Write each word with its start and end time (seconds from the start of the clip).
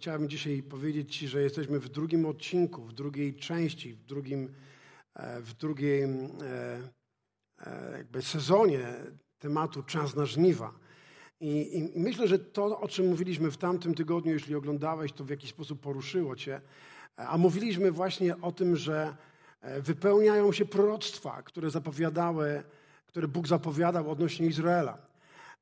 Chciałem 0.00 0.28
dzisiaj 0.28 0.62
powiedzieć 0.62 1.16
Ci, 1.16 1.28
że 1.28 1.42
jesteśmy 1.42 1.80
w 1.80 1.88
drugim 1.88 2.26
odcinku, 2.26 2.82
w 2.82 2.92
drugiej 2.92 3.34
części, 3.34 3.94
w 3.94 4.04
drugim, 4.04 4.54
e, 5.14 5.40
w 5.40 5.54
drugim 5.54 6.28
e, 6.42 6.78
e, 7.66 7.96
jakby 7.96 8.22
sezonie 8.22 8.94
tematu 9.38 9.82
Czas 9.82 10.16
na 10.16 10.26
żniwa. 10.26 10.72
I, 11.40 11.78
I, 11.78 12.00
myślę, 12.00 12.28
że 12.28 12.38
to, 12.38 12.80
o 12.80 12.88
czym 12.88 13.08
mówiliśmy 13.08 13.50
w 13.50 13.56
tamtym 13.56 13.94
tygodniu, 13.94 14.32
jeśli 14.32 14.54
oglądałeś, 14.54 15.12
to 15.12 15.24
w 15.24 15.30
jakiś 15.30 15.50
sposób 15.50 15.80
poruszyło 15.80 16.36
Cię. 16.36 16.60
A 17.16 17.38
mówiliśmy 17.38 17.92
właśnie 17.92 18.40
o 18.40 18.52
tym, 18.52 18.76
że 18.76 19.16
wypełniają 19.80 20.52
się 20.52 20.64
proroctwa, 20.64 21.42
które 21.42 21.70
zapowiadały, 21.70 22.62
które 23.06 23.28
Bóg 23.28 23.48
zapowiadał 23.48 24.10
odnośnie 24.10 24.46
Izraela, 24.46 24.98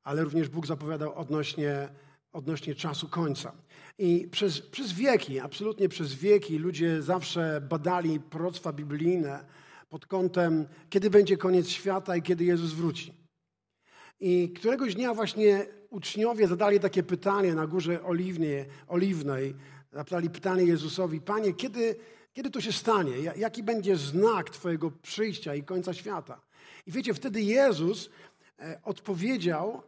ale 0.04 0.24
również 0.24 0.48
Bóg 0.48 0.66
zapowiadał 0.66 1.14
odnośnie 1.14 1.88
odnośnie 2.32 2.74
czasu 2.74 3.08
końca. 3.08 3.52
I 3.98 4.28
przez, 4.30 4.60
przez 4.60 4.92
wieki, 4.92 5.40
absolutnie 5.40 5.88
przez 5.88 6.14
wieki, 6.14 6.58
ludzie 6.58 7.02
zawsze 7.02 7.60
badali 7.68 8.20
proroctwa 8.20 8.72
biblijne 8.72 9.44
pod 9.88 10.06
kątem, 10.06 10.66
kiedy 10.90 11.10
będzie 11.10 11.36
koniec 11.36 11.68
świata 11.68 12.16
i 12.16 12.22
kiedy 12.22 12.44
Jezus 12.44 12.72
wróci. 12.72 13.14
I 14.20 14.52
któregoś 14.56 14.94
dnia 14.94 15.14
właśnie 15.14 15.66
uczniowie 15.90 16.48
zadali 16.48 16.80
takie 16.80 17.02
pytanie 17.02 17.54
na 17.54 17.66
górze 17.66 18.04
Oliwnie, 18.04 18.66
Oliwnej. 18.88 19.54
Zadali 19.92 20.30
pytanie 20.30 20.64
Jezusowi, 20.64 21.20
Panie, 21.20 21.52
kiedy, 21.52 21.96
kiedy 22.32 22.50
to 22.50 22.60
się 22.60 22.72
stanie? 22.72 23.12
Jaki 23.36 23.62
będzie 23.62 23.96
znak 23.96 24.50
Twojego 24.50 24.90
przyjścia 24.90 25.54
i 25.54 25.62
końca 25.62 25.94
świata? 25.94 26.40
I 26.86 26.92
wiecie, 26.92 27.14
wtedy 27.14 27.42
Jezus 27.42 28.10
e, 28.58 28.80
odpowiedział 28.84 29.82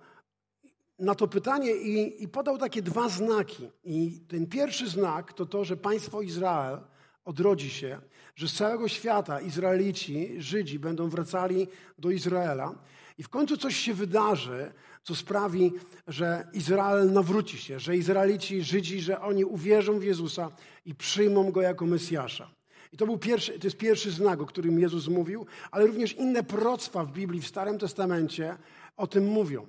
na 1.00 1.14
to 1.14 1.28
pytanie 1.28 1.72
i, 1.72 2.22
i 2.22 2.28
podał 2.28 2.58
takie 2.58 2.82
dwa 2.82 3.08
znaki. 3.08 3.70
I 3.84 4.20
ten 4.28 4.46
pierwszy 4.46 4.88
znak 4.88 5.32
to 5.32 5.46
to, 5.46 5.64
że 5.64 5.76
państwo 5.76 6.22
Izrael 6.22 6.80
odrodzi 7.24 7.70
się, 7.70 8.00
że 8.36 8.48
z 8.48 8.54
całego 8.54 8.88
świata 8.88 9.40
Izraelici, 9.40 10.34
Żydzi 10.38 10.78
będą 10.78 11.08
wracali 11.08 11.68
do 11.98 12.10
Izraela 12.10 12.74
i 13.18 13.22
w 13.22 13.28
końcu 13.28 13.56
coś 13.56 13.76
się 13.76 13.94
wydarzy, 13.94 14.72
co 15.02 15.14
sprawi, 15.14 15.72
że 16.08 16.48
Izrael 16.52 17.12
nawróci 17.12 17.58
się, 17.58 17.80
że 17.80 17.96
Izraelici, 17.96 18.62
Żydzi, 18.62 19.00
że 19.00 19.20
oni 19.20 19.44
uwierzą 19.44 19.98
w 19.98 20.04
Jezusa 20.04 20.50
i 20.86 20.94
przyjmą 20.94 21.52
Go 21.52 21.60
jako 21.60 21.86
Mesjasza. 21.86 22.50
I 22.92 22.96
to, 22.96 23.06
był 23.06 23.18
pierwszy, 23.18 23.58
to 23.58 23.66
jest 23.66 23.76
pierwszy 23.76 24.10
znak, 24.10 24.40
o 24.40 24.46
którym 24.46 24.78
Jezus 24.78 25.08
mówił, 25.08 25.46
ale 25.70 25.86
również 25.86 26.12
inne 26.12 26.42
proroctwa 26.42 27.04
w 27.04 27.12
Biblii, 27.12 27.40
w 27.40 27.46
Starym 27.46 27.78
Testamencie 27.78 28.56
o 29.00 29.06
tym 29.06 29.26
mówią. 29.26 29.66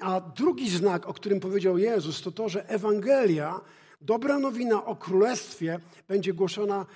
A 0.00 0.20
drugi 0.20 0.70
znak, 0.70 1.06
o 1.06 1.14
którym 1.14 1.40
powiedział 1.40 1.78
Jezus, 1.78 2.22
to 2.22 2.32
to, 2.32 2.48
że 2.48 2.68
Ewangelia, 2.68 3.60
dobra 4.00 4.38
nowina 4.38 4.84
o 4.84 4.96
Królestwie 4.96 5.78
będzie 6.08 6.32
głoszona 6.32 6.86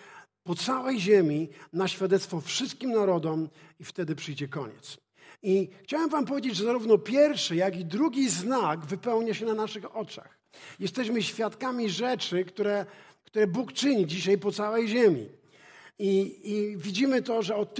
po 0.45 0.55
całej 0.55 1.01
ziemi 1.01 1.49
na 1.73 1.89
świadectwo 1.89 2.41
wszystkim 2.41 2.93
narodom 2.93 3.49
i 3.81 3.85
wtedy 3.85 4.15
przyjdzie 4.15 4.49
koniec. 4.49 4.97
I 5.43 5.69
chciałem 5.83 6.11
wam 6.11 6.25
powiedzieć, 6.25 6.57
że 6.57 6.65
zarówno 6.65 6.99
pierwszy, 6.99 7.57
jak 7.57 7.77
i 7.77 7.85
drugi 7.85 8.29
znak 8.29 8.81
wypełnia 8.81 9.35
się 9.35 9.47
na 9.47 9.55
naszych 9.55 9.97
oczach. 9.97 10.39
Jesteśmy 10.79 11.23
świadkami 11.23 11.91
rzeczy, 11.91 12.45
które, 12.45 12.87
które 13.25 13.47
Bóg 13.47 13.73
czyni 13.73 14.07
dzisiaj 14.07 14.39
po 14.39 14.53
całej 14.53 14.89
ziemi. 14.89 15.29
I, 15.99 16.41
I 16.45 16.77
widzimy 16.77 17.23
to, 17.23 17.43
że 17.43 17.57
od 17.57 17.75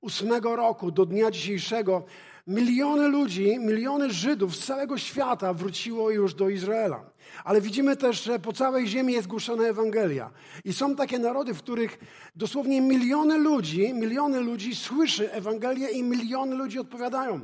1948 0.00 0.56
roku 0.56 0.90
do 0.90 1.06
dnia 1.06 1.30
dzisiejszego 1.30 2.02
miliony 2.46 3.08
ludzi, 3.08 3.58
miliony 3.58 4.10
Żydów 4.10 4.56
z 4.56 4.66
całego 4.66 4.98
świata 4.98 5.52
wróciło 5.54 6.10
już 6.10 6.34
do 6.34 6.48
Izraela. 6.48 7.04
Ale 7.44 7.60
widzimy 7.60 7.96
też, 7.96 8.22
że 8.22 8.38
po 8.38 8.52
całej 8.52 8.86
ziemi 8.86 9.12
jest 9.12 9.28
głoszona 9.28 9.64
Ewangelia. 9.64 10.30
I 10.64 10.72
są 10.72 10.96
takie 10.96 11.18
narody, 11.18 11.54
w 11.54 11.58
których 11.58 11.98
dosłownie 12.36 12.80
miliony 12.80 13.38
ludzi, 13.38 13.94
miliony 13.94 14.40
ludzi 14.40 14.74
słyszy 14.74 15.32
Ewangelię 15.32 15.88
i 15.88 16.02
miliony 16.02 16.56
ludzi 16.56 16.78
odpowiadają. 16.78 17.40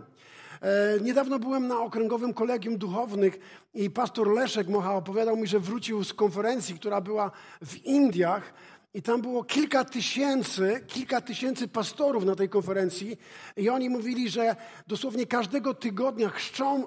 E, 0.64 1.00
niedawno 1.00 1.38
byłem 1.38 1.69
na 1.69 1.81
okręgowym 1.81 2.34
kolegium 2.34 2.78
duchownych 2.78 3.38
i 3.75 3.91
pastor 3.91 4.28
Leszek 4.28 4.69
Mocha 4.69 4.94
opowiadał 4.94 5.37
mi, 5.37 5.47
że 5.47 5.60
wrócił 5.60 6.04
z 6.04 6.14
konferencji, 6.14 6.75
która 6.75 7.00
była 7.00 7.31
w 7.66 7.84
Indiach. 7.84 8.54
I 8.94 9.03
tam 9.03 9.22
było 9.22 9.44
kilka 9.44 9.84
tysięcy, 9.84 10.84
kilka 10.87 11.21
tysięcy 11.21 11.69
pastorów 11.69 12.25
na 12.25 12.37
tej 12.37 12.49
konferencji 12.49 13.16
i 13.56 13.69
oni 13.69 13.91
mówili, 13.91 14.31
że 14.31 14.56
dosłownie 14.87 15.27
każdego 15.27 15.75
tygodnia 15.75 16.28
chrzczą, 16.28 16.87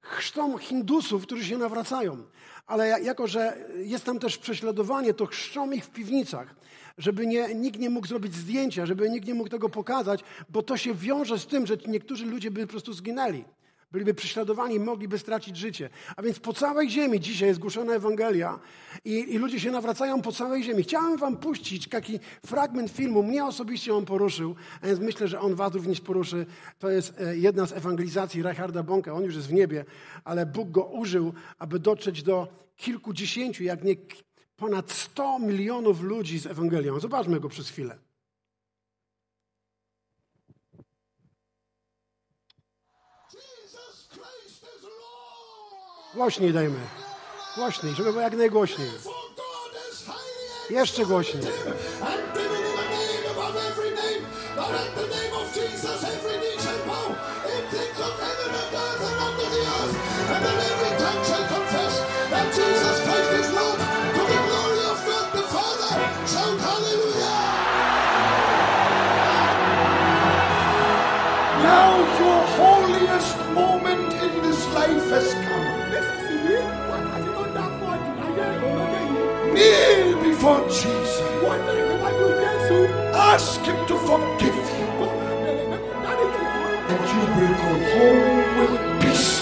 chrzczą 0.00 0.58
Hindusów, 0.58 1.22
którzy 1.22 1.44
się 1.44 1.58
nawracają. 1.58 2.24
Ale 2.66 2.88
jako, 3.02 3.26
że 3.26 3.68
jest 3.76 4.04
tam 4.04 4.18
też 4.18 4.38
prześladowanie, 4.38 5.14
to 5.14 5.26
chrzczą 5.26 5.70
ich 5.70 5.84
w 5.84 5.90
piwnicach 5.90 6.54
żeby 6.98 7.26
nie, 7.26 7.54
nikt 7.54 7.80
nie 7.80 7.90
mógł 7.90 8.06
zrobić 8.06 8.34
zdjęcia, 8.34 8.86
żeby 8.86 9.10
nikt 9.10 9.26
nie 9.26 9.34
mógł 9.34 9.50
tego 9.50 9.68
pokazać, 9.68 10.20
bo 10.48 10.62
to 10.62 10.76
się 10.76 10.94
wiąże 10.94 11.38
z 11.38 11.46
tym, 11.46 11.66
że 11.66 11.76
niektórzy 11.86 12.26
ludzie 12.26 12.50
by 12.50 12.66
po 12.66 12.70
prostu 12.70 12.92
zginęli. 12.92 13.44
Byliby 13.92 14.14
prześladowani, 14.14 14.80
mogliby 14.80 15.18
stracić 15.18 15.56
życie. 15.56 15.90
A 16.16 16.22
więc 16.22 16.38
po 16.38 16.52
całej 16.52 16.90
ziemi 16.90 17.20
dzisiaj 17.20 17.48
jest 17.48 17.60
głoszona 17.60 17.94
Ewangelia 17.94 18.58
i, 19.04 19.34
i, 19.34 19.38
ludzie 19.38 19.60
się 19.60 19.70
nawracają 19.70 20.22
po 20.22 20.32
całej 20.32 20.62
ziemi. 20.62 20.82
Chciałem 20.82 21.18
wam 21.18 21.36
puścić 21.36 21.88
taki 21.88 22.20
fragment 22.46 22.90
filmu. 22.90 23.22
Mnie 23.22 23.44
osobiście 23.44 23.94
on 23.94 24.04
poruszył, 24.04 24.54
a 24.82 24.86
więc 24.86 25.00
myślę, 25.00 25.28
że 25.28 25.40
on 25.40 25.54
was 25.54 25.74
również 25.74 26.00
poruszy. 26.00 26.46
To 26.78 26.90
jest 26.90 27.20
e, 27.20 27.36
jedna 27.36 27.66
z 27.66 27.72
ewangelizacji 27.72 28.42
Reicharda 28.42 28.82
Bonka. 28.82 29.12
On 29.14 29.24
już 29.24 29.34
jest 29.34 29.48
w 29.48 29.52
niebie, 29.52 29.84
ale 30.24 30.46
Bóg 30.46 30.70
go 30.70 30.84
użył, 30.84 31.32
aby 31.58 31.78
dotrzeć 31.78 32.22
do 32.22 32.48
kilkudziesięciu, 32.76 33.64
jak 33.64 33.84
nie 33.84 33.94
ponad 34.56 34.92
100 34.92 35.38
milionów 35.38 36.02
ludzi 36.02 36.38
z 36.38 36.46
Ewangelią. 36.46 37.00
Zobaczmy 37.00 37.40
go 37.40 37.48
przez 37.48 37.68
chwilę. 37.68 38.07
Głośniej 46.14 46.52
dajmy. 46.52 46.80
Głośniej, 47.56 47.94
żeby 47.94 48.10
było 48.10 48.22
jak 48.22 48.36
najgłośniej. 48.36 48.90
Jeszcze 50.70 51.06
głośniej. 51.06 51.42
Now 71.62 71.98
your 72.20 72.46
holiest 72.56 73.38
moment 73.52 74.14
in 74.14 74.42
this 74.42 74.66
life 74.74 75.10
has 75.10 75.32
come. 75.32 75.57
Kneel 79.58 80.22
before 80.22 80.62
Jesus. 80.68 81.20
Ask 83.14 83.60
Him 83.62 83.78
to 83.88 83.96
forgive 84.08 84.54
you. 84.54 84.86
And 86.90 87.02
you 87.12 87.22
will 87.36 87.54
go 87.62 87.70
home 87.92 88.58
with 88.58 88.74
peace. 89.02 89.32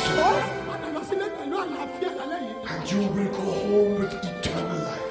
And 2.70 2.82
you 2.92 3.02
will 3.14 3.30
go 3.32 3.46
home 3.66 3.94
with 4.00 4.14
eternal 4.14 4.78
life. 4.88 5.06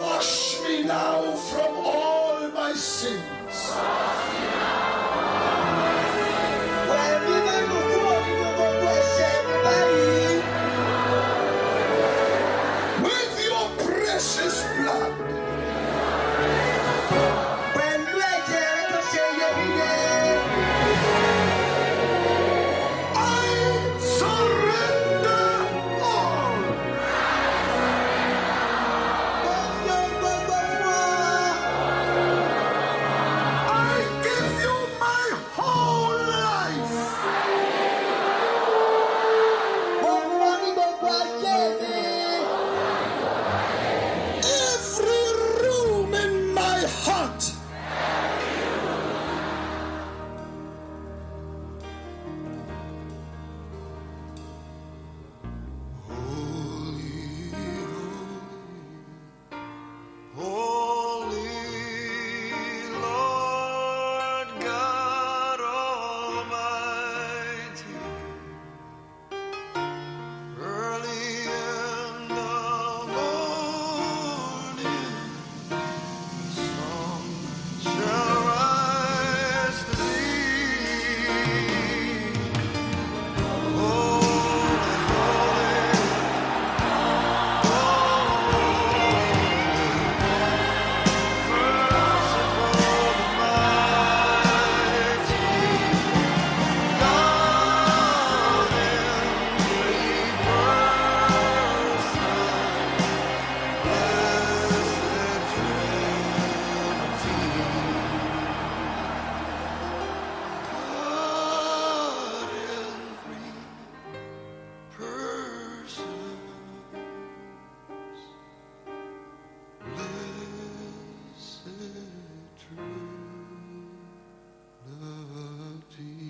Wash 0.00 0.60
me 0.64 0.82
now 0.84 1.32
from 1.50 1.72
all 1.84 2.48
my 2.50 2.72
sins. 2.72 3.72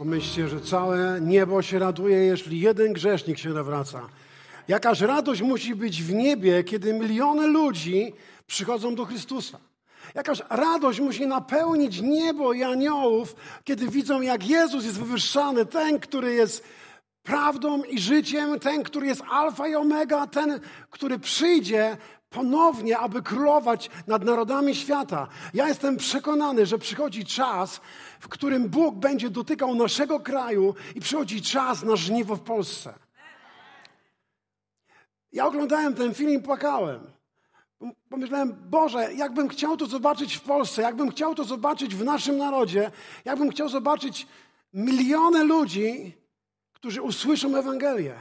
Pomyślcie, 0.01 0.49
że 0.49 0.61
całe 0.61 1.21
niebo 1.21 1.63
się 1.63 1.79
raduje, 1.79 2.17
jeśli 2.17 2.61
jeden 2.61 2.93
grzesznik 2.93 3.39
się 3.39 3.49
nawraca. 3.49 4.01
Jakaż 4.69 5.01
radość 5.01 5.43
musi 5.43 5.75
być 5.75 6.03
w 6.03 6.15
niebie, 6.15 6.65
kiedy 6.65 6.93
miliony 6.93 7.47
ludzi 7.47 8.13
przychodzą 8.47 8.95
do 8.95 9.05
Chrystusa. 9.05 9.59
Jakaż 10.15 10.43
radość 10.51 11.01
musi 11.01 11.27
napełnić 11.27 12.01
niebo 12.01 12.53
i 12.53 12.63
aniołów, 12.63 13.37
kiedy 13.65 13.89
widzą, 13.89 14.21
jak 14.21 14.49
Jezus 14.49 14.85
jest 14.85 14.99
wywyższany, 14.99 15.67
ten, 15.67 15.99
który 15.99 16.35
jest 16.35 16.65
prawdą 17.23 17.83
i 17.83 17.99
życiem, 17.99 18.61
ten, 18.61 18.83
który 18.83 19.07
jest 19.07 19.23
alfa 19.31 19.69
i 19.69 19.75
omega, 19.75 20.27
ten, 20.27 20.61
który 20.91 21.19
przyjdzie 21.19 21.97
ponownie, 22.31 22.99
aby 22.99 23.23
królować 23.23 23.91
nad 24.07 24.25
narodami 24.25 24.75
świata. 24.75 25.29
Ja 25.55 25.69
jestem 25.69 25.97
przekonany, 25.97 26.67
że 26.67 26.79
przychodzi 26.79 27.25
czas, 27.25 27.81
w 28.21 28.29
którym 28.29 28.69
Bóg 28.69 28.95
będzie 28.95 29.31
dotykał 29.31 29.75
naszego 29.75 30.21
kraju 30.21 30.75
i 30.95 31.01
przychodzi 31.01 31.43
czas 31.43 31.83
na 31.83 31.97
żniwo 31.97 32.37
w 32.37 32.41
Polsce. 32.41 32.95
Ja 35.33 35.47
oglądałem 35.47 35.95
ten 35.95 36.15
film 36.15 36.31
i 36.31 36.43
płakałem. 36.43 37.01
Pomyślałem, 38.09 38.57
Boże, 38.71 39.15
jakbym 39.15 39.49
chciał 39.49 39.77
to 39.77 39.87
zobaczyć 39.87 40.37
w 40.37 40.41
Polsce, 40.41 40.83
jakbym 40.83 41.11
chciał 41.11 41.35
to 41.35 41.45
zobaczyć 41.45 41.95
w 41.95 42.05
naszym 42.05 42.39
narodzie, 42.39 42.91
jakbym 43.25 43.51
chciał 43.51 43.69
zobaczyć 43.69 44.27
miliony 44.75 45.45
ludzi, 45.45 46.15
którzy 46.73 47.03
usłyszą 47.03 47.57
Ewangelię. 47.57 48.15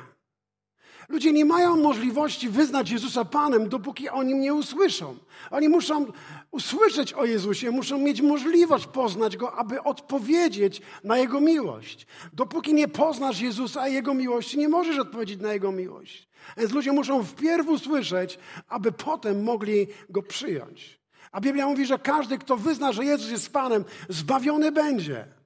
Ludzie 1.09 1.33
nie 1.33 1.45
mają 1.45 1.75
możliwości 1.75 2.49
wyznać 2.49 2.91
Jezusa 2.91 3.25
Panem, 3.25 3.69
dopóki 3.69 4.09
o 4.09 4.23
Nim 4.23 4.41
nie 4.41 4.53
usłyszą. 4.53 5.17
Oni 5.51 5.69
muszą 5.69 6.05
usłyszeć 6.51 7.13
o 7.13 7.25
Jezusie, 7.25 7.71
muszą 7.71 7.97
mieć 7.97 8.21
możliwość 8.21 8.87
poznać 8.87 9.37
Go, 9.37 9.53
aby 9.53 9.83
odpowiedzieć 9.83 10.81
na 11.03 11.17
Jego 11.17 11.41
miłość. 11.41 12.07
Dopóki 12.33 12.73
nie 12.73 12.87
poznasz 12.87 13.41
Jezusa 13.41 13.87
i 13.87 13.93
Jego 13.93 14.13
miłości, 14.13 14.57
nie 14.57 14.69
możesz 14.69 14.99
odpowiedzieć 14.99 15.41
na 15.41 15.53
Jego 15.53 15.71
miłość. 15.71 16.29
Więc 16.57 16.71
ludzie 16.71 16.91
muszą 16.91 17.23
wpierw 17.23 17.67
usłyszeć, 17.67 18.39
aby 18.67 18.91
potem 18.91 19.43
mogli 19.43 19.87
Go 20.09 20.23
przyjąć. 20.23 20.99
A 21.31 21.41
Biblia 21.41 21.67
mówi, 21.67 21.85
że 21.85 21.99
każdy, 21.99 22.37
kto 22.37 22.57
wyzna, 22.57 22.91
że 22.91 23.05
Jezus 23.05 23.31
jest 23.31 23.53
Panem, 23.53 23.85
zbawiony 24.09 24.71
będzie. 24.71 25.38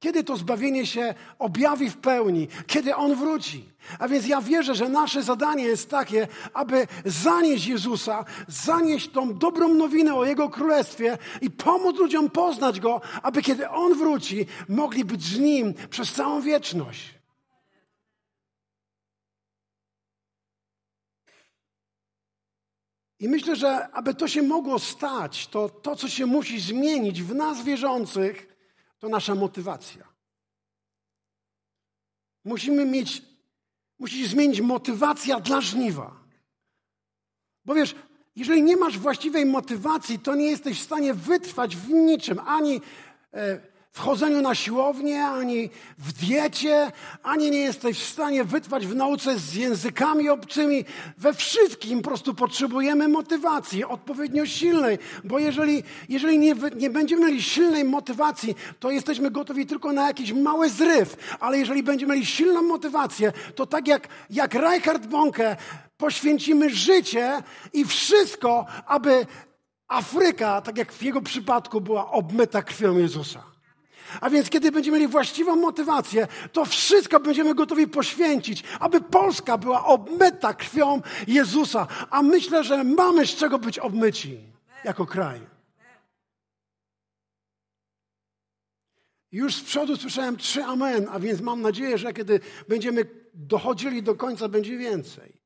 Kiedy 0.00 0.24
to 0.24 0.36
zbawienie 0.36 0.86
się 0.86 1.14
objawi 1.38 1.90
w 1.90 1.96
pełni? 1.96 2.48
Kiedy 2.66 2.96
On 2.96 3.14
wróci? 3.14 3.68
A 3.98 4.08
więc 4.08 4.26
ja 4.26 4.40
wierzę, 4.40 4.74
że 4.74 4.88
nasze 4.88 5.22
zadanie 5.22 5.64
jest 5.64 5.90
takie, 5.90 6.28
aby 6.54 6.86
zanieść 7.04 7.66
Jezusa, 7.66 8.24
zanieść 8.48 9.10
tą 9.10 9.38
dobrą 9.38 9.74
nowinę 9.74 10.14
o 10.14 10.24
Jego 10.24 10.48
Królestwie 10.48 11.18
i 11.40 11.50
pomóc 11.50 11.96
ludziom 11.96 12.30
poznać 12.30 12.80
Go, 12.80 13.00
aby 13.22 13.42
kiedy 13.42 13.68
On 13.68 13.94
wróci, 13.94 14.46
mogli 14.68 15.04
być 15.04 15.22
z 15.22 15.38
Nim 15.38 15.74
przez 15.90 16.12
całą 16.12 16.40
wieczność. 16.40 17.14
I 23.20 23.28
myślę, 23.28 23.56
że 23.56 23.88
aby 23.88 24.14
to 24.14 24.28
się 24.28 24.42
mogło 24.42 24.78
stać, 24.78 25.46
to 25.46 25.68
to, 25.68 25.96
co 25.96 26.08
się 26.08 26.26
musi 26.26 26.60
zmienić 26.60 27.22
w 27.22 27.34
nas 27.34 27.62
wierzących, 27.62 28.57
to 28.98 29.08
nasza 29.08 29.34
motywacja. 29.34 30.08
Musimy 32.44 32.84
mieć, 32.84 33.22
musi 33.98 34.22
się 34.22 34.28
zmienić 34.28 34.60
motywacja 34.60 35.40
dla 35.40 35.60
żniwa. 35.60 36.16
Bo 37.64 37.74
wiesz, 37.74 37.94
jeżeli 38.36 38.62
nie 38.62 38.76
masz 38.76 38.98
właściwej 38.98 39.46
motywacji, 39.46 40.18
to 40.18 40.34
nie 40.34 40.50
jesteś 40.50 40.80
w 40.80 40.84
stanie 40.84 41.14
wytrwać 41.14 41.76
w 41.76 41.88
niczym, 41.88 42.38
ani 42.38 42.80
e, 43.34 43.60
w 43.92 44.00
chodzeniu 44.00 44.42
na 44.42 44.54
siłownię, 44.54 45.24
ani 45.24 45.70
w 45.98 46.12
diecie, 46.12 46.92
ani 47.22 47.50
nie 47.50 47.58
jesteś 47.58 47.98
w 47.98 48.08
stanie 48.08 48.44
wytrwać 48.44 48.86
w 48.86 48.94
nauce 48.94 49.38
z 49.38 49.54
językami 49.54 50.28
obcymi. 50.28 50.84
We 51.18 51.32
wszystkim 51.34 52.02
po 52.02 52.08
prostu 52.08 52.34
potrzebujemy 52.34 53.08
motywacji, 53.08 53.84
odpowiednio 53.84 54.46
silnej, 54.46 54.98
bo 55.24 55.38
jeżeli, 55.38 55.82
jeżeli 56.08 56.38
nie, 56.38 56.54
nie 56.76 56.90
będziemy 56.90 57.26
mieli 57.26 57.42
silnej 57.42 57.84
motywacji, 57.84 58.54
to 58.80 58.90
jesteśmy 58.90 59.30
gotowi 59.30 59.66
tylko 59.66 59.92
na 59.92 60.06
jakiś 60.06 60.32
mały 60.32 60.70
zryw, 60.70 61.36
ale 61.40 61.58
jeżeli 61.58 61.82
będziemy 61.82 62.14
mieli 62.14 62.26
silną 62.26 62.62
motywację, 62.62 63.32
to 63.54 63.66
tak 63.66 63.88
jak, 63.88 64.08
jak 64.30 64.54
Reinhard 64.54 65.06
Bonke 65.06 65.56
poświęcimy 65.96 66.70
życie 66.70 67.42
i 67.72 67.84
wszystko, 67.84 68.66
aby 68.86 69.26
Afryka, 69.88 70.60
tak 70.60 70.78
jak 70.78 70.92
w 70.92 71.02
jego 71.02 71.22
przypadku, 71.22 71.80
była 71.80 72.10
obmyta 72.10 72.62
krwią 72.62 72.98
Jezusa. 72.98 73.57
A 74.20 74.30
więc, 74.30 74.50
kiedy 74.50 74.72
będziemy 74.72 74.98
mieli 74.98 75.12
właściwą 75.12 75.56
motywację, 75.56 76.26
to 76.52 76.64
wszystko 76.64 77.20
będziemy 77.20 77.54
gotowi 77.54 77.88
poświęcić, 77.88 78.64
aby 78.80 79.00
Polska 79.00 79.58
była 79.58 79.84
obmyta 79.84 80.54
krwią 80.54 81.02
Jezusa. 81.26 81.86
A 82.10 82.22
myślę, 82.22 82.64
że 82.64 82.84
mamy 82.84 83.26
z 83.26 83.34
czego 83.34 83.58
być 83.58 83.78
obmyci 83.78 84.40
jako 84.84 85.06
kraj. 85.06 85.40
Już 89.32 89.54
z 89.54 89.62
przodu 89.62 89.96
słyszałem 89.96 90.36
trzy 90.36 90.64
amen, 90.64 91.06
a 91.10 91.18
więc 91.18 91.40
mam 91.40 91.62
nadzieję, 91.62 91.98
że 91.98 92.12
kiedy 92.12 92.40
będziemy 92.68 93.04
dochodzili 93.34 94.02
do 94.02 94.14
końca, 94.14 94.48
będzie 94.48 94.78
więcej. 94.78 95.37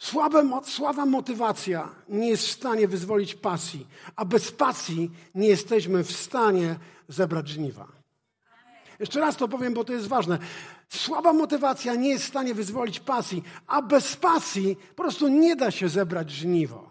Słabe, 0.00 0.60
słaba 0.64 1.06
motywacja 1.06 1.94
nie 2.08 2.28
jest 2.28 2.46
w 2.46 2.50
stanie 2.50 2.88
wyzwolić 2.88 3.34
pasji, 3.34 3.86
a 4.16 4.24
bez 4.24 4.52
pasji 4.52 5.10
nie 5.34 5.48
jesteśmy 5.48 6.04
w 6.04 6.12
stanie 6.12 6.76
zebrać 7.08 7.48
żniwa. 7.48 7.88
Jeszcze 8.98 9.20
raz 9.20 9.36
to 9.36 9.48
powiem, 9.48 9.74
bo 9.74 9.84
to 9.84 9.92
jest 9.92 10.06
ważne. 10.06 10.38
Słaba 10.88 11.32
motywacja 11.32 11.94
nie 11.94 12.08
jest 12.08 12.24
w 12.24 12.28
stanie 12.28 12.54
wyzwolić 12.54 13.00
pasji, 13.00 13.42
a 13.66 13.82
bez 13.82 14.16
pasji 14.16 14.76
po 14.96 15.02
prostu 15.02 15.28
nie 15.28 15.56
da 15.56 15.70
się 15.70 15.88
zebrać 15.88 16.30
żniwo. 16.30 16.90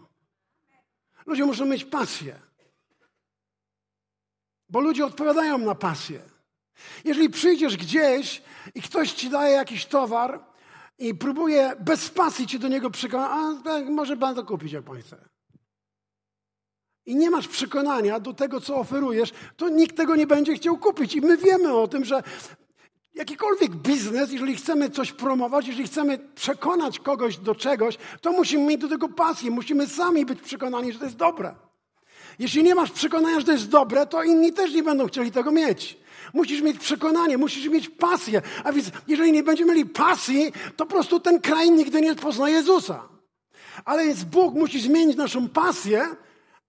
Ludzie 1.26 1.46
muszą 1.46 1.66
mieć 1.66 1.86
pasję, 1.86 2.40
bo 4.70 4.80
ludzie 4.80 5.06
odpowiadają 5.06 5.58
na 5.58 5.76
pasję. 5.76 6.22
Jeżeli 7.04 7.30
przyjdziesz 7.30 7.78
gdzieś 7.78 8.42
i 8.76 8.82
ktoś 8.82 9.12
ci 9.12 9.30
daje 9.30 9.56
jakiś 9.56 9.86
towar, 9.86 10.49
i 11.00 11.16
próbuje 11.16 11.74
bez 11.80 12.10
pasji 12.10 12.48
cię 12.48 12.60
do 12.60 12.68
niego 12.68 12.90
przekonać, 12.90 13.30
a 13.32 13.64
tak, 13.64 13.90
może 13.90 14.18
pan 14.18 14.36
to 14.36 14.44
kupić, 14.46 14.72
jak 14.72 14.84
pan 14.84 15.02
chce. 15.02 15.30
I 17.06 17.16
nie 17.16 17.30
masz 17.30 17.48
przekonania 17.48 18.20
do 18.20 18.34
tego, 18.34 18.62
co 18.62 18.76
oferujesz, 18.78 19.32
to 19.58 19.70
nikt 19.70 19.98
tego 19.98 20.16
nie 20.16 20.28
będzie 20.28 20.54
chciał 20.54 20.78
kupić. 20.78 21.16
I 21.16 21.22
my 21.22 21.38
wiemy 21.38 21.74
o 21.74 21.88
tym, 21.88 22.06
że 22.06 22.24
jakikolwiek 23.14 23.76
biznes, 23.76 24.32
jeżeli 24.32 24.56
chcemy 24.56 24.90
coś 24.90 25.12
promować, 25.12 25.68
jeżeli 25.68 25.88
chcemy 25.88 26.20
przekonać 26.36 27.00
kogoś 27.00 27.38
do 27.38 27.56
czegoś, 27.56 27.98
to 28.22 28.32
musimy 28.32 28.66
mieć 28.66 28.82
do 28.82 28.88
tego 28.88 29.10
pasję, 29.10 29.52
musimy 29.52 29.88
sami 29.88 30.26
być 30.26 30.42
przekonani, 30.42 30.94
że 30.94 31.00
to 31.00 31.06
jest 31.06 31.18
dobre. 31.18 31.56
Jeśli 32.40 32.64
nie 32.64 32.76
masz 32.76 32.92
przekonania, 32.92 33.40
że 33.40 33.46
to 33.46 33.52
jest 33.52 33.70
dobre, 33.70 34.06
to 34.06 34.24
inni 34.24 34.54
też 34.54 34.74
nie 34.74 34.84
będą 34.84 35.08
chcieli 35.08 35.32
tego 35.32 35.52
mieć. 35.52 35.99
Musisz 36.34 36.62
mieć 36.62 36.80
przekonanie, 36.80 37.38
musisz 37.38 37.68
mieć 37.68 37.90
pasję. 37.90 38.42
A 38.64 38.72
więc, 38.72 38.92
jeżeli 39.08 39.32
nie 39.32 39.44
będziemy 39.44 39.74
mieli 39.74 39.90
pasji, 39.90 40.52
to 40.76 40.86
po 40.86 40.92
prostu 40.92 41.20
ten 41.20 41.42
kraj 41.42 41.72
nigdy 41.72 42.02
nie 42.02 42.16
pozna 42.16 42.50
Jezusa. 42.50 43.10
Ale 43.86 44.06
jest 44.06 44.26
Bóg 44.26 44.56
musi 44.56 44.82
zmienić 44.82 45.18
naszą 45.18 45.50
pasję, 45.50 46.16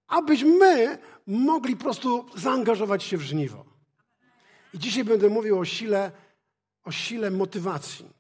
abyśmy 0.07 0.99
mogli 1.27 1.77
po 1.77 1.83
prostu 1.83 2.27
zaangażować 2.37 3.03
się 3.03 3.17
w 3.17 3.23
żniwo. 3.23 3.65
I 4.75 4.79
dzisiaj 4.79 5.05
będę 5.05 5.29
mówił 5.29 5.59
o 5.59 5.65
sile, 5.65 6.13
o 6.85 6.93
sile 6.93 7.31
motywacji, 7.31 8.11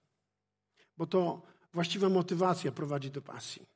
bo 0.97 1.07
to 1.07 1.43
właściwa 1.73 2.09
motywacja 2.09 2.73
prowadzi 2.73 3.11
do 3.11 3.23
pasji. 3.23 3.67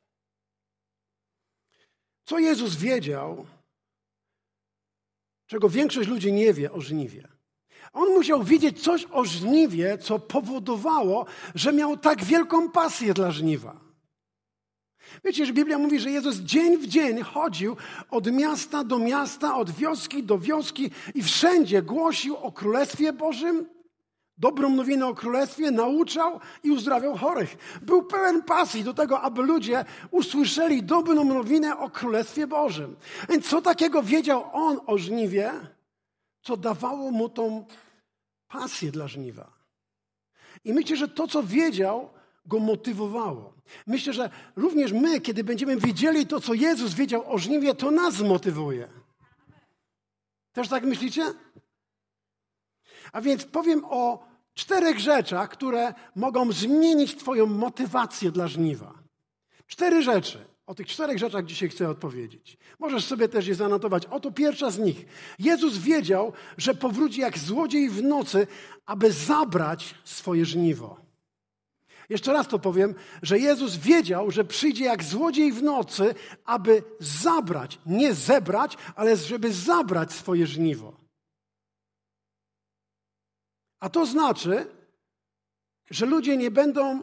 Co 2.24 2.38
Jezus 2.38 2.76
wiedział, 2.76 3.46
czego 5.46 5.68
większość 5.68 6.08
ludzi 6.08 6.32
nie 6.32 6.52
wie 6.52 6.72
o 6.72 6.80
żniwie? 6.80 7.33
On 7.94 8.08
musiał 8.08 8.42
wiedzieć 8.42 8.82
coś 8.82 9.06
o 9.10 9.24
żniwie, 9.24 9.98
co 9.98 10.18
powodowało, 10.18 11.26
że 11.54 11.72
miał 11.72 11.96
tak 11.96 12.24
wielką 12.24 12.70
pasję 12.70 13.14
dla 13.14 13.30
żniwa. 13.30 13.76
Wiecie, 15.24 15.46
że 15.46 15.52
Biblia 15.52 15.78
mówi, 15.78 16.00
że 16.00 16.10
Jezus 16.10 16.36
dzień 16.36 16.78
w 16.78 16.86
dzień 16.86 17.22
chodził 17.22 17.76
od 18.10 18.32
miasta 18.32 18.84
do 18.84 18.98
miasta, 18.98 19.56
od 19.56 19.70
wioski 19.70 20.22
do 20.22 20.38
wioski 20.38 20.90
i 21.14 21.22
wszędzie 21.22 21.82
głosił 21.82 22.36
o 22.36 22.52
Królestwie 22.52 23.12
Bożym, 23.12 23.66
dobrą 24.38 24.70
nowinę 24.70 25.06
o 25.06 25.14
Królestwie, 25.14 25.70
nauczał 25.70 26.40
i 26.62 26.70
uzdrawiał 26.70 27.16
chorych. 27.16 27.56
Był 27.82 28.02
pełen 28.02 28.42
pasji 28.42 28.84
do 28.84 28.94
tego, 28.94 29.20
aby 29.20 29.42
ludzie 29.42 29.84
usłyszeli 30.10 30.82
dobrą 30.82 31.24
nowinę 31.24 31.78
o 31.78 31.90
Królestwie 31.90 32.46
Bożym. 32.46 32.96
Więc 33.28 33.48
co 33.48 33.62
takiego 33.62 34.02
wiedział 34.02 34.44
on 34.52 34.80
o 34.86 34.98
żniwie, 34.98 35.52
co 36.42 36.56
dawało 36.56 37.10
mu 37.10 37.28
tą 37.28 37.64
pasję 38.58 38.92
dla 38.92 39.08
żniwa. 39.08 39.52
I 40.64 40.72
myślę, 40.72 40.96
że 40.96 41.08
to, 41.08 41.28
co 41.28 41.42
wiedział, 41.42 42.10
go 42.46 42.58
motywowało. 42.58 43.54
Myślę, 43.86 44.12
że 44.12 44.30
również 44.56 44.92
my, 44.92 45.20
kiedy 45.20 45.44
będziemy 45.44 45.76
wiedzieli 45.76 46.26
to, 46.26 46.40
co 46.40 46.54
Jezus 46.54 46.94
wiedział 46.94 47.32
o 47.32 47.38
żniwie, 47.38 47.74
to 47.74 47.90
nas 47.90 48.14
zmotywuje. 48.14 48.88
Też 50.52 50.68
tak 50.68 50.84
myślicie? 50.84 51.34
A 53.12 53.20
więc 53.20 53.44
powiem 53.44 53.84
o 53.84 54.26
czterech 54.54 54.98
rzeczach, 54.98 55.50
które 55.50 55.94
mogą 56.16 56.52
zmienić 56.52 57.16
Twoją 57.16 57.46
motywację 57.46 58.30
dla 58.30 58.48
żniwa. 58.48 58.94
Cztery 59.66 60.02
rzeczy. 60.02 60.53
O 60.66 60.74
tych 60.74 60.86
czterech 60.86 61.18
rzeczach 61.18 61.44
dzisiaj 61.44 61.68
chcę 61.68 61.88
odpowiedzieć. 61.88 62.58
Możesz 62.78 63.04
sobie 63.04 63.28
też 63.28 63.46
je 63.46 63.54
zanotować. 63.54 64.06
Oto 64.06 64.32
pierwsza 64.32 64.70
z 64.70 64.78
nich. 64.78 65.06
Jezus 65.38 65.78
wiedział, 65.78 66.32
że 66.56 66.74
powróci 66.74 67.20
jak 67.20 67.38
złodziej 67.38 67.90
w 67.90 68.02
nocy, 68.02 68.46
aby 68.86 69.12
zabrać 69.12 69.94
swoje 70.04 70.44
żniwo. 70.44 71.04
Jeszcze 72.08 72.32
raz 72.32 72.48
to 72.48 72.58
powiem, 72.58 72.94
że 73.22 73.38
Jezus 73.38 73.76
wiedział, 73.76 74.30
że 74.30 74.44
przyjdzie 74.44 74.84
jak 74.84 75.04
złodziej 75.04 75.52
w 75.52 75.62
nocy, 75.62 76.14
aby 76.44 76.82
zabrać, 77.00 77.78
nie 77.86 78.14
zebrać, 78.14 78.76
ale 78.94 79.16
żeby 79.16 79.52
zabrać 79.52 80.12
swoje 80.12 80.46
żniwo. 80.46 80.96
A 83.80 83.88
to 83.90 84.06
znaczy, 84.06 84.66
że 85.90 86.06
ludzie 86.06 86.36
nie 86.36 86.50
będą 86.50 87.02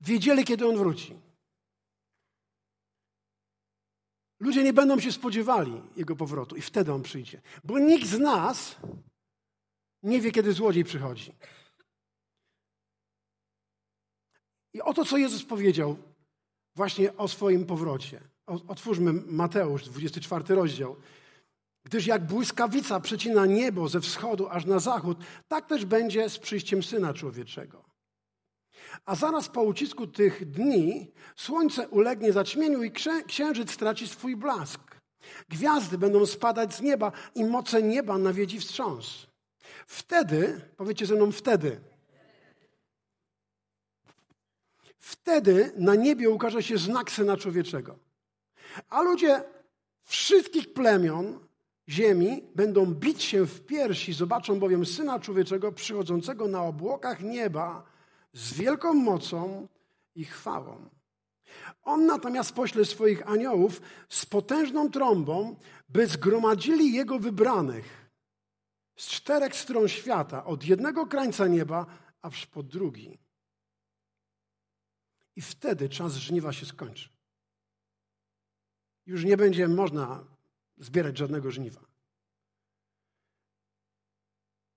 wiedzieli, 0.00 0.44
kiedy 0.44 0.68
on 0.68 0.76
wróci. 0.76 1.29
Ludzie 4.40 4.62
nie 4.62 4.72
będą 4.72 5.00
się 5.00 5.12
spodziewali 5.12 5.82
jego 5.96 6.16
powrotu 6.16 6.56
i 6.56 6.60
wtedy 6.62 6.92
on 6.92 7.02
przyjdzie. 7.02 7.42
Bo 7.64 7.78
nikt 7.78 8.06
z 8.06 8.18
nas 8.18 8.76
nie 10.02 10.20
wie, 10.20 10.32
kiedy 10.32 10.52
złodziej 10.52 10.84
przychodzi. 10.84 11.34
I 14.74 14.82
oto, 14.82 15.04
co 15.04 15.16
Jezus 15.16 15.44
powiedział 15.44 15.96
właśnie 16.76 17.16
o 17.16 17.28
swoim 17.28 17.66
powrocie. 17.66 18.20
Otwórzmy 18.46 19.12
Mateusz, 19.12 19.84
24 19.84 20.54
rozdział. 20.54 20.96
Gdyż 21.84 22.06
jak 22.06 22.26
błyskawica 22.26 23.00
przecina 23.00 23.46
niebo 23.46 23.88
ze 23.88 24.00
wschodu 24.00 24.48
aż 24.48 24.64
na 24.64 24.78
zachód, 24.78 25.18
tak 25.48 25.66
też 25.66 25.84
będzie 25.84 26.28
z 26.28 26.38
przyjściem 26.38 26.82
Syna 26.82 27.14
Człowieczego. 27.14 27.89
A 29.04 29.14
zaraz 29.14 29.48
po 29.48 29.62
ucisku 29.62 30.06
tych 30.06 30.50
dni 30.50 31.12
słońce 31.36 31.88
ulegnie 31.88 32.32
zaćmieniu 32.32 32.82
i 32.82 32.92
księżyc 33.26 33.70
straci 33.70 34.08
swój 34.08 34.36
blask. 34.36 34.80
Gwiazdy 35.48 35.98
będą 35.98 36.26
spadać 36.26 36.74
z 36.74 36.80
nieba 36.80 37.12
i 37.34 37.44
moce 37.44 37.82
nieba 37.82 38.18
nawiedzi 38.18 38.60
wstrząs. 38.60 39.26
Wtedy, 39.86 40.60
powiecie 40.76 41.06
ze 41.06 41.14
mną 41.14 41.32
wtedy, 41.32 41.80
wtedy 44.98 45.72
na 45.76 45.94
niebie 45.94 46.30
ukaże 46.30 46.62
się 46.62 46.78
znak 46.78 47.10
Syna 47.10 47.36
Człowieczego. 47.36 47.98
A 48.88 49.02
ludzie 49.02 49.42
wszystkich 50.04 50.72
plemion 50.72 51.38
ziemi 51.88 52.42
będą 52.54 52.86
bić 52.86 53.22
się 53.22 53.46
w 53.46 53.66
piersi, 53.66 54.12
zobaczą 54.12 54.58
bowiem 54.58 54.86
Syna 54.86 55.20
Człowieczego 55.20 55.72
przychodzącego 55.72 56.48
na 56.48 56.62
obłokach 56.62 57.20
nieba 57.20 57.90
z 58.32 58.52
wielką 58.52 58.94
mocą 58.94 59.68
i 60.14 60.24
chwałą. 60.24 60.88
On 61.82 62.06
natomiast 62.06 62.52
pośle 62.52 62.84
swoich 62.84 63.28
aniołów 63.28 63.80
z 64.08 64.26
potężną 64.26 64.90
trąbą, 64.90 65.56
by 65.88 66.06
zgromadzili 66.06 66.92
Jego 66.92 67.18
wybranych 67.18 68.10
z 69.00 69.06
czterech 69.06 69.56
stron 69.56 69.88
świata, 69.88 70.44
od 70.44 70.64
jednego 70.64 71.06
krańca 71.06 71.46
nieba 71.46 71.86
aż 72.22 72.46
po 72.46 72.62
drugi. 72.62 73.18
I 75.36 75.42
wtedy 75.42 75.88
czas 75.88 76.14
żniwa 76.14 76.52
się 76.52 76.66
skończy. 76.66 77.08
Już 79.06 79.24
nie 79.24 79.36
będzie 79.36 79.68
można 79.68 80.24
zbierać 80.78 81.18
żadnego 81.18 81.50
żniwa. 81.50 81.80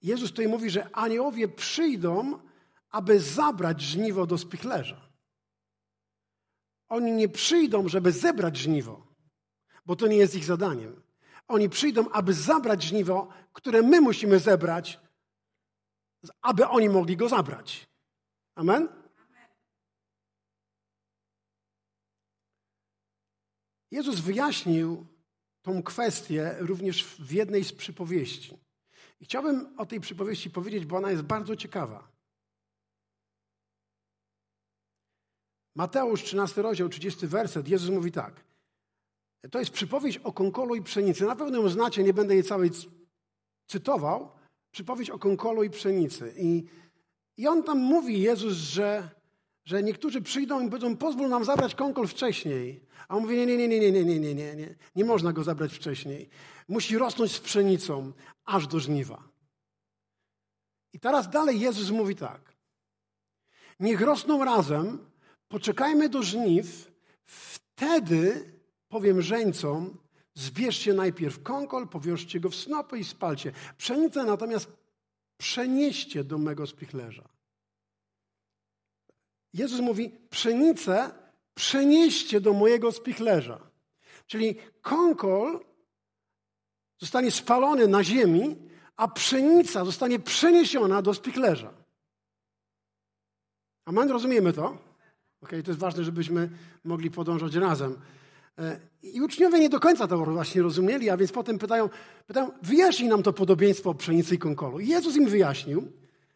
Jezus 0.01 0.29
tutaj 0.29 0.47
mówi, 0.47 0.69
że 0.69 0.95
aniołowie 0.95 1.47
przyjdą, 1.47 2.39
aby 2.93 3.19
zabrać 3.19 3.81
żniwo 3.81 4.25
do 4.25 4.37
spichlerza. 4.37 5.09
Oni 6.89 7.11
nie 7.11 7.29
przyjdą, 7.29 7.87
żeby 7.87 8.11
zebrać 8.11 8.57
żniwo, 8.57 9.07
bo 9.85 9.95
to 9.95 10.07
nie 10.07 10.17
jest 10.17 10.35
ich 10.35 10.45
zadaniem. 10.45 11.01
Oni 11.47 11.69
przyjdą, 11.69 12.09
aby 12.09 12.33
zabrać 12.33 12.83
żniwo, 12.83 13.27
które 13.53 13.81
my 13.81 14.01
musimy 14.01 14.39
zebrać, 14.39 14.99
aby 16.41 16.67
oni 16.67 16.89
mogli 16.89 17.17
go 17.17 17.29
zabrać. 17.29 17.89
Amen? 18.55 18.89
Jezus 23.91 24.19
wyjaśnił 24.19 25.07
tą 25.61 25.83
kwestię 25.83 26.55
również 26.59 27.05
w 27.05 27.31
jednej 27.31 27.63
z 27.63 27.73
przypowieści. 27.73 28.57
I 29.19 29.25
chciałbym 29.25 29.77
o 29.77 29.85
tej 29.85 29.99
przypowieści 29.99 30.49
powiedzieć, 30.49 30.85
bo 30.85 30.97
ona 30.97 31.11
jest 31.11 31.23
bardzo 31.23 31.55
ciekawa. 31.55 32.12
Mateusz 35.75 36.23
13 36.23 36.61
rozdział, 36.61 36.89
30 36.89 37.27
werset, 37.27 37.67
Jezus 37.67 37.89
mówi 37.89 38.11
tak. 38.11 38.43
To 39.51 39.59
jest 39.59 39.71
przypowieść 39.71 40.17
o 40.17 40.33
konkolu 40.33 40.75
i 40.75 40.81
pszenicy. 40.81 41.25
Na 41.25 41.35
pewno 41.35 41.61
ją 41.61 41.69
znacie, 41.69 42.03
nie 42.03 42.13
będę 42.13 42.33
jej 42.33 42.43
całej 42.43 42.71
cytował. 43.67 44.31
Przypowieść 44.71 45.09
o 45.09 45.19
konkolu 45.19 45.63
i 45.63 45.69
pszenicy. 45.69 46.33
I, 46.37 46.63
i 47.37 47.47
on 47.47 47.63
tam 47.63 47.77
mówi, 47.77 48.21
Jezus, 48.21 48.53
że, 48.53 49.09
że 49.65 49.83
niektórzy 49.83 50.21
przyjdą 50.21 50.67
i 50.67 50.69
powiedzą, 50.69 50.97
pozwól 50.97 51.29
nam 51.29 51.45
zabrać 51.45 51.75
konkol 51.75 52.07
wcześniej. 52.07 52.85
A 53.07 53.15
on 53.15 53.21
mówi, 53.21 53.35
nie, 53.35 53.45
nie, 53.45 53.57
nie, 53.57 53.67
nie, 53.67 53.79
nie, 53.79 53.91
nie, 53.91 54.19
nie, 54.19 54.35
nie, 54.35 54.55
nie. 54.55 54.75
Nie 54.95 55.05
można 55.05 55.33
go 55.33 55.43
zabrać 55.43 55.73
wcześniej. 55.73 56.29
Musi 56.67 56.97
rosnąć 56.97 57.31
z 57.31 57.39
pszenicą 57.39 58.13
aż 58.45 58.67
do 58.67 58.79
żniwa. 58.79 59.23
I 60.93 60.99
teraz 60.99 61.29
dalej 61.29 61.59
Jezus 61.59 61.91
mówi 61.91 62.15
tak. 62.15 62.53
Niech 63.79 64.01
rosną 64.01 64.45
razem, 64.45 65.12
poczekajmy 65.53 66.09
do 66.09 66.23
żniw, 66.23 66.91
wtedy 67.25 68.51
powiem 68.87 69.21
żeńcom, 69.21 69.97
zbierzcie 70.33 70.93
najpierw 70.93 71.43
kąkol, 71.43 71.87
powiążcie 71.87 72.39
go 72.39 72.49
w 72.49 72.55
snopy 72.55 72.99
i 72.99 73.03
spalcie. 73.03 73.51
Pszenicę 73.77 74.23
natomiast 74.23 74.67
przenieście 75.37 76.23
do 76.23 76.37
mego 76.37 76.67
spichlerza. 76.67 77.29
Jezus 79.53 79.79
mówi, 79.79 80.11
pszenicę 80.29 81.11
przenieście 81.55 82.41
do 82.41 82.53
mojego 82.53 82.91
spichlerza. 82.91 83.59
Czyli 84.27 84.55
kąkol 84.81 85.65
zostanie 86.99 87.31
spalony 87.31 87.87
na 87.87 88.03
ziemi, 88.03 88.55
a 88.95 89.07
pszenica 89.07 89.85
zostanie 89.85 90.19
przeniesiona 90.19 91.01
do 91.01 91.13
spichlerza. 91.13 91.73
Amen? 93.85 94.09
Rozumiemy 94.09 94.53
to? 94.53 94.92
Okay, 95.43 95.63
to 95.63 95.71
jest 95.71 95.79
ważne, 95.79 96.03
żebyśmy 96.03 96.49
mogli 96.83 97.11
podążać 97.11 97.55
razem. 97.55 97.95
E, 98.59 98.79
I 99.03 99.21
uczniowie 99.21 99.59
nie 99.59 99.69
do 99.69 99.79
końca 99.79 100.07
to 100.07 100.17
właśnie 100.25 100.61
rozumieli, 100.61 101.09
a 101.09 101.17
więc 101.17 101.31
potem 101.31 101.59
pytają, 101.59 101.89
pytają 102.27 102.51
wyjaśnij 102.61 103.09
nam 103.09 103.23
to 103.23 103.33
podobieństwo 103.33 103.93
pszenicy 103.93 104.35
i 104.35 104.37
konkolu. 104.37 104.79
I 104.79 104.87
Jezus 104.87 105.15
im 105.15 105.29
wyjaśnił, 105.29 105.91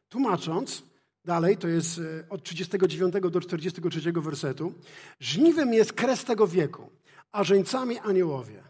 tłumacząc, 0.10 0.84
dalej, 1.26 1.58
to 1.58 1.68
jest 1.68 2.00
e, 2.00 2.30
od 2.30 2.44
39 2.44 3.14
do 3.32 3.42
43 3.42 4.12
wersetu, 4.12 4.74
żniwem 5.20 5.74
jest 5.74 5.94
kres 5.94 6.24
tego 6.24 6.48
wieku, 6.48 6.90
a 7.32 7.44
żeńcami 7.44 8.00
aniołowie. 8.00 8.64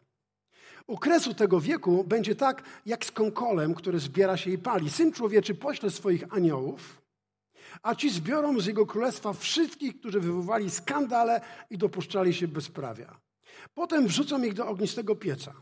U 0.88 0.98
kresu 0.98 1.34
tego 1.34 1.60
wieku 1.60 2.04
będzie 2.04 2.36
tak, 2.36 2.64
jak 2.86 3.06
z 3.06 3.12
konkolem, 3.12 3.74
który 3.74 4.00
zbiera 4.00 4.38
się 4.38 4.52
i 4.52 4.58
pali. 4.58 4.90
Syn 4.90 5.12
człowieczy 5.12 5.56
pośle 5.56 5.90
swoich 5.90 6.34
aniołów, 6.34 7.07
a 7.84 7.96
ci 7.96 8.10
zbiorą 8.10 8.60
z 8.60 8.66
jego 8.66 8.86
królestwa 8.86 9.34
wszystkich, 9.34 10.00
którzy 10.00 10.20
wywołali 10.20 10.70
skandale 10.70 11.42
i 11.70 11.78
dopuszczali 11.78 12.34
się 12.34 12.48
bezprawia. 12.48 13.20
Potem 13.74 14.08
wrzucą 14.08 14.44
ich 14.44 14.54
do 14.54 14.68
ognistego 14.68 15.16
pieca. 15.16 15.54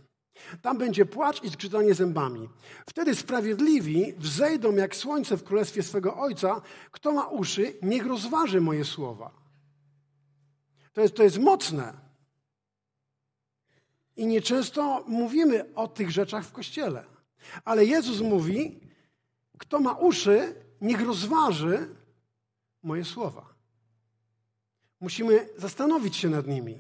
Tam 0.62 0.78
będzie 0.78 1.06
płacz 1.06 1.44
i 1.44 1.50
zgrzytanie 1.50 1.94
zębami. 1.94 2.50
Wtedy 2.90 3.16
sprawiedliwi 3.16 4.14
wzejdą 4.18 4.76
jak 4.76 4.96
słońce 4.96 5.38
w 5.38 5.44
królestwie 5.44 5.84
swego 5.84 6.18
Ojca. 6.18 6.62
Kto 6.92 7.12
ma 7.12 7.28
uszy, 7.28 7.74
niech 7.82 8.06
rozważy 8.06 8.62
moje 8.62 8.86
słowa. 8.86 9.32
To 10.94 11.02
jest, 11.02 11.16
to 11.16 11.24
jest 11.24 11.40
mocne. 11.40 11.94
I 14.16 14.28
nieczęsto 14.28 15.04
mówimy 15.08 15.74
o 15.76 15.88
tych 15.88 16.12
rzeczach 16.12 16.46
w 16.46 16.52
kościele. 16.52 17.06
Ale 17.66 17.86
Jezus 17.86 18.22
mówi: 18.22 18.80
Kto 19.58 19.80
ma 19.80 19.94
uszy, 19.94 20.56
niech 20.82 21.02
rozważy 21.02 21.96
moje 22.86 23.06
słowa. 23.06 23.54
Musimy 25.00 25.50
zastanowić 25.58 26.16
się 26.16 26.30
nad 26.30 26.48
nimi. 26.48 26.78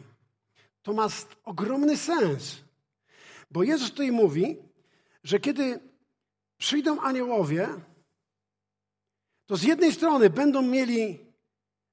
To 0.81 0.93
ma 0.93 1.07
ogromny 1.43 1.97
sens, 1.97 2.57
bo 3.51 3.63
Jezus 3.63 3.91
tutaj 3.91 4.11
mówi, 4.11 4.57
że 5.23 5.39
kiedy 5.39 5.79
przyjdą 6.57 7.01
aniołowie, 7.01 7.69
to 9.45 9.57
z 9.57 9.63
jednej 9.63 9.91
strony 9.91 10.29
będą 10.29 10.61
mieli, 10.61 11.19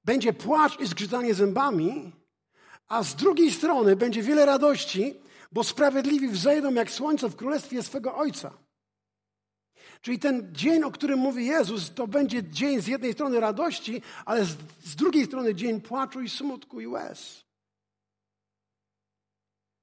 będzie 0.04 0.33
płacz 0.33 0.81
i 0.81 0.87
zgrzytanie 0.87 1.35
zębami, 1.35 2.12
a 2.88 3.02
z 3.02 3.16
drugiej 3.16 3.50
strony 3.50 3.97
będzie 3.97 4.23
wiele 4.23 4.47
radości, 4.47 5.14
bo 5.52 5.64
sprawiedliwi 5.64 6.28
wzejdą 6.28 6.75
jak 6.75 6.90
słońce 6.90 7.28
w 7.28 7.37
królestwie 7.37 7.83
swego 7.83 8.16
Ojca. 8.16 8.59
Czyli 10.02 10.18
ten 10.18 10.54
dzień, 10.54 10.82
o 10.82 10.90
którym 10.90 11.18
mówi 11.18 11.47
Jezus, 11.47 11.94
to 11.94 12.06
będzie 12.06 12.44
dzień 12.44 12.80
z 12.80 12.87
jednej 12.87 13.12
strony 13.12 13.40
radości, 13.40 14.02
ale 14.25 14.44
z, 14.44 14.56
z 14.85 14.97
drugiej 14.97 15.26
strony 15.26 15.54
dzień 15.54 15.80
płaczu 15.80 16.21
i 16.21 16.28
smutku 16.28 16.80
i 16.80 16.87
łez. 16.87 17.44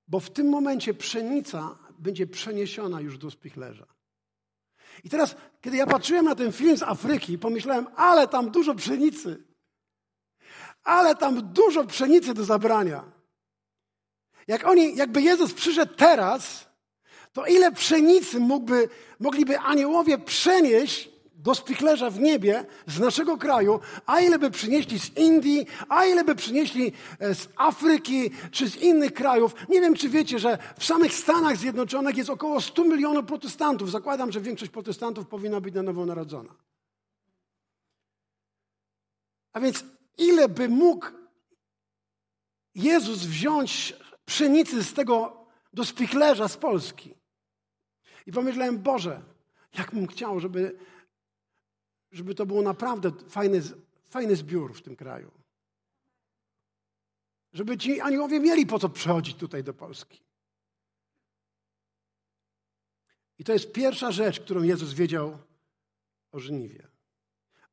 Bo 0.07 0.19
w 0.19 0.29
tym 0.29 0.49
momencie 0.49 0.93
pszenica 0.93 1.77
będzie 1.99 2.27
przeniesiona 2.27 3.01
już 3.01 3.17
do 3.17 3.31
spichlerza. 3.31 3.85
I 5.03 5.09
teraz, 5.09 5.35
kiedy 5.61 5.77
ja 5.77 5.87
patrzyłem 5.87 6.25
na 6.25 6.35
ten 6.35 6.51
film 6.51 6.77
z 6.77 6.83
Afryki, 6.83 7.37
pomyślałem, 7.37 7.87
ale 7.95 8.27
tam 8.27 8.51
dużo 8.51 8.75
pszenicy. 8.75 9.43
Ale 10.83 11.15
tam 11.15 11.53
dużo 11.53 11.83
pszenicy 11.83 12.33
do 12.33 12.43
zabrania. 12.43 13.11
Jak 14.47 14.67
oni, 14.67 14.95
jakby 14.95 15.21
Jezus 15.21 15.53
przyszedł 15.53 15.95
teraz, 15.95 16.68
to 17.33 17.45
ile 17.45 17.71
pszenicy 17.71 18.39
mógłby, 18.39 18.89
mogliby 19.19 19.59
aniołowie 19.59 20.17
przenieść 20.17 21.09
do 21.39 21.55
spichlerza 21.55 22.09
w 22.09 22.19
niebie 22.19 22.65
z 22.87 22.99
naszego 22.99 23.37
kraju, 23.37 23.79
a 24.05 24.21
ile 24.21 24.39
by 24.39 24.51
przynieśli 24.51 24.99
z 24.99 25.17
Indii, 25.17 25.65
a 25.89 26.05
ile 26.05 26.23
by 26.23 26.35
przynieśli 26.35 26.91
e, 27.19 27.35
z 27.35 27.49
Afryki 27.55 28.31
czy 28.51 28.69
z 28.69 28.75
innych 28.75 29.13
krajów. 29.13 29.55
Nie 29.69 29.81
wiem, 29.81 29.95
czy 29.95 30.09
wiecie, 30.09 30.39
że 30.39 30.57
w 30.77 30.85
samych 30.85 31.13
Stanach 31.13 31.57
Zjednoczonych 31.57 32.17
jest 32.17 32.29
około 32.29 32.61
100 32.61 32.83
milionów 32.83 33.25
protestantów. 33.25 33.91
Zakładam, 33.91 34.31
że 34.31 34.41
większość 34.41 34.71
protestantów 34.71 35.27
powinna 35.27 35.61
być 35.61 35.75
na 35.75 35.83
nowo 35.83 36.05
narodzona. 36.05 36.55
A 39.53 39.59
więc 39.59 39.83
ile 40.17 40.49
by 40.49 40.69
mógł 40.69 41.07
Jezus 42.75 43.17
wziąć 43.17 43.95
pszenicy 44.25 44.83
z 44.83 44.93
tego 44.93 45.45
do 45.73 45.85
spichlerza 45.85 46.47
z 46.47 46.57
Polski? 46.57 47.18
I 48.25 48.31
pomyślałem, 48.31 48.79
Boże, 48.79 49.21
jak 49.77 49.91
bym 49.91 50.07
chciał, 50.07 50.39
żeby 50.39 50.79
żeby 52.11 52.35
to 52.35 52.45
było 52.45 52.61
naprawdę 52.61 53.11
fajny, 53.11 53.61
fajny 54.09 54.35
zbiór 54.35 54.73
w 54.73 54.81
tym 54.81 54.95
kraju. 54.95 55.31
Żeby 57.53 57.77
ci 57.77 58.01
aniołowie 58.01 58.39
mieli 58.39 58.65
po 58.65 58.79
co 58.79 58.89
przychodzić 58.89 59.37
tutaj 59.37 59.63
do 59.63 59.73
Polski. 59.73 60.23
I 63.39 63.43
to 63.43 63.53
jest 63.53 63.71
pierwsza 63.71 64.11
rzecz, 64.11 64.39
którą 64.39 64.63
Jezus 64.63 64.93
wiedział 64.93 65.37
o 66.31 66.39
żniwie. 66.39 66.87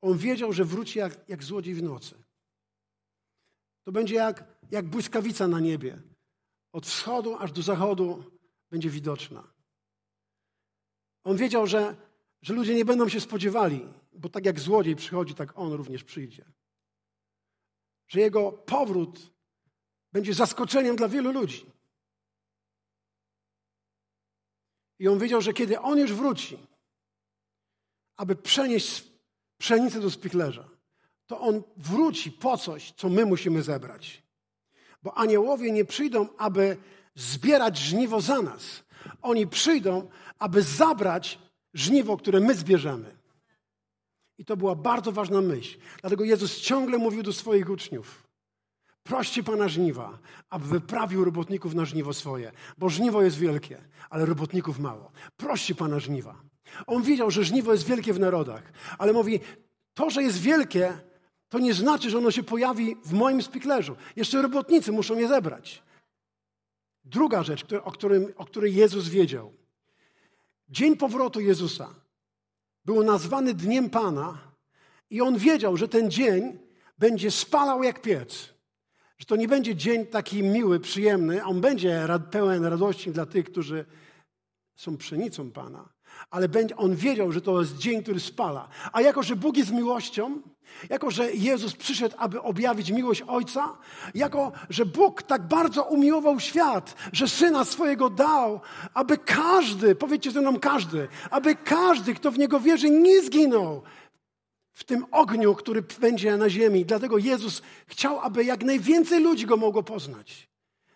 On 0.00 0.18
wiedział, 0.18 0.52
że 0.52 0.64
wróci 0.64 0.98
jak, 0.98 1.28
jak 1.28 1.44
złodziej 1.44 1.74
w 1.74 1.82
nocy. 1.82 2.14
To 3.84 3.92
będzie 3.92 4.14
jak, 4.14 4.44
jak 4.70 4.86
błyskawica 4.86 5.48
na 5.48 5.60
niebie. 5.60 6.02
Od 6.72 6.86
wschodu 6.86 7.36
aż 7.36 7.52
do 7.52 7.62
zachodu 7.62 8.24
będzie 8.70 8.90
widoczna. 8.90 9.55
On 11.26 11.36
wiedział, 11.36 11.66
że, 11.66 11.96
że 12.42 12.54
ludzie 12.54 12.74
nie 12.74 12.84
będą 12.84 13.08
się 13.08 13.20
spodziewali, 13.20 13.86
bo 14.12 14.28
tak 14.28 14.46
jak 14.46 14.60
złodziej 14.60 14.96
przychodzi, 14.96 15.34
tak 15.34 15.58
on 15.58 15.72
również 15.72 16.04
przyjdzie. 16.04 16.44
Że 18.08 18.20
jego 18.20 18.52
powrót 18.52 19.30
będzie 20.12 20.34
zaskoczeniem 20.34 20.96
dla 20.96 21.08
wielu 21.08 21.32
ludzi. 21.32 21.66
I 24.98 25.08
on 25.08 25.18
wiedział, 25.18 25.40
że 25.40 25.52
kiedy 25.52 25.80
on 25.80 25.98
już 25.98 26.12
wróci, 26.12 26.58
aby 28.16 28.36
przenieść 28.36 29.04
pszenicę 29.58 30.00
do 30.00 30.10
spichlerza, 30.10 30.68
to 31.26 31.40
on 31.40 31.62
wróci 31.76 32.32
po 32.32 32.58
coś, 32.58 32.92
co 32.92 33.08
my 33.08 33.26
musimy 33.26 33.62
zebrać. 33.62 34.22
Bo 35.02 35.18
aniołowie 35.18 35.72
nie 35.72 35.84
przyjdą, 35.84 36.28
aby 36.38 36.76
zbierać 37.14 37.78
żniwo 37.78 38.20
za 38.20 38.42
nas. 38.42 38.85
Oni 39.22 39.46
przyjdą, 39.46 40.08
aby 40.38 40.62
zabrać 40.62 41.38
żniwo, 41.74 42.16
które 42.16 42.40
my 42.40 42.54
zbierzemy. 42.54 43.16
I 44.38 44.44
to 44.44 44.56
była 44.56 44.74
bardzo 44.74 45.12
ważna 45.12 45.40
myśl. 45.40 45.78
Dlatego 46.00 46.24
Jezus 46.24 46.60
ciągle 46.60 46.98
mówił 46.98 47.22
do 47.22 47.32
swoich 47.32 47.70
uczniów: 47.70 48.26
Proście 49.02 49.42
Pana 49.42 49.68
żniwa, 49.68 50.18
aby 50.50 50.66
wyprawił 50.66 51.24
robotników 51.24 51.74
na 51.74 51.84
żniwo 51.84 52.12
swoje, 52.12 52.52
bo 52.78 52.88
żniwo 52.88 53.22
jest 53.22 53.38
wielkie, 53.38 53.84
ale 54.10 54.26
robotników 54.26 54.78
mało. 54.78 55.12
Proście 55.36 55.74
Pana 55.74 55.98
żniwa. 55.98 56.40
On 56.86 57.02
wiedział, 57.02 57.30
że 57.30 57.44
żniwo 57.44 57.72
jest 57.72 57.86
wielkie 57.86 58.12
w 58.12 58.20
narodach, 58.20 58.72
ale 58.98 59.12
mówi: 59.12 59.40
To, 59.94 60.10
że 60.10 60.22
jest 60.22 60.40
wielkie, 60.40 60.98
to 61.48 61.58
nie 61.58 61.74
znaczy, 61.74 62.10
że 62.10 62.18
ono 62.18 62.30
się 62.30 62.42
pojawi 62.42 62.96
w 63.04 63.12
moim 63.12 63.42
spiklerzu. 63.42 63.96
Jeszcze 64.16 64.42
robotnicy 64.42 64.92
muszą 64.92 65.18
je 65.18 65.28
zebrać. 65.28 65.82
Druga 67.06 67.42
rzecz, 67.42 67.64
o, 67.84 67.92
którym, 67.92 68.32
o 68.36 68.44
której 68.44 68.74
Jezus 68.74 69.08
wiedział. 69.08 69.52
Dzień 70.68 70.96
powrotu 70.96 71.40
Jezusa 71.40 71.94
był 72.84 73.04
nazwany 73.04 73.54
Dniem 73.54 73.90
Pana 73.90 74.38
i 75.10 75.20
on 75.20 75.38
wiedział, 75.38 75.76
że 75.76 75.88
ten 75.88 76.10
dzień 76.10 76.58
będzie 76.98 77.30
spalał 77.30 77.82
jak 77.82 78.02
piec. 78.02 78.54
Że 79.18 79.26
to 79.26 79.36
nie 79.36 79.48
będzie 79.48 79.76
dzień 79.76 80.06
taki 80.06 80.42
miły, 80.42 80.80
przyjemny, 80.80 81.44
on 81.44 81.60
będzie 81.60 82.06
pełen 82.30 82.64
radości 82.64 83.12
dla 83.12 83.26
tych, 83.26 83.46
którzy 83.46 83.84
są 84.76 84.96
pszenicą 84.96 85.50
Pana. 85.50 85.95
Ale 86.30 86.48
on 86.76 86.96
wiedział, 86.96 87.32
że 87.32 87.40
to 87.40 87.60
jest 87.60 87.76
dzień, 87.76 88.02
który 88.02 88.20
spala. 88.20 88.68
A 88.92 89.00
jako, 89.00 89.22
że 89.22 89.36
Bóg 89.36 89.56
jest 89.56 89.72
miłością, 89.72 90.42
jako, 90.90 91.10
że 91.10 91.32
Jezus 91.32 91.76
przyszedł, 91.76 92.14
aby 92.18 92.42
objawić 92.42 92.90
miłość 92.90 93.22
Ojca, 93.26 93.78
jako, 94.14 94.52
że 94.70 94.86
Bóg 94.86 95.22
tak 95.22 95.48
bardzo 95.48 95.82
umiłował 95.82 96.40
świat, 96.40 96.94
że 97.12 97.28
Syna 97.28 97.64
swojego 97.64 98.10
dał, 98.10 98.60
aby 98.94 99.18
każdy, 99.18 99.94
powiedzcie 99.94 100.30
ze 100.30 100.40
mną 100.40 100.58
każdy, 100.60 101.08
aby 101.30 101.56
każdy, 101.56 102.14
kto 102.14 102.30
w 102.30 102.38
Niego 102.38 102.60
wierzy, 102.60 102.90
nie 102.90 103.22
zginął 103.22 103.82
w 104.72 104.84
tym 104.84 105.06
ogniu, 105.10 105.54
który 105.54 105.82
będzie 106.00 106.36
na 106.36 106.50
ziemi. 106.50 106.84
Dlatego 106.84 107.18
Jezus 107.18 107.62
chciał, 107.86 108.20
aby 108.20 108.44
jak 108.44 108.64
najwięcej 108.64 109.22
ludzi 109.22 109.46
Go 109.46 109.56
mogło 109.56 109.82
poznać. 109.82 110.48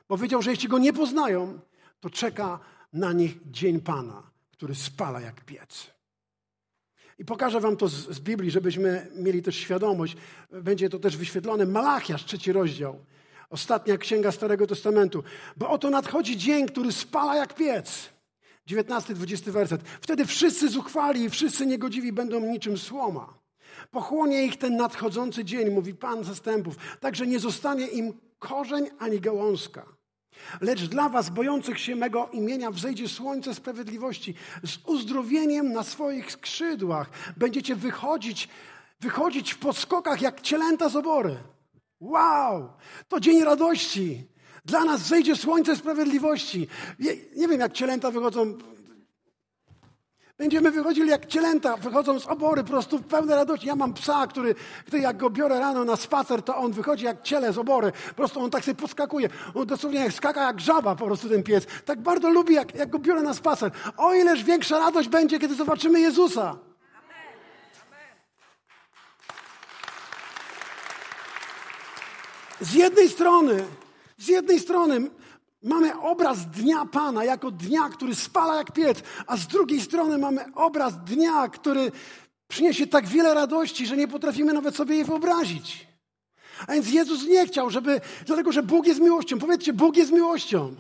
Bo 0.09 0.17
wiedział, 0.19 0.43
że 0.43 0.51
jeśli 0.51 0.69
Go 0.69 0.79
nie 0.79 0.93
poznają, 0.93 1.61
to 2.01 2.11
czeka 2.11 2.59
na 2.93 3.13
nich 3.13 3.39
dzień 3.51 3.81
Pana, 3.81 4.23
który 4.61 4.75
spala 4.75 5.21
jak 5.21 5.45
piec. 5.45 5.91
I 7.19 7.25
pokażę 7.25 7.61
wam 7.61 7.77
to 7.77 7.89
z, 7.89 8.09
z, 8.09 8.21
Biblii, 8.21 8.51
żebyśmy 8.51 9.07
mieli 9.17 9.43
też 9.43 9.57
świadomość. 9.57 10.17
Będzie 10.51 10.89
to 10.89 10.99
też 10.99 11.17
wyświetlone. 11.17 11.67
Malachiasz, 11.67 12.25
trzeci 12.25 12.53
rozdział. 12.53 13.05
Ostatnia 13.51 13.99
księga 13.99 14.33
Starego 14.33 14.67
Testamentu. 14.67 15.23
Bo 15.57 15.71
oto 15.71 15.91
nadchodzi 15.91 16.37
dzień, 16.37 16.67
który 16.67 16.93
spala 16.93 17.37
jak 17.37 17.55
piec. 17.55 18.09
19-20 18.69 19.51
werset. 19.51 19.83
Wtedy 20.01 20.27
wszyscy 20.27 20.69
zuchwali 20.69 21.25
i 21.25 21.31
wszyscy 21.31 21.67
niegodziwi 21.67 22.13
będą 22.13 22.41
niczym 22.41 22.79
słoma. 22.79 23.35
Pochłonie 23.91 24.45
ich 24.45 24.57
ten 24.57 24.77
nadchodzący 24.77 25.45
dzień, 25.45 25.71
mówi 25.71 25.95
Pan 25.95 26.25
zastępów. 26.25 26.77
Także 27.01 27.27
nie 27.27 27.39
zostanie 27.39 27.87
im 27.87 28.13
korzeń 28.39 28.91
ani 28.99 29.21
gałązka. 29.21 30.00
Lecz 30.61 30.83
dla 30.83 31.09
was, 31.09 31.31
bojących 31.31 31.79
się 31.79 31.97
mego 31.97 32.29
imienia, 32.33 32.71
wzejdzie 32.71 33.09
słońce 33.09 33.55
sprawiedliwości 33.55 34.35
z 34.65 34.79
uzdrowieniem 34.87 35.73
na 35.73 35.83
swoich 35.83 36.33
skrzydłach. 36.33 37.11
Będziecie 37.37 37.77
wychodzić, 37.77 38.49
wychodzić 39.01 39.55
w 39.55 39.59
podskokach 39.59 40.23
jak 40.23 40.41
cielęta 40.41 40.89
z 40.89 40.97
obory. 40.97 41.37
Wow! 42.01 42.69
To 43.09 43.21
dzień 43.21 43.45
radości. 43.45 44.25
Dla 44.65 44.85
nas 44.85 45.03
wzejdzie 45.03 45.37
słońce 45.37 45.77
sprawiedliwości. 45.77 46.69
Nie, 46.99 47.17
nie 47.37 47.49
wiem, 47.49 47.61
jak 47.61 47.73
cielęta 47.73 48.11
wychodzą 48.11 48.59
Będziemy 50.41 50.71
wychodzili 50.71 51.11
jak 51.11 51.27
cielęta, 51.27 51.77
wychodzą 51.77 52.21
z 52.21 52.27
obory, 52.27 52.63
po 52.63 52.69
prostu 52.69 52.99
w 52.99 53.03
pełnej 53.07 53.37
radości. 53.37 53.67
Ja 53.67 53.77
mam 53.77 53.95
psa, 53.95 54.27
który, 54.27 54.55
który 54.87 55.03
jak 55.03 55.17
go 55.17 55.31
biorę 55.31 55.59
rano 55.59 55.85
na 55.85 55.97
spacer, 55.97 56.43
to 56.43 56.57
on 56.57 56.73
wychodzi 56.73 57.05
jak 57.05 57.23
ciele 57.23 57.53
z 57.53 57.59
obory. 57.59 57.93
Po 58.09 58.15
prostu 58.15 58.41
on 58.41 58.51
tak 58.51 58.65
sobie 58.65 58.75
podskakuje. 58.75 59.29
On 59.55 59.67
dosłownie 59.67 59.99
jak 59.99 60.13
skaka 60.13 60.47
jak 60.47 60.61
żaba 60.61 60.97
po 60.97 61.07
prostu 61.07 61.29
ten 61.29 61.43
pies. 61.43 61.67
Tak 61.85 62.01
bardzo 62.01 62.31
lubi, 62.31 62.55
jak, 62.55 62.75
jak 62.75 62.91
go 62.91 62.99
biorę 62.99 63.23
na 63.23 63.35
spacer. 63.35 63.71
O 63.97 64.15
ileż 64.15 64.45
większa 64.45 64.79
radość 64.79 65.09
będzie, 65.09 65.39
kiedy 65.39 65.55
zobaczymy 65.55 66.01
Jezusa. 66.01 66.57
Z 72.61 72.75
jednej 72.75 73.09
strony, 73.09 73.65
z 74.19 74.29
jednej 74.29 74.61
strony 74.61 75.11
Mamy 75.63 76.01
obraz 76.01 76.47
dnia 76.47 76.85
Pana 76.87 77.25
jako 77.25 77.51
dnia, 77.51 77.89
który 77.89 78.15
spala 78.15 78.57
jak 78.57 78.73
piec, 78.73 79.03
a 79.27 79.37
z 79.37 79.47
drugiej 79.47 79.81
strony 79.81 80.19
mamy 80.19 80.45
obraz 80.55 81.05
dnia, 81.05 81.49
który 81.49 81.93
przyniesie 82.49 82.87
tak 82.87 83.07
wiele 83.07 83.35
radości, 83.35 83.87
że 83.87 83.97
nie 83.97 84.09
potrafimy 84.09 84.53
nawet 84.53 84.77
sobie 84.77 84.95
jej 84.95 85.05
wyobrazić. 85.05 85.87
A 86.67 86.73
więc 86.73 86.93
Jezus 86.93 87.27
nie 87.27 87.47
chciał, 87.47 87.71
żeby, 87.71 88.01
dlatego 88.27 88.53
że 88.53 88.63
Bóg 88.63 88.87
jest 88.87 89.01
miłością. 89.01 89.39
Powiedzcie, 89.39 89.73
Bóg 89.73 89.97
jest 89.97 90.13
miłością. 90.13 90.75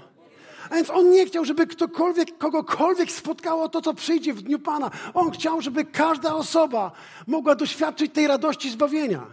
A 0.70 0.74
więc 0.74 0.90
On 0.90 1.10
nie 1.10 1.26
chciał, 1.26 1.44
żeby 1.44 1.66
ktokolwiek, 1.66 2.38
kogokolwiek 2.38 3.12
spotkało 3.12 3.68
to, 3.68 3.82
co 3.82 3.94
przyjdzie 3.94 4.34
w 4.34 4.42
dniu 4.42 4.58
Pana. 4.58 4.90
On 5.14 5.30
chciał, 5.30 5.60
żeby 5.60 5.84
każda 5.84 6.34
osoba 6.34 6.92
mogła 7.26 7.54
doświadczyć 7.54 8.12
tej 8.12 8.26
radości 8.26 8.70
zbawienia. 8.70 9.26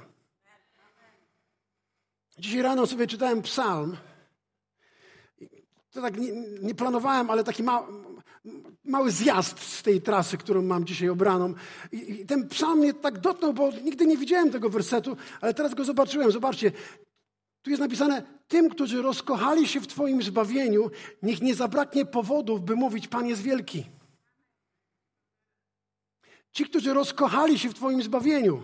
Dzisiaj 2.40 2.62
rano 2.62 2.88
sobie 2.88 3.08
czytałem 3.08 3.42
psalm 3.42 3.98
to 5.98 6.02
tak 6.02 6.18
nie, 6.18 6.32
nie 6.62 6.76
planowałem, 6.76 7.30
ale 7.30 7.44
taki 7.44 7.64
ma, 7.64 7.88
mały 8.84 9.12
zjazd 9.12 9.60
z 9.60 9.84
tej 9.84 10.02
trasy, 10.02 10.38
którą 10.38 10.62
mam 10.62 10.86
dzisiaj 10.86 11.10
obraną. 11.10 11.54
I, 11.92 12.12
I, 12.12 12.26
ten 12.26 12.48
psalm 12.48 12.80
mnie 12.80 12.94
tak 12.94 13.20
dotknął, 13.20 13.54
bo 13.54 13.72
nigdy 13.72 14.08
nie 14.08 14.18
widziałem 14.18 14.52
tego 14.52 14.70
wersetu, 14.70 15.18
ale 15.42 15.54
teraz 15.54 15.74
go 15.74 15.84
zobaczyłem. 15.84 16.32
Zobaczcie, 16.32 16.72
tu 17.62 17.70
jest 17.70 17.80
napisane, 17.82 18.24
tym, 18.48 18.70
którzy 18.70 19.02
rozkochali 19.02 19.68
się 19.68 19.80
w 19.82 19.88
Twoim 19.88 20.24
zbawieniu, 20.24 20.92
niech 21.24 21.42
nie 21.42 21.56
zabraknie 21.56 22.06
powodów, 22.06 22.62
by 22.62 22.76
mówić, 22.76 23.08
Pan 23.08 23.28
jest 23.28 23.42
wielki. 23.42 23.86
Ci, 26.52 26.66
którzy 26.66 26.94
rozkochali 26.94 27.60
się 27.60 27.70
w 27.70 27.74
Twoim 27.74 28.04
zbawieniu. 28.04 28.62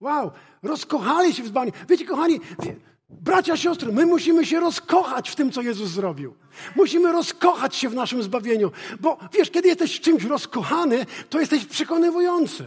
Wow, 0.00 0.30
rozkochali 0.62 1.34
się 1.34 1.42
w 1.42 1.46
zbawieniu. 1.46 1.76
Wiecie, 1.88 2.04
kochani, 2.04 2.40
wie, 2.62 2.76
bracia, 3.08 3.56
siostry, 3.56 3.92
my 3.92 4.06
musimy 4.06 4.46
się 4.46 4.60
rozkochać 4.60 5.30
w 5.30 5.36
tym, 5.36 5.52
co 5.52 5.62
Jezus 5.62 5.90
zrobił. 5.90 6.34
Musimy 6.76 7.12
rozkochać 7.12 7.76
się 7.76 7.88
w 7.88 7.94
naszym 7.94 8.22
zbawieniu, 8.22 8.72
bo 9.00 9.18
wiesz, 9.32 9.50
kiedy 9.50 9.68
jesteś 9.68 10.00
czymś 10.00 10.24
rozkochany, 10.24 11.06
to 11.30 11.40
jesteś 11.40 11.64
przekonywujący. 11.64 12.66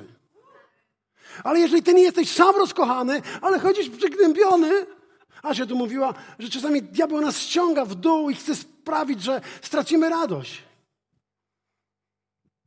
Ale 1.44 1.60
jeżeli 1.60 1.84
ty 1.84 1.94
nie 1.94 2.04
jesteś 2.04 2.32
sam 2.32 2.56
rozkochany, 2.56 3.22
ale 3.42 3.60
chodzisz 3.60 3.90
przygnębiony, 3.90 4.86
Asia 5.44 5.66
tu 5.66 5.76
mówiła, 5.76 6.14
że 6.40 6.50
czasami 6.50 6.82
diabeł 6.82 7.22
nas 7.22 7.40
ściąga 7.40 7.86
w 7.86 7.96
dół 7.96 8.30
i 8.30 8.36
chce 8.36 8.56
sprawić, 8.56 9.22
że 9.22 9.42
stracimy 9.62 10.10
radość. 10.10 10.64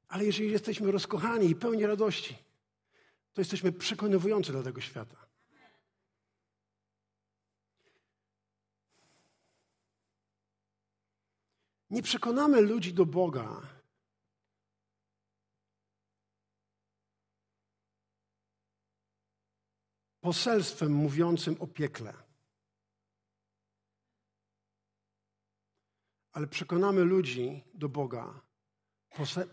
Ale 0.08 0.24
jeżeli 0.24 0.50
jesteśmy 0.50 0.92
rozkochani 0.92 1.50
i 1.50 1.54
pełni 1.54 1.86
radości, 1.86 2.34
to 3.32 3.40
jesteśmy 3.40 3.72
przekonywujący 3.72 4.52
dla 4.52 4.62
tego 4.62 4.80
świata. 4.80 5.23
Nie 11.90 12.02
przekonamy 12.02 12.60
ludzi 12.60 12.94
do 12.94 13.06
Boga. 13.06 13.60
Poselstwem 20.20 20.92
mówiącym 20.92 21.56
o 21.60 21.66
piekle. 21.66 22.14
Ale 26.32 26.46
przekonamy 26.46 27.04
ludzi 27.04 27.64
do 27.74 27.88
Boga 27.88 28.44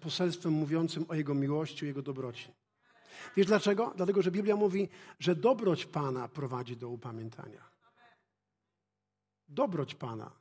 poselstwem 0.02 0.54
mówiącym 0.54 1.06
o 1.10 1.16
Jego 1.16 1.34
miłości, 1.34 1.86
o 1.86 1.88
Jego 1.88 2.02
dobroci. 2.02 2.54
Wiesz 3.36 3.48
dlaczego? 3.48 3.94
Dlatego, 3.96 4.22
że 4.22 4.32
Biblia 4.32 4.56
mówi, 4.56 4.90
że 5.20 5.36
dobroć 5.36 5.86
Pana 5.86 6.28
prowadzi 6.28 6.78
do 6.78 6.90
upamiętania. 6.90 7.72
Dobroć 9.48 9.96
Pana. 9.96 10.41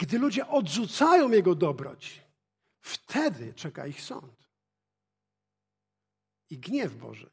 Gdy 0.00 0.18
ludzie 0.18 0.48
odrzucają 0.48 1.30
Jego 1.30 1.54
dobroć, 1.54 2.20
wtedy 2.80 3.54
czeka 3.54 3.86
ich 3.86 4.00
sąd 4.00 4.50
i 6.50 6.58
gniew 6.58 6.96
Boży. 6.96 7.30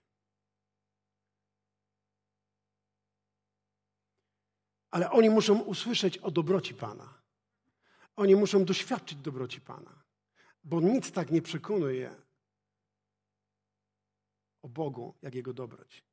Ale 4.91 5.11
oni 5.11 5.29
muszą 5.29 5.59
usłyszeć 5.59 6.17
o 6.17 6.31
dobroci 6.31 6.73
Pana. 6.73 7.21
Oni 8.15 8.35
muszą 8.35 8.65
doświadczyć 8.65 9.17
dobroci 9.17 9.61
Pana, 9.61 10.03
bo 10.63 10.81
nic 10.81 11.11
tak 11.11 11.31
nie 11.31 11.41
przekonuje 11.41 12.15
o 14.61 14.69
Bogu, 14.69 15.15
jak 15.21 15.35
Jego 15.35 15.53
dobroć. 15.53 16.03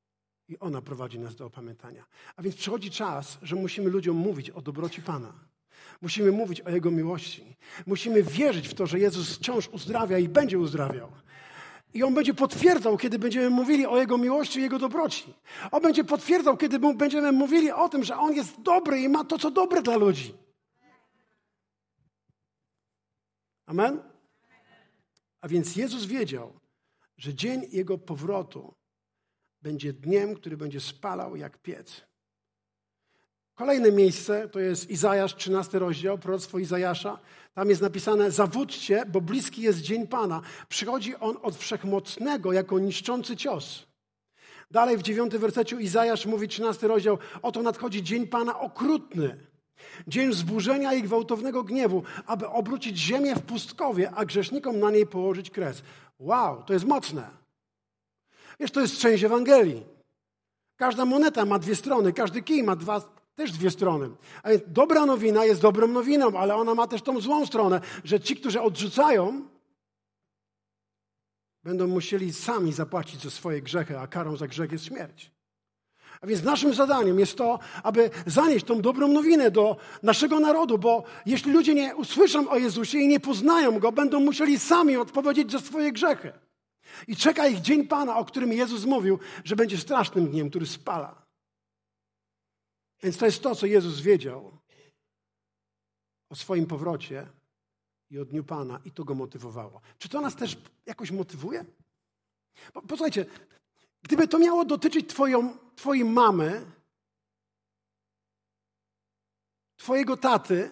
I 0.48 0.58
ona 0.58 0.82
prowadzi 0.82 1.18
nas 1.18 1.36
do 1.36 1.46
opamiętania. 1.46 2.06
A 2.36 2.42
więc 2.42 2.56
przychodzi 2.56 2.90
czas, 2.90 3.38
że 3.42 3.56
musimy 3.56 3.90
ludziom 3.90 4.16
mówić 4.16 4.50
o 4.50 4.62
dobroci 4.62 5.02
Pana. 5.02 5.53
Musimy 6.02 6.32
mówić 6.32 6.60
o 6.60 6.70
Jego 6.70 6.90
miłości. 6.90 7.56
Musimy 7.86 8.22
wierzyć 8.22 8.68
w 8.68 8.74
to, 8.74 8.86
że 8.86 8.98
Jezus 8.98 9.36
wciąż 9.36 9.68
uzdrawia 9.68 10.18
i 10.18 10.28
będzie 10.28 10.58
uzdrawiał. 10.58 11.12
I 11.94 12.02
On 12.02 12.14
będzie 12.14 12.34
potwierdzał, 12.34 12.96
kiedy 12.96 13.18
będziemy 13.18 13.50
mówili 13.50 13.86
o 13.86 13.98
Jego 13.98 14.18
miłości 14.18 14.58
i 14.58 14.62
Jego 14.62 14.78
dobroci. 14.78 15.34
On 15.70 15.82
będzie 15.82 16.04
potwierdzał, 16.04 16.56
kiedy 16.56 16.78
będziemy 16.78 17.32
mówili 17.32 17.72
o 17.72 17.88
tym, 17.88 18.04
że 18.04 18.16
On 18.16 18.34
jest 18.34 18.60
dobry 18.60 19.00
i 19.00 19.08
ma 19.08 19.24
to, 19.24 19.38
co 19.38 19.50
dobre 19.50 19.82
dla 19.82 19.96
ludzi. 19.96 20.34
Amen? 23.66 24.02
A 25.40 25.48
więc 25.48 25.76
Jezus 25.76 26.04
wiedział, 26.04 26.60
że 27.16 27.34
dzień 27.34 27.66
Jego 27.72 27.98
powrotu 27.98 28.74
będzie 29.62 29.92
dniem, 29.92 30.34
który 30.34 30.56
będzie 30.56 30.80
spalał 30.80 31.36
jak 31.36 31.58
piec. 31.58 32.06
Kolejne 33.54 33.92
miejsce 33.92 34.48
to 34.48 34.60
jest 34.60 34.90
Izajasz, 34.90 35.36
13 35.36 35.78
rozdział, 35.78 36.18
proroctwo 36.18 36.58
Izajasza. 36.58 37.18
Tam 37.54 37.68
jest 37.68 37.82
napisane: 37.82 38.30
Zawódźcie, 38.30 39.04
bo 39.06 39.20
bliski 39.20 39.62
jest 39.62 39.80
dzień 39.80 40.06
Pana. 40.06 40.40
Przychodzi 40.68 41.16
on 41.16 41.36
od 41.42 41.56
wszechmocnego 41.56 42.52
jako 42.52 42.78
niszczący 42.78 43.36
cios. 43.36 43.86
Dalej 44.70 44.96
w 44.96 45.02
dziewiątym 45.02 45.40
wersecie 45.40 45.76
Izajasz 45.76 46.26
mówi, 46.26 46.48
13 46.48 46.88
rozdział: 46.88 47.18
Oto 47.42 47.62
nadchodzi 47.62 48.02
dzień 48.02 48.26
Pana 48.26 48.60
okrutny. 48.60 49.46
Dzień 50.06 50.32
zburzenia 50.32 50.94
i 50.94 51.02
gwałtownego 51.02 51.64
gniewu, 51.64 52.02
aby 52.26 52.48
obrócić 52.48 52.98
ziemię 52.98 53.34
w 53.34 53.42
pustkowie, 53.42 54.10
a 54.14 54.24
grzesznikom 54.24 54.78
na 54.78 54.90
niej 54.90 55.06
położyć 55.06 55.50
kres. 55.50 55.82
Wow, 56.18 56.62
to 56.62 56.72
jest 56.72 56.84
mocne. 56.84 57.30
Wiesz, 58.60 58.70
to 58.70 58.80
jest 58.80 58.98
część 58.98 59.24
Ewangelii. 59.24 59.82
Każda 60.76 61.04
moneta 61.04 61.44
ma 61.44 61.58
dwie 61.58 61.74
strony, 61.74 62.12
każdy 62.12 62.42
kij 62.42 62.62
ma 62.62 62.76
dwa, 62.76 63.14
też 63.34 63.52
dwie 63.52 63.70
strony. 63.70 64.10
A 64.42 64.50
więc 64.50 64.62
dobra 64.66 65.06
nowina 65.06 65.44
jest 65.44 65.60
dobrą 65.60 65.88
nowiną, 65.88 66.38
ale 66.38 66.56
ona 66.56 66.74
ma 66.74 66.86
też 66.86 67.02
tą 67.02 67.20
złą 67.20 67.46
stronę, 67.46 67.80
że 68.04 68.20
ci, 68.20 68.36
którzy 68.36 68.60
odrzucają, 68.60 69.48
będą 71.64 71.86
musieli 71.86 72.32
sami 72.32 72.72
zapłacić 72.72 73.22
za 73.22 73.30
swoje 73.30 73.62
grzechy, 73.62 73.98
a 73.98 74.06
karą 74.06 74.36
za 74.36 74.46
grzech 74.46 74.72
jest 74.72 74.84
śmierć. 74.84 75.30
A 76.20 76.26
więc 76.26 76.42
naszym 76.42 76.74
zadaniem 76.74 77.18
jest 77.18 77.36
to, 77.36 77.58
aby 77.82 78.10
zanieść 78.26 78.66
tą 78.66 78.80
dobrą 78.80 79.08
nowinę 79.08 79.50
do 79.50 79.76
naszego 80.02 80.40
narodu, 80.40 80.78
bo 80.78 81.04
jeśli 81.26 81.52
ludzie 81.52 81.74
nie 81.74 81.96
usłyszą 81.96 82.48
o 82.48 82.58
Jezusie 82.58 82.98
i 82.98 83.08
nie 83.08 83.20
poznają 83.20 83.78
Go, 83.78 83.92
będą 83.92 84.20
musieli 84.20 84.58
sami 84.58 84.96
odpowiedzieć 84.96 85.52
za 85.52 85.58
swoje 85.58 85.92
grzechy. 85.92 86.32
I 87.08 87.16
czeka 87.16 87.46
ich 87.46 87.60
dzień 87.60 87.86
Pana, 87.86 88.16
o 88.16 88.24
którym 88.24 88.52
Jezus 88.52 88.84
mówił, 88.84 89.18
że 89.44 89.56
będzie 89.56 89.78
strasznym 89.78 90.26
dniem, 90.26 90.50
który 90.50 90.66
spala. 90.66 91.23
Więc 93.02 93.18
to 93.18 93.26
jest 93.26 93.42
to, 93.42 93.54
co 93.54 93.66
Jezus 93.66 94.00
wiedział 94.00 94.58
o 96.28 96.34
swoim 96.36 96.66
powrocie 96.66 97.26
i 98.10 98.18
o 98.18 98.24
dniu 98.24 98.44
Pana, 98.44 98.80
i 98.84 98.90
to 98.90 99.04
go 99.04 99.14
motywowało. 99.14 99.80
Czy 99.98 100.08
to 100.08 100.20
nas 100.20 100.36
też 100.36 100.56
jakoś 100.86 101.10
motywuje? 101.10 101.64
posłuchajcie, 102.72 103.26
gdyby 104.02 104.28
to 104.28 104.38
miało 104.38 104.64
dotyczyć 104.64 105.10
twoją, 105.10 105.58
Twojej 105.76 106.04
mamy, 106.04 106.72
Twojego 109.76 110.16
taty, 110.16 110.70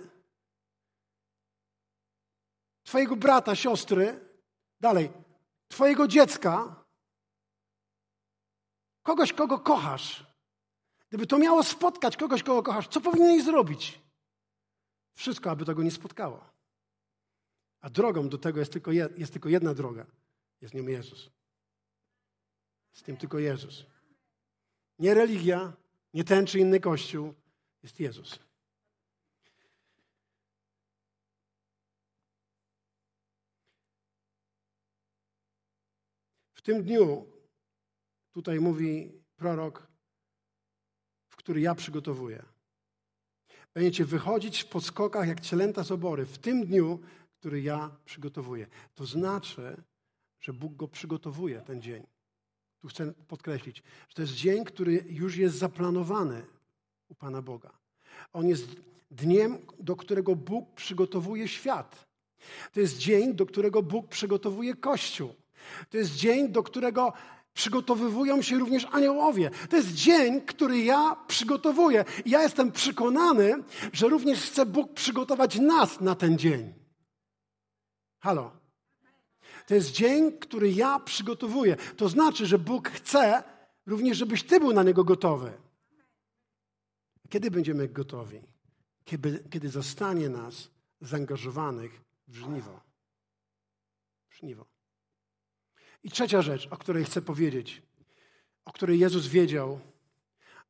Twojego 2.85 3.17
brata, 3.17 3.57
siostry, 3.57 4.29
dalej, 4.81 5.11
Twojego 5.69 6.09
dziecka, 6.09 6.85
kogoś, 9.03 9.33
kogo 9.33 9.59
kochasz, 9.59 10.32
Gdyby 11.13 11.27
to 11.27 11.39
miało 11.39 11.63
spotkać 11.63 12.17
kogoś, 12.17 12.43
kogo 12.43 12.63
kochasz, 12.63 12.89
co 12.89 13.01
powinieneś 13.01 13.45
zrobić? 13.45 14.01
Wszystko, 15.15 15.51
aby 15.51 15.65
tego 15.65 15.83
nie 15.83 15.91
spotkało. 15.91 16.51
A 17.81 17.91
drogą 17.91 18.29
do 18.29 18.39
tego 18.39 18.61
jest 18.61 18.73
tylko, 18.73 18.93
jest 18.93 19.33
tylko 19.33 19.49
jedna 19.49 19.75
droga. 19.75 20.07
Jest 20.61 20.75
nią 20.75 20.87
Jezus. 20.87 21.31
Jest 22.93 23.07
tym 23.07 23.17
tylko 23.17 23.39
Jezus. 23.39 23.87
Nie 24.99 25.15
religia, 25.15 25.73
nie 26.15 26.25
ten 26.25 26.47
czy 26.47 26.59
inny 26.59 26.81
kościół. 26.81 27.35
Jest 27.83 28.01
Jezus. 28.01 28.39
W 36.55 36.63
tym 36.63 36.85
dniu, 36.85 37.27
tutaj 38.31 38.61
mówi 38.61 39.13
prorok, 39.37 39.92
który 41.43 41.61
ja 41.61 41.75
przygotowuję. 41.75 42.43
Będziecie 43.75 44.05
wychodzić 44.05 44.63
w 44.63 44.69
podskokach 44.69 45.29
jak 45.29 45.41
cielęta 45.41 45.85
z 45.85 45.91
obory 45.91 46.27
w 46.27 46.39
tym 46.39 46.67
dniu, 46.67 47.01
który 47.41 47.63
ja 47.63 47.91
przygotowuję. 48.05 48.67
To 48.95 49.07
znaczy, 49.07 49.83
że 50.41 50.53
Bóg 50.53 50.77
go 50.77 50.89
przygotowuje, 50.89 51.61
ten 51.61 51.83
dzień. 51.83 52.07
Tu 52.79 52.89
chcę 52.89 53.13
podkreślić, 53.29 53.83
że 54.09 54.15
to 54.15 54.23
jest 54.23 54.35
dzień, 54.35 54.65
który 54.65 55.05
już 55.09 55.37
jest 55.37 55.57
zaplanowany 55.57 56.47
u 57.09 57.15
Pana 57.15 57.43
Boga. 57.43 57.71
On 58.33 58.49
jest 58.49 58.67
dniem, 59.11 59.59
do 59.79 59.97
którego 59.97 60.37
Bóg 60.37 60.75
przygotowuje 60.75 61.49
świat. 61.49 62.07
To 62.73 62.81
jest 62.81 62.99
dzień, 62.99 63.35
do 63.35 63.47
którego 63.47 63.83
Bóg 63.83 64.09
przygotowuje 64.09 64.75
Kościół. 64.75 65.35
To 65.91 65.97
jest 65.97 66.15
dzień, 66.15 66.49
do 66.49 66.63
którego 66.63 67.13
przygotowywują 67.55 68.43
się 68.43 68.59
również 68.59 68.87
aniołowie. 68.93 69.51
To 69.71 69.77
jest 69.77 69.95
dzień, 69.95 70.41
który 70.41 70.79
ja 70.79 71.17
przygotowuję. 71.27 72.05
I 72.25 72.31
ja 72.31 72.43
jestem 72.43 72.73
przekonany, 72.73 73.63
że 73.93 74.09
również 74.09 74.41
chce 74.41 74.67
Bóg 74.67 74.93
przygotować 74.95 75.59
nas 75.59 76.01
na 76.01 76.15
ten 76.15 76.39
dzień. 76.39 76.75
Halo. 78.19 78.63
To 79.67 79.75
jest 79.75 79.93
dzień, 79.93 80.39
który 80.39 80.73
ja 80.73 81.01
przygotowuję. 81.01 81.77
To 81.97 82.09
znaczy, 82.09 82.47
że 82.47 82.59
Bóg 82.59 82.89
chce 82.89 83.43
również, 83.87 84.19
żebyś 84.19 84.43
ty 84.43 84.61
był 84.61 84.73
na 84.73 84.83
niego 84.83 85.05
gotowy. 85.05 85.53
Kiedy 87.29 87.51
będziemy 87.51 87.89
gotowi? 87.89 88.41
Kiedy, 89.05 89.45
kiedy 89.51 89.69
zostanie 89.69 90.29
nas 90.29 90.71
zaangażowanych 91.01 92.01
w 92.29 92.37
żniwo. 92.37 92.81
W 94.29 94.37
żniwo. 94.37 94.72
I 96.03 96.11
trzecia 96.11 96.43
rzecz, 96.43 96.69
o 96.71 96.77
której 96.77 97.05
chcę 97.05 97.23
powiedzieć, 97.23 97.83
o 98.65 98.73
której 98.73 98.99
Jezus 98.99 99.27
wiedział, 99.27 99.81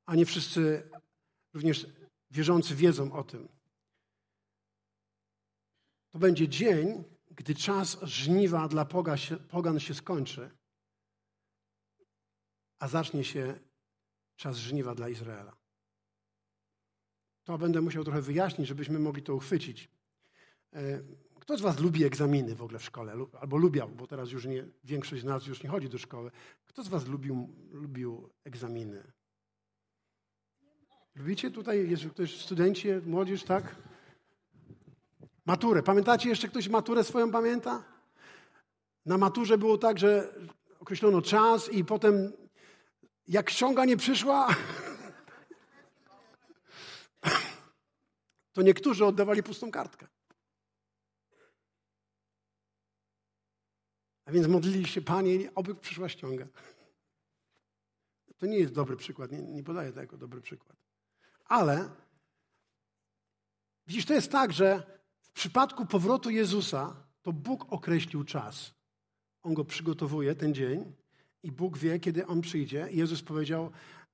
a 0.07 0.15
nie 0.15 0.27
wszyscy 0.27 0.91
również 1.55 1.87
wierzący 2.31 2.75
wiedzą 2.75 3.13
o 3.13 3.25
tym. 3.25 3.49
To 6.11 6.19
będzie 6.19 6.49
dzień, 6.49 7.05
gdy 7.31 7.55
czas 7.55 7.99
żniwa 8.03 8.69
dla 8.69 8.85
pogan 9.49 9.81
się 9.81 9.95
skończy, 9.95 10.51
a 12.79 12.89
zacznie 12.89 13.25
się 13.25 13.61
czas 14.37 14.57
żniwa 14.57 14.95
dla 14.95 15.09
Izraela. 15.09 15.57
To 17.45 17.59
będę 17.59 17.81
musiał 17.81 18.05
trochę 18.05 18.23
wyjaśnić, 18.23 18.69
żebyśmy 18.69 18.99
mogli 18.99 19.23
to 19.23 19.35
uchwycić. 19.35 19.89
Kto 21.43 21.57
z 21.57 21.61
Was 21.61 21.81
lubi 21.81 22.05
egzaminy 22.05 22.55
w 22.55 22.63
ogóle 22.63 22.79
w 22.79 22.85
szkole? 22.85 23.15
Albo 23.41 23.57
lubiał, 23.57 23.89
bo 23.89 24.07
teraz 24.07 24.31
już 24.31 24.47
nie, 24.47 24.65
większość 24.85 25.23
z 25.23 25.25
nas 25.25 25.47
już 25.47 25.63
nie 25.63 25.71
chodzi 25.71 25.89
do 25.89 25.99
szkoły. 25.99 26.31
Kto 26.67 26.83
z 26.83 26.89
Was 26.89 27.07
lubił, 27.07 27.49
lubił 27.71 28.31
egzaminy? 28.45 29.03
Lubicie 31.15 31.51
tutaj, 31.51 31.91
jest 31.91 32.07
ktoś, 32.07 32.41
studenci, 32.41 32.89
młodzież, 33.07 33.45
tak? 33.45 33.77
Maturę. 35.45 35.83
Pamiętacie 35.83 36.29
jeszcze 36.29 36.49
ktoś 36.49 36.69
maturę 36.69 37.05
swoją 37.05 37.31
pamięta? 37.31 37.85
Na 39.07 39.19
maturze 39.19 39.59
było 39.59 39.79
tak, 39.79 39.99
że 39.99 40.35
określono 40.81 41.23
czas 41.23 41.73
i 41.73 41.85
potem 41.85 42.33
jak 43.29 43.51
ściąga 43.51 43.85
nie 43.85 43.97
przyszła, 43.97 44.49
to 48.55 48.63
niektórzy 48.63 49.05
oddawali 49.05 49.43
pustą 49.43 49.71
kartkę. 49.71 50.07
A 54.25 54.33
więc 54.33 54.47
modlili 54.47 54.87
się, 54.87 55.03
Panie, 55.03 55.55
oby 55.55 55.75
przyszła 55.75 56.09
ściąga. 56.09 56.47
To 58.39 58.47
nie 58.47 58.59
jest 58.59 58.73
dobry 58.73 58.97
przykład, 58.97 59.33
nie, 59.33 59.43
nie 59.43 59.65
podaję 59.65 59.89
tego 59.89 60.01
jako 60.01 60.17
dobry 60.17 60.41
przykład. 60.41 60.77
Ale 61.45 61.91
widzisz, 63.87 64.07
to 64.07 64.15
jest 64.15 64.33
tak, 64.33 64.53
że 64.53 64.83
w 65.21 65.31
przypadku 65.33 65.87
powrotu 65.87 66.31
Jezusa 66.31 66.97
to 67.23 67.33
Bóg 67.33 67.73
określił 67.73 68.25
czas. 68.25 68.75
On 69.43 69.55
go 69.55 69.65
przygotowuje, 69.65 70.35
ten 70.35 70.55
dzień, 70.55 70.93
i 71.43 71.53
Bóg 71.53 71.79
wie, 71.79 72.01
kiedy 72.01 72.27
On 72.27 72.41
przyjdzie. 72.41 72.89
Jezus 72.91 73.23
powiedział, 73.23 73.71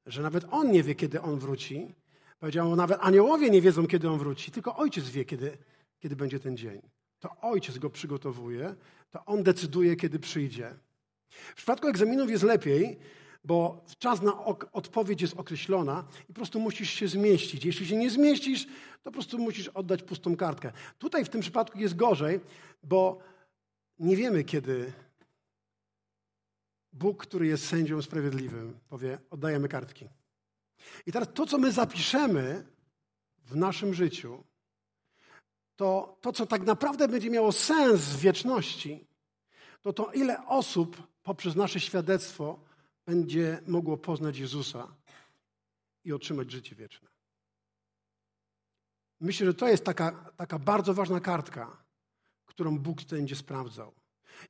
że 0.07 0.23
nawet 0.23 0.45
On 0.51 0.73
nie 0.73 0.83
wie, 0.83 0.95
kiedy 0.95 1.23
On 1.23 1.39
wróci. 1.39 1.95
Powiedział, 2.41 2.77
nawet 2.77 2.99
aniołowie 3.01 3.51
nie 3.51 3.63
wiedzą, 3.63 3.87
kiedy 3.87 4.11
On 4.11 4.19
wróci, 4.19 4.51
tylko 4.51 4.77
Ojciec 4.77 5.09
wie, 5.09 5.25
kiedy, 5.25 5.59
kiedy 5.99 6.17
będzie 6.17 6.41
ten 6.41 6.57
dzień. 6.57 6.83
To 7.21 7.37
Ojciec 7.41 7.79
go 7.79 7.91
przygotowuje, 7.91 8.75
to 9.11 9.25
On 9.25 9.43
decyduje, 9.43 9.97
kiedy 9.97 10.19
przyjdzie. 10.19 10.75
W 11.31 11.55
przypadku 11.55 11.89
egzaminów 11.89 12.31
jest 12.31 12.45
lepiej, 12.45 12.99
bo 13.45 13.85
czas 13.99 14.23
na 14.23 14.45
odpowiedź 14.73 15.23
jest 15.23 15.35
określona 15.39 16.05
i 16.23 16.27
po 16.27 16.33
prostu 16.33 16.61
musisz 16.61 16.91
się 16.91 17.09
zmieścić. 17.09 17.65
Jeśli 17.65 17.87
się 17.87 17.97
nie 17.97 18.11
zmieścisz, 18.11 18.67
to 18.67 19.05
po 19.05 19.11
prostu 19.11 19.39
musisz 19.39 19.69
oddać 19.69 20.03
pustą 20.03 20.37
kartkę. 20.37 20.73
Tutaj 20.99 21.25
w 21.25 21.29
tym 21.29 21.41
przypadku 21.41 21.79
jest 21.79 21.97
gorzej, 21.97 22.41
bo 22.83 23.19
nie 23.99 24.17
wiemy, 24.17 24.45
kiedy 24.45 24.93
Bóg, 26.93 27.23
który 27.27 27.47
jest 27.47 27.67
sędzią 27.67 28.03
sprawiedliwym, 28.03 28.79
powie: 28.89 29.19
oddajemy 29.31 29.69
kartki. 29.69 30.09
I 31.07 31.13
teraz 31.13 31.29
to, 31.35 31.47
co 31.47 31.59
my 31.59 31.73
zapiszemy 31.73 32.67
w 33.39 33.57
naszym 33.57 33.95
życiu, 33.95 34.45
to 35.79 36.19
to, 36.21 36.33
co 36.33 36.47
tak 36.47 36.63
naprawdę 36.63 37.09
będzie 37.09 37.31
miało 37.31 37.53
sens 37.53 38.01
w 38.01 38.21
wieczności, 38.21 39.07
to 39.83 39.93
to, 39.93 40.13
ile 40.13 40.47
osób 40.47 41.03
poprzez 41.23 41.57
nasze 41.57 41.81
świadectwo 41.81 42.61
będzie 43.07 43.61
mogło 43.67 43.97
poznać 43.97 44.39
Jezusa 44.39 44.89
i 46.05 46.13
otrzymać 46.13 46.51
życie 46.51 46.75
wieczne. 46.75 47.09
Myślę, 49.21 49.47
że 49.47 49.55
to 49.55 49.69
jest 49.69 49.85
taka, 49.85 50.33
taka 50.37 50.59
bardzo 50.59 50.95
ważna 50.95 51.21
kartka, 51.21 51.85
którą 52.47 52.79
Bóg 52.79 53.05
będzie 53.05 53.37
sprawdzał. 53.37 53.93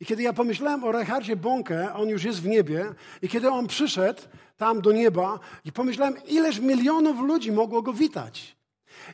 I 0.00 0.06
kiedy 0.06 0.22
ja 0.22 0.32
pomyślałem 0.32 0.84
o 0.84 0.92
Rechardzie 0.92 1.36
Bonke, 1.36 1.94
on 1.94 2.08
już 2.08 2.24
jest 2.24 2.42
w 2.42 2.46
niebie, 2.46 2.94
i 3.22 3.28
kiedy 3.28 3.50
on 3.50 3.66
przyszedł 3.66 4.22
tam 4.56 4.80
do 4.80 4.92
nieba, 4.92 5.40
i 5.64 5.72
pomyślałem, 5.72 6.14
ileż 6.26 6.58
milionów 6.58 7.20
ludzi 7.20 7.52
mogło 7.52 7.82
go 7.82 7.92
witać. 7.92 8.58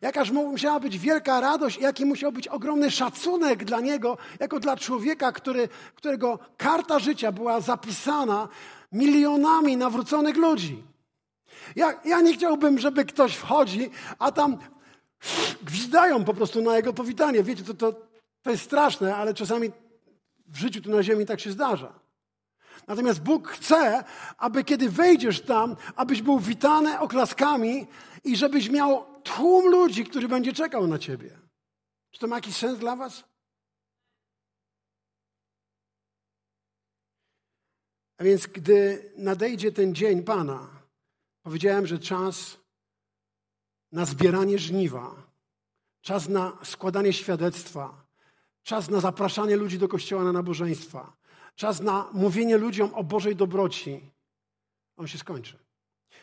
Jakaż 0.02 0.30
musiała 0.30 0.80
być 0.80 0.98
wielka 0.98 1.40
radość, 1.40 1.78
jaki 1.78 2.04
musiał 2.04 2.32
być 2.32 2.48
ogromny 2.48 2.90
szacunek 2.90 3.64
dla 3.64 3.80
niego, 3.80 4.18
jako 4.40 4.60
dla 4.60 4.76
człowieka, 4.76 5.32
który, 5.32 5.68
którego 5.94 6.38
karta 6.56 6.98
życia 6.98 7.32
była 7.32 7.60
zapisana 7.60 8.48
milionami 8.92 9.76
nawróconych 9.76 10.36
ludzi. 10.36 10.82
Ja, 11.76 12.00
ja 12.04 12.20
nie 12.20 12.34
chciałbym, 12.34 12.78
żeby 12.78 13.04
ktoś 13.04 13.36
wchodzi, 13.36 13.90
a 14.18 14.32
tam 14.32 14.58
gwizdają 15.62 16.24
po 16.24 16.34
prostu 16.34 16.62
na 16.62 16.76
jego 16.76 16.92
powitanie. 16.92 17.42
Wiecie, 17.42 17.64
to, 17.64 17.74
to, 17.74 17.92
to 18.42 18.50
jest 18.50 18.62
straszne, 18.62 19.16
ale 19.16 19.34
czasami 19.34 19.70
w 20.46 20.56
życiu 20.56 20.80
tu 20.80 20.90
na 20.90 21.02
ziemi 21.02 21.26
tak 21.26 21.40
się 21.40 21.52
zdarza. 21.52 21.92
Natomiast 22.86 23.22
Bóg 23.22 23.48
chce, 23.48 24.04
aby 24.38 24.64
kiedy 24.64 24.90
wejdziesz 24.90 25.40
tam, 25.40 25.76
abyś 25.96 26.22
był 26.22 26.38
witany 26.38 27.00
oklaskami 27.00 27.86
i 28.24 28.36
żebyś 28.36 28.70
miał 28.70 29.13
tłum 29.24 29.70
ludzi, 29.70 30.04
który 30.04 30.28
będzie 30.28 30.52
czekał 30.52 30.86
na 30.86 30.98
ciebie. 30.98 31.38
Czy 32.10 32.20
to 32.20 32.26
ma 32.26 32.36
jakiś 32.36 32.56
sens 32.56 32.78
dla 32.78 32.96
was? 32.96 33.24
A 38.18 38.24
więc, 38.24 38.46
gdy 38.46 39.12
nadejdzie 39.16 39.72
ten 39.72 39.94
dzień 39.94 40.22
Pana, 40.22 40.70
powiedziałem, 41.42 41.86
że 41.86 41.98
czas 41.98 42.58
na 43.92 44.04
zbieranie 44.04 44.58
żniwa, 44.58 45.22
czas 46.00 46.28
na 46.28 46.58
składanie 46.64 47.12
świadectwa, 47.12 48.06
czas 48.62 48.90
na 48.90 49.00
zapraszanie 49.00 49.56
ludzi 49.56 49.78
do 49.78 49.88
kościoła 49.88 50.24
na 50.24 50.32
nabożeństwa, 50.32 51.16
czas 51.54 51.80
na 51.80 52.10
mówienie 52.12 52.56
ludziom 52.56 52.94
o 52.94 53.04
Bożej 53.04 53.36
dobroci, 53.36 54.10
on 54.96 55.06
się 55.06 55.18
skończy. 55.18 55.58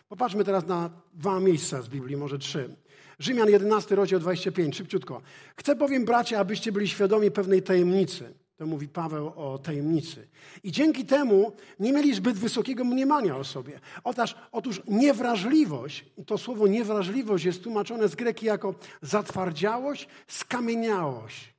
Popatrzmy 0.08 0.44
teraz 0.46 0.66
na 0.66 0.90
dwa 1.14 1.40
miejsca 1.40 1.82
z 1.82 1.90
Biblii, 1.90 2.18
może 2.18 2.38
trzy. 2.38 2.76
Rzymian 3.22 3.50
11, 3.50 3.96
rozdział 3.96 4.20
25, 4.20 4.78
szybciutko. 4.78 5.22
Chcę 5.56 5.76
bowiem, 5.76 6.06
bracia, 6.06 6.40
abyście 6.40 6.72
byli 6.72 6.88
świadomi 6.88 7.32
pewnej 7.32 7.62
tajemnicy. 7.62 8.34
To 8.58 8.66
mówi 8.66 8.88
Paweł 8.88 9.34
o 9.36 9.58
tajemnicy. 9.58 10.28
I 10.64 10.72
dzięki 10.72 11.06
temu 11.06 11.52
nie 11.80 11.94
mieli 11.94 12.16
zbyt 12.16 12.38
wysokiego 12.38 12.84
mniemania 12.84 13.38
o 13.38 13.44
sobie. 13.44 13.80
Otóż, 14.04 14.36
otóż 14.52 14.82
niewrażliwość, 14.88 16.06
i 16.18 16.26
to 16.26 16.38
słowo 16.38 16.68
niewrażliwość 16.68 17.46
jest 17.46 17.64
tłumaczone 17.64 18.08
z 18.08 18.16
greki 18.16 18.46
jako 18.46 18.76
zatwardziałość, 19.02 20.08
skamieniałość. 20.28 21.54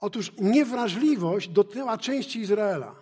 Otóż 0.00 0.32
niewrażliwość 0.38 1.48
dotyła 1.48 1.98
części 1.98 2.40
Izraela. 2.40 2.94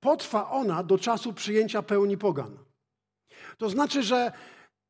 Potrwa 0.00 0.50
ona 0.50 0.82
do 0.82 0.98
czasu 0.98 1.32
przyjęcia 1.32 1.82
pełni 1.82 2.18
pogan. 2.18 2.58
To 3.58 3.70
znaczy, 3.70 4.02
że 4.02 4.32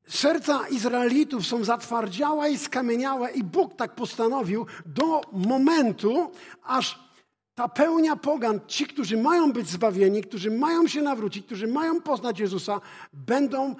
serca 0.09 0.69
Izraelitów 0.69 1.47
są 1.47 1.65
zatwardziałe 1.65 2.51
i 2.51 2.59
skamieniałe 2.59 3.31
i 3.31 3.45
Bóg 3.45 3.75
tak 3.75 3.95
postanowił 3.95 4.67
do 4.87 5.21
momentu, 5.33 6.33
aż 6.63 7.07
ta 7.55 7.69
pełnia 7.69 8.17
pogan, 8.17 8.61
ci, 8.67 8.87
którzy 8.87 9.17
mają 9.17 9.53
być 9.53 9.69
zbawieni, 9.69 10.23
którzy 10.23 10.51
mają 10.51 10.89
się 10.89 11.03
nawrócić, 11.03 11.47
którzy 11.47 11.67
mają 11.67 12.03
poznać 12.03 12.41
Jezusa, 12.41 12.81
będą 13.13 13.75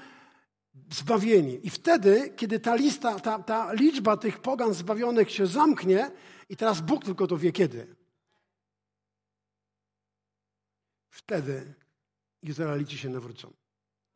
zbawieni. 0.93 1.67
I 1.67 1.71
wtedy, 1.71 2.33
kiedy 2.37 2.61
ta 2.61 2.75
lista, 2.75 3.21
ta, 3.21 3.39
ta 3.39 3.73
liczba 3.73 4.17
tych 4.17 4.39
pogan 4.39 4.75
zbawionych 4.75 5.31
się 5.31 5.47
zamknie, 5.47 6.11
i 6.49 6.57
teraz 6.57 6.81
Bóg 6.81 7.05
tylko 7.05 7.27
to 7.27 7.37
wie 7.39 7.53
kiedy. 7.53 7.97
Wtedy 11.11 11.75
Izraelici 12.43 12.99
się 12.99 13.09
nawrócą. 13.09 13.53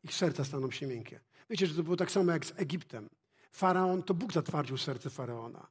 Ich 0.03 0.15
serca 0.15 0.45
staną 0.45 0.71
się 0.71 0.87
miękkie. 0.87 1.21
Wiecie, 1.51 1.67
że 1.67 1.75
to 1.75 1.83
było 1.83 1.97
tak 1.97 2.11
samo 2.11 2.33
jak 2.33 2.47
z 2.47 2.53
Egiptem. 2.57 3.09
Faraon, 3.53 4.03
to 4.03 4.15
Bóg 4.15 4.33
zatwardził 4.33 4.77
serce 4.77 5.11
Faraona. 5.11 5.67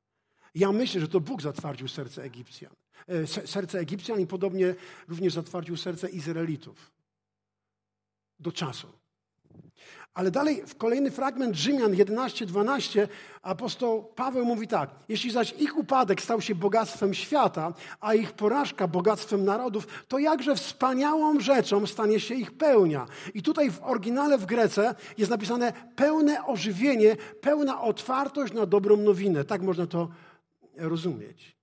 Ja 0.56 0.72
myślę, 0.72 1.02
że 1.02 1.08
to 1.08 1.20
Bóg 1.20 1.42
zatwardził 1.42 1.88
serce 1.88 2.24
Egipcjan. 2.24 2.76
E, 3.08 3.28
serce 3.28 3.80
Egipcjan 3.80 4.20
i 4.20 4.28
podobnie 4.28 4.76
również 5.08 5.34
zatwardził 5.34 5.78
serce 5.78 6.10
Izraelitów. 6.10 6.92
Do 8.40 8.52
czasu. 8.52 8.99
Ale 10.14 10.32
dalej 10.32 10.64
w 10.68 10.76
kolejny 10.76 11.12
fragment 11.12 11.56
Rzymian 11.56 11.92
11-12 11.92 13.08
apostoł 13.42 14.04
Paweł 14.04 14.46
mówi 14.46 14.68
tak: 14.68 14.90
Jeśli 15.10 15.32
zaś 15.32 15.54
ich 15.60 15.78
upadek 15.78 16.22
stał 16.22 16.42
się 16.42 16.56
bogactwem 16.56 17.14
świata, 17.14 17.74
a 18.00 18.14
ich 18.14 18.32
porażka 18.32 18.88
bogactwem 18.88 19.46
narodów, 19.46 19.88
to 20.08 20.20
jakże 20.20 20.56
wspaniałą 20.56 21.40
rzeczą 21.40 21.88
stanie 21.88 22.20
się 22.20 22.36
ich 22.36 22.52
pełnia. 22.52 23.06
I 23.34 23.42
tutaj 23.42 23.72
w 23.72 23.84
oryginale 23.84 24.38
w 24.38 24.46
Grece 24.46 24.96
jest 25.18 25.32
napisane 25.32 25.74
pełne 25.96 26.46
ożywienie, 26.46 27.16
pełna 27.42 27.82
otwartość 27.82 28.54
na 28.54 28.66
dobrą 28.66 28.98
nowinę. 28.98 29.44
Tak 29.44 29.62
można 29.62 29.88
to 29.88 30.10
rozumieć. 30.78 31.58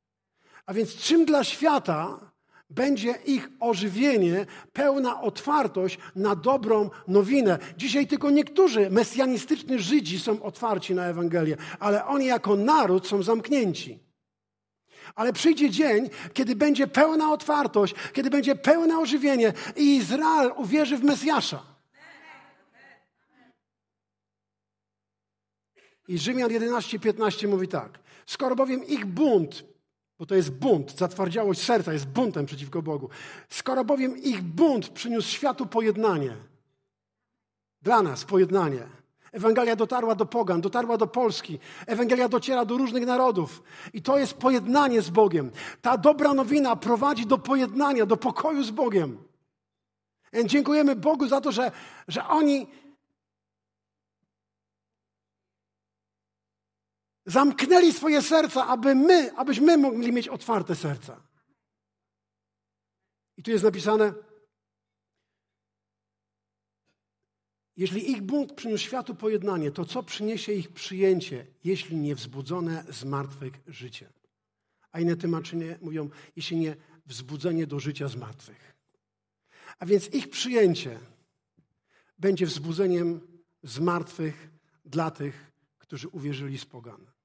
A 0.66 0.74
więc 0.74 0.94
czym 0.94 1.24
dla 1.24 1.44
świata 1.44 2.18
będzie 2.70 3.14
ich 3.26 3.48
ożywienie, 3.60 4.46
pełna 4.72 5.20
otwartość 5.20 5.98
na 6.16 6.36
dobrą 6.36 6.90
nowinę. 7.08 7.58
Dzisiaj 7.76 8.06
tylko 8.06 8.30
niektórzy 8.30 8.90
mesjanistyczni 8.90 9.78
Żydzi 9.78 10.20
są 10.20 10.42
otwarci 10.42 10.94
na 10.94 11.06
Ewangelię, 11.06 11.56
ale 11.80 12.06
oni 12.06 12.26
jako 12.26 12.56
naród 12.56 13.06
są 13.06 13.22
zamknięci. 13.22 13.98
Ale 15.14 15.32
przyjdzie 15.32 15.70
dzień, 15.70 16.10
kiedy 16.32 16.56
będzie 16.56 16.86
pełna 16.86 17.32
otwartość, 17.32 17.94
kiedy 18.12 18.30
będzie 18.30 18.56
pełne 18.56 18.98
ożywienie 18.98 19.52
i 19.76 19.96
Izrael 19.96 20.52
uwierzy 20.56 20.96
w 20.96 21.04
Mesjasza. 21.04 21.62
I 26.08 26.18
Rzymian 26.18 26.50
11:15 26.50 27.48
mówi 27.48 27.68
tak: 27.68 27.98
Skoro 28.26 28.56
bowiem 28.56 28.84
ich 28.84 29.06
bunt 29.06 29.75
bo 30.18 30.26
to 30.26 30.34
jest 30.34 30.50
bunt, 30.50 30.98
zatwardziałość 30.98 31.62
serca 31.62 31.92
jest 31.92 32.06
buntem 32.06 32.46
przeciwko 32.46 32.82
Bogu. 32.82 33.08
Skoro 33.48 33.84
bowiem 33.84 34.16
ich 34.18 34.42
bunt 34.42 34.88
przyniósł 34.88 35.28
światu 35.28 35.66
pojednanie, 35.66 36.36
dla 37.82 38.02
nas 38.02 38.24
pojednanie. 38.24 38.86
Ewangelia 39.32 39.76
dotarła 39.76 40.14
do 40.14 40.26
Pogan, 40.26 40.60
dotarła 40.60 40.96
do 40.96 41.06
Polski. 41.06 41.58
Ewangelia 41.86 42.28
dociera 42.28 42.64
do 42.64 42.76
różnych 42.76 43.06
narodów. 43.06 43.62
I 43.92 44.02
to 44.02 44.18
jest 44.18 44.34
pojednanie 44.34 45.02
z 45.02 45.10
Bogiem. 45.10 45.50
Ta 45.82 45.98
dobra 45.98 46.34
nowina 46.34 46.76
prowadzi 46.76 47.26
do 47.26 47.38
pojednania, 47.38 48.06
do 48.06 48.16
pokoju 48.16 48.64
z 48.64 48.70
Bogiem. 48.70 49.18
Dziękujemy 50.44 50.96
Bogu 50.96 51.28
za 51.28 51.40
to, 51.40 51.52
że, 51.52 51.72
że 52.08 52.26
oni 52.26 52.66
Zamknęli 57.26 57.92
swoje 57.92 58.22
serca, 58.22 58.66
aby 58.66 58.94
my, 58.94 59.36
abyśmy 59.36 59.78
mogli 59.78 60.12
mieć 60.12 60.28
otwarte 60.28 60.74
serca. 60.74 61.22
I 63.36 63.42
tu 63.42 63.50
jest 63.50 63.64
napisane, 63.64 64.14
jeśli 67.76 68.10
ich 68.10 68.22
bunt 68.22 68.52
przyniósł 68.52 68.84
światu 68.84 69.14
pojednanie, 69.14 69.70
to 69.70 69.84
co 69.84 70.02
przyniesie 70.02 70.52
ich 70.52 70.72
przyjęcie, 70.72 71.46
jeśli 71.64 71.96
nie 71.96 72.14
wzbudzone 72.14 72.84
z 72.90 73.04
martwych 73.04 73.54
życie? 73.66 74.12
A 74.92 75.00
inne 75.00 75.16
tłumaczenie 75.16 75.78
mówią, 75.82 76.10
jeśli 76.36 76.56
nie 76.56 76.76
wzbudzenie 77.06 77.66
do 77.66 77.80
życia 77.80 78.08
z 78.08 78.16
martwych. 78.16 78.76
A 79.78 79.86
więc 79.86 80.14
ich 80.14 80.30
przyjęcie 80.30 80.98
będzie 82.18 82.46
wzbudzeniem 82.46 83.20
z 83.62 83.78
martwych 83.78 84.50
dla 84.84 85.10
tych, 85.10 85.52
którzy 85.78 86.08
uwierzyli 86.08 86.58
z 86.58 86.64
pogan 86.64 87.15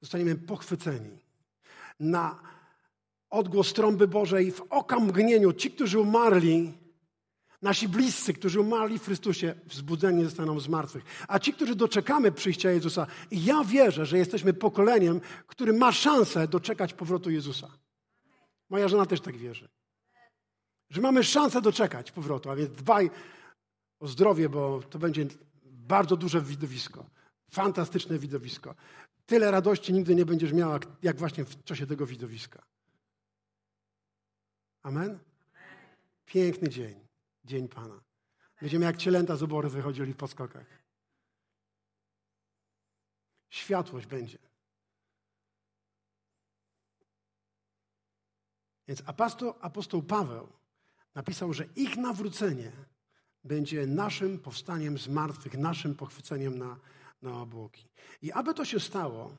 zostaniemy 0.00 0.36
pochwyceni 0.36 1.18
na 2.00 2.38
odgłos 3.30 3.72
trąby 3.72 4.08
Bożej 4.08 4.52
w 4.52 4.60
okamgnieniu. 4.70 5.52
Ci, 5.52 5.70
którzy 5.70 6.00
umarli, 6.00 6.72
nasi 7.62 7.88
bliscy, 7.88 8.34
którzy 8.34 8.60
umarli 8.60 8.98
w 8.98 9.04
Chrystusie, 9.04 9.54
wzbudzeni 9.66 10.24
zostaną 10.24 10.60
z 10.60 10.68
martwych. 10.68 11.04
A 11.28 11.38
ci, 11.38 11.52
którzy 11.52 11.74
doczekamy 11.74 12.32
przyjścia 12.32 12.70
Jezusa, 12.70 13.06
ja 13.30 13.64
wierzę, 13.64 14.06
że 14.06 14.18
jesteśmy 14.18 14.52
pokoleniem, 14.52 15.20
który 15.46 15.72
ma 15.72 15.92
szansę 15.92 16.48
doczekać 16.48 16.94
powrotu 16.94 17.30
Jezusa. 17.30 17.68
Moja 18.70 18.88
żona 18.88 19.06
też 19.06 19.20
tak 19.20 19.36
wierzy. 19.36 19.68
Że 20.90 21.00
mamy 21.00 21.24
szansę 21.24 21.62
doczekać 21.62 22.12
powrotu, 22.12 22.50
a 22.50 22.56
więc 22.56 22.70
dbaj 22.70 23.10
o 24.00 24.06
zdrowie, 24.08 24.48
bo 24.48 24.82
to 24.90 24.98
będzie 24.98 25.26
bardzo 25.64 26.16
duże 26.16 26.40
widowisko. 26.40 27.04
Fantastyczne 27.50 28.18
widowisko. 28.18 28.74
Tyle 29.28 29.50
radości 29.50 29.92
nigdy 29.92 30.14
nie 30.14 30.26
będziesz 30.26 30.52
miała, 30.52 30.78
jak 31.02 31.16
właśnie 31.18 31.44
w 31.44 31.64
czasie 31.64 31.86
tego 31.86 32.06
widowiska. 32.06 32.62
Amen? 34.82 35.18
Piękny 36.26 36.68
dzień. 36.68 37.06
Dzień 37.44 37.68
Pana. 37.68 38.00
Będziemy 38.60 38.84
jak 38.84 38.96
cielęta 38.96 39.36
z 39.36 39.42
obory 39.42 39.68
wychodzili 39.68 40.14
po 40.14 40.28
skokach. 40.28 40.66
Światłość 43.50 44.06
będzie. 44.06 44.38
Więc 48.88 49.02
apostoł, 49.06 49.54
apostoł 49.60 50.02
Paweł 50.02 50.48
napisał, 51.14 51.52
że 51.52 51.64
ich 51.76 51.96
nawrócenie 51.96 52.72
będzie 53.44 53.86
naszym 53.86 54.38
powstaniem 54.38 54.98
z 54.98 55.08
martwych, 55.08 55.58
naszym 55.58 55.94
pochwyceniem 55.94 56.58
na, 56.58 56.76
na 57.22 57.42
obłoki. 57.42 57.88
I 58.22 58.32
aby 58.32 58.54
to 58.54 58.64
się 58.64 58.80
stało, 58.80 59.36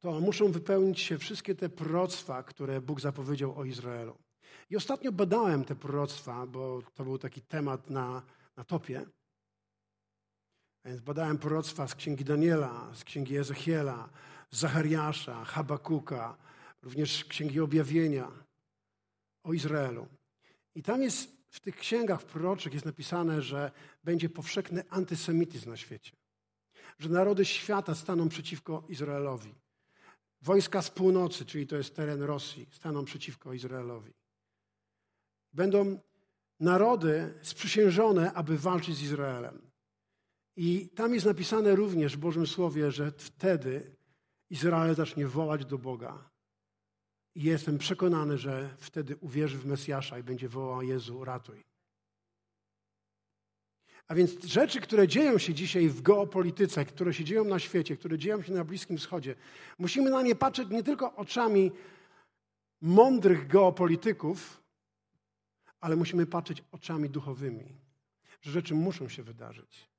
to 0.00 0.20
muszą 0.20 0.52
wypełnić 0.52 1.00
się 1.00 1.18
wszystkie 1.18 1.54
te 1.54 1.68
proroctwa, 1.68 2.42
które 2.42 2.80
Bóg 2.80 3.00
zapowiedział 3.00 3.58
o 3.58 3.64
Izraelu. 3.64 4.18
I 4.70 4.76
ostatnio 4.76 5.12
badałem 5.12 5.64
te 5.64 5.74
proroctwa, 5.74 6.46
bo 6.46 6.82
to 6.94 7.04
był 7.04 7.18
taki 7.18 7.40
temat 7.42 7.90
na, 7.90 8.22
na 8.56 8.64
topie. 8.64 9.06
Więc 10.84 11.00
badałem 11.00 11.38
proroctwa 11.38 11.88
z 11.88 11.94
księgi 11.94 12.24
Daniela, 12.24 12.94
z 12.94 13.04
księgi 13.04 13.36
Ezechiela, 13.36 14.08
z 14.50 14.58
Zachariasza, 14.58 15.44
Habakuka, 15.44 16.36
również 16.82 17.24
księgi 17.24 17.60
objawienia 17.60 18.30
o 19.44 19.52
Izraelu. 19.52 20.06
I 20.74 20.82
tam 20.82 21.02
jest 21.02 21.36
w 21.48 21.60
tych 21.60 21.76
księgach 21.76 22.22
proroczych 22.22 22.72
jest 22.74 22.86
napisane, 22.86 23.42
że 23.42 23.70
będzie 24.04 24.28
powszechny 24.28 24.82
antysemityzm 24.90 25.70
na 25.70 25.76
świecie 25.76 26.23
że 26.98 27.08
narody 27.08 27.44
świata 27.44 27.94
staną 27.94 28.28
przeciwko 28.28 28.84
Izraelowi. 28.88 29.54
Wojska 30.42 30.82
z 30.82 30.90
północy, 30.90 31.44
czyli 31.44 31.66
to 31.66 31.76
jest 31.76 31.96
teren 31.96 32.22
Rosji, 32.22 32.66
staną 32.70 33.04
przeciwko 33.04 33.52
Izraelowi. 33.52 34.12
Będą 35.52 36.00
narody 36.60 37.34
sprzysiężone, 37.42 38.32
aby 38.32 38.58
walczyć 38.58 38.96
z 38.96 39.02
Izraelem. 39.02 39.70
I 40.56 40.88
tam 40.88 41.14
jest 41.14 41.26
napisane 41.26 41.76
również 41.76 42.16
w 42.16 42.20
Bożym 42.20 42.46
Słowie, 42.46 42.90
że 42.90 43.12
wtedy 43.12 43.96
Izrael 44.50 44.94
zacznie 44.94 45.26
wołać 45.26 45.64
do 45.64 45.78
Boga. 45.78 46.30
I 47.34 47.42
jestem 47.42 47.78
przekonany, 47.78 48.38
że 48.38 48.74
wtedy 48.78 49.16
uwierzy 49.16 49.58
w 49.58 49.66
Mesjasza 49.66 50.18
i 50.18 50.22
będzie 50.22 50.48
wołał 50.48 50.82
Jezu, 50.82 51.24
ratuj. 51.24 51.64
A 54.08 54.14
więc 54.14 54.44
rzeczy, 54.44 54.80
które 54.80 55.08
dzieją 55.08 55.38
się 55.38 55.54
dzisiaj 55.54 55.88
w 55.88 56.02
geopolityce, 56.02 56.84
które 56.84 57.14
się 57.14 57.24
dzieją 57.24 57.44
na 57.44 57.58
świecie, 57.58 57.96
które 57.96 58.18
dzieją 58.18 58.42
się 58.42 58.52
na 58.52 58.64
Bliskim 58.64 58.98
Wschodzie, 58.98 59.34
musimy 59.78 60.10
na 60.10 60.22
nie 60.22 60.34
patrzeć 60.34 60.68
nie 60.68 60.82
tylko 60.82 61.16
oczami 61.16 61.72
mądrych 62.80 63.46
geopolityków, 63.46 64.62
ale 65.80 65.96
musimy 65.96 66.26
patrzeć 66.26 66.62
oczami 66.72 67.10
duchowymi, 67.10 67.76
że 68.42 68.50
rzeczy 68.50 68.74
muszą 68.74 69.08
się 69.08 69.22
wydarzyć, 69.22 69.90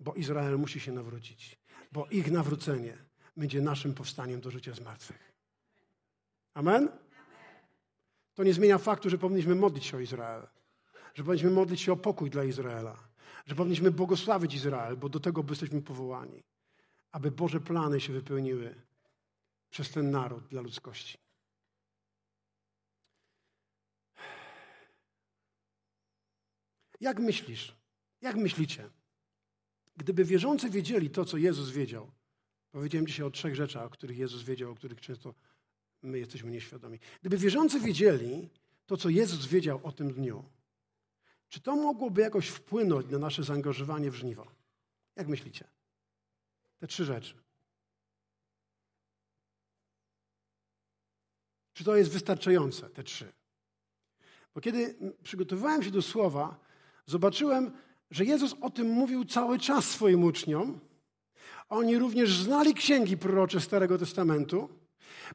bo 0.00 0.14
Izrael 0.14 0.58
musi 0.58 0.80
się 0.80 0.92
nawrócić, 0.92 1.58
bo 1.92 2.06
ich 2.06 2.30
nawrócenie 2.30 2.98
będzie 3.36 3.60
naszym 3.60 3.94
powstaniem 3.94 4.40
do 4.40 4.50
życia 4.50 4.74
zmartwych. 4.74 5.34
Amen? 6.54 6.88
To 8.34 8.44
nie 8.44 8.54
zmienia 8.54 8.78
faktu, 8.78 9.10
że 9.10 9.18
powinniśmy 9.18 9.54
modlić 9.54 9.84
się 9.84 9.96
o 9.96 10.00
Izrael, 10.00 10.46
że 11.14 11.24
powinniśmy 11.24 11.50
modlić 11.50 11.80
się 11.80 11.92
o 11.92 11.96
pokój 11.96 12.30
dla 12.30 12.44
Izraela 12.44 13.13
że 13.46 13.54
powinniśmy 13.54 13.90
błogosławić 13.90 14.54
Izrael, 14.54 14.96
bo 14.96 15.08
do 15.08 15.20
tego 15.20 15.44
jesteśmy 15.50 15.82
powołani, 15.82 16.42
aby 17.12 17.30
Boże 17.30 17.60
plany 17.60 18.00
się 18.00 18.12
wypełniły 18.12 18.74
przez 19.70 19.90
ten 19.90 20.10
naród 20.10 20.46
dla 20.48 20.60
ludzkości. 20.60 21.18
Jak 27.00 27.18
myślisz? 27.18 27.76
Jak 28.20 28.36
myślicie? 28.36 28.90
Gdyby 29.96 30.24
wierzący 30.24 30.70
wiedzieli 30.70 31.10
to, 31.10 31.24
co 31.24 31.36
Jezus 31.36 31.70
wiedział, 31.70 32.10
powiedziałem 32.70 33.06
dzisiaj 33.06 33.26
o 33.26 33.30
trzech 33.30 33.54
rzeczach, 33.54 33.82
o 33.82 33.90
których 33.90 34.18
Jezus 34.18 34.42
wiedział, 34.42 34.70
o 34.70 34.74
których 34.74 35.00
często 35.00 35.34
my 36.02 36.18
jesteśmy 36.18 36.50
nieświadomi. 36.50 36.98
Gdyby 37.20 37.38
wierzący 37.38 37.80
wiedzieli 37.80 38.48
to, 38.86 38.96
co 38.96 39.08
Jezus 39.08 39.46
wiedział 39.46 39.80
o 39.82 39.92
tym 39.92 40.12
dniu, 40.12 40.44
czy 41.54 41.60
to 41.60 41.76
mogłoby 41.76 42.20
jakoś 42.20 42.48
wpłynąć 42.48 43.10
na 43.10 43.18
nasze 43.18 43.42
zaangażowanie 43.42 44.10
w 44.10 44.14
żniwo? 44.14 44.46
Jak 45.16 45.28
myślicie? 45.28 45.64
Te 46.78 46.86
trzy 46.86 47.04
rzeczy. 47.04 47.34
Czy 51.72 51.84
to 51.84 51.96
jest 51.96 52.10
wystarczające, 52.10 52.90
te 52.90 53.02
trzy? 53.02 53.32
Bo 54.54 54.60
kiedy 54.60 54.96
przygotowywałem 55.22 55.82
się 55.82 55.90
do 55.90 56.02
słowa, 56.02 56.60
zobaczyłem, 57.06 57.72
że 58.10 58.24
Jezus 58.24 58.54
o 58.60 58.70
tym 58.70 58.86
mówił 58.86 59.24
cały 59.24 59.58
czas 59.58 59.84
swoim 59.84 60.24
uczniom. 60.24 60.80
Oni 61.68 61.98
również 61.98 62.38
znali 62.38 62.74
księgi 62.74 63.16
prorocze 63.16 63.60
Starego 63.60 63.98
Testamentu. 63.98 64.68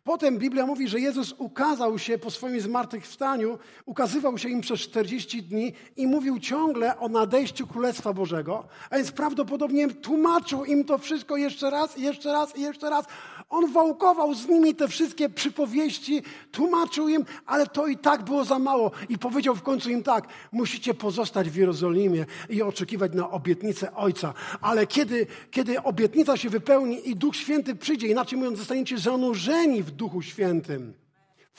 Potem 0.03 0.37
Biblia 0.37 0.65
mówi, 0.65 0.87
że 0.87 0.99
Jezus 0.99 1.35
ukazał 1.37 1.99
się 1.99 2.17
po 2.17 2.31
swoim 2.31 2.61
zmartwychwstaniu, 2.61 3.59
ukazywał 3.85 4.37
się 4.37 4.49
im 4.49 4.61
przez 4.61 4.79
40 4.79 5.43
dni 5.43 5.73
i 5.97 6.07
mówił 6.07 6.39
ciągle 6.39 6.99
o 6.99 7.09
nadejściu 7.09 7.67
Królestwa 7.67 8.13
Bożego, 8.13 8.67
a 8.89 8.95
więc 8.95 9.11
prawdopodobnie 9.11 9.87
tłumaczył 9.89 10.65
im 10.65 10.85
to 10.85 10.97
wszystko 10.97 11.37
jeszcze 11.37 11.69
raz, 11.69 11.97
jeszcze 11.97 12.31
raz 12.33 12.57
i 12.57 12.61
jeszcze 12.61 12.89
raz. 12.89 13.05
On 13.49 13.71
wałkował 13.71 14.33
z 14.33 14.47
nimi 14.47 14.75
te 14.75 14.87
wszystkie 14.87 15.29
przypowieści, 15.29 16.23
tłumaczył 16.51 17.07
im, 17.09 17.25
ale 17.45 17.67
to 17.67 17.87
i 17.87 17.97
tak 17.97 18.23
było 18.23 18.45
za 18.45 18.59
mało. 18.59 18.91
I 19.09 19.17
powiedział 19.17 19.55
w 19.55 19.63
końcu 19.63 19.89
im 19.89 20.03
tak: 20.03 20.27
musicie 20.51 20.93
pozostać 20.93 21.49
w 21.49 21.55
Jerozolimie 21.55 22.25
i 22.49 22.61
oczekiwać 22.61 23.13
na 23.13 23.31
obietnicę 23.31 23.95
Ojca. 23.95 24.33
Ale 24.61 24.87
kiedy, 24.87 25.27
kiedy 25.51 25.83
obietnica 25.83 26.37
się 26.37 26.49
wypełni 26.49 27.09
i 27.09 27.15
Duch 27.15 27.35
Święty 27.35 27.75
przyjdzie, 27.75 28.07
inaczej 28.07 28.37
mówiąc, 28.37 28.57
zostaniecie 28.57 28.97
zanurzeni 28.97 29.83
w 29.83 29.91
Duchu 29.91 30.21
Świętym. 30.21 30.93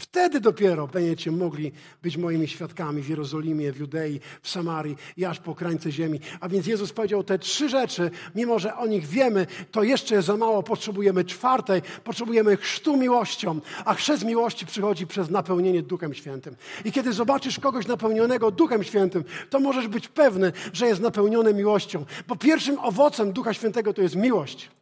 Wtedy 0.01 0.41
dopiero 0.41 0.87
będziecie 0.87 1.31
mogli 1.31 1.73
być 2.03 2.17
moimi 2.17 2.49
świadkami 2.49 3.03
w 3.03 3.09
Jerozolimie, 3.09 3.73
w 3.73 3.81
Judei, 3.81 4.21
w 4.43 4.49
Samarii 4.49 4.97
i 5.17 5.25
aż 5.25 5.39
po 5.39 5.55
krańce 5.55 5.93
ziemi. 5.93 6.21
A 6.41 6.49
więc 6.49 6.67
Jezus 6.67 6.93
powiedział 6.93 7.25
te 7.25 7.39
trzy 7.39 7.69
rzeczy, 7.69 8.11
mimo 8.35 8.59
że 8.59 8.77
o 8.77 8.87
nich 8.87 9.07
wiemy, 9.07 9.47
to 9.71 9.83
jeszcze 9.83 10.15
jest 10.15 10.27
za 10.27 10.37
mało. 10.37 10.63
Potrzebujemy 10.63 11.25
czwartej, 11.25 11.83
potrzebujemy 12.05 12.57
chrztu 12.57 12.97
miłością, 12.97 13.61
a 13.85 13.95
chrzest 13.95 14.25
miłości 14.25 14.67
przychodzi 14.67 15.07
przez 15.07 15.31
napełnienie 15.31 15.83
Duchem 15.83 16.15
Świętym. 16.15 16.57
I 16.85 16.93
kiedy 16.93 17.13
zobaczysz 17.13 17.59
kogoś 17.59 17.87
napełnionego 17.87 18.51
Duchem 18.51 18.85
Świętym, 18.85 19.25
to 19.51 19.61
możesz 19.61 19.89
być 19.89 20.09
pewny, 20.09 20.53
że 20.73 20.87
jest 20.87 21.01
napełniony 21.01 21.55
miłością, 21.55 22.05
bo 22.29 22.37
pierwszym 22.37 22.79
owocem 22.79 23.33
Ducha 23.33 23.55
Świętego 23.55 23.93
to 23.93 24.03
jest 24.03 24.17
miłość. 24.17 24.80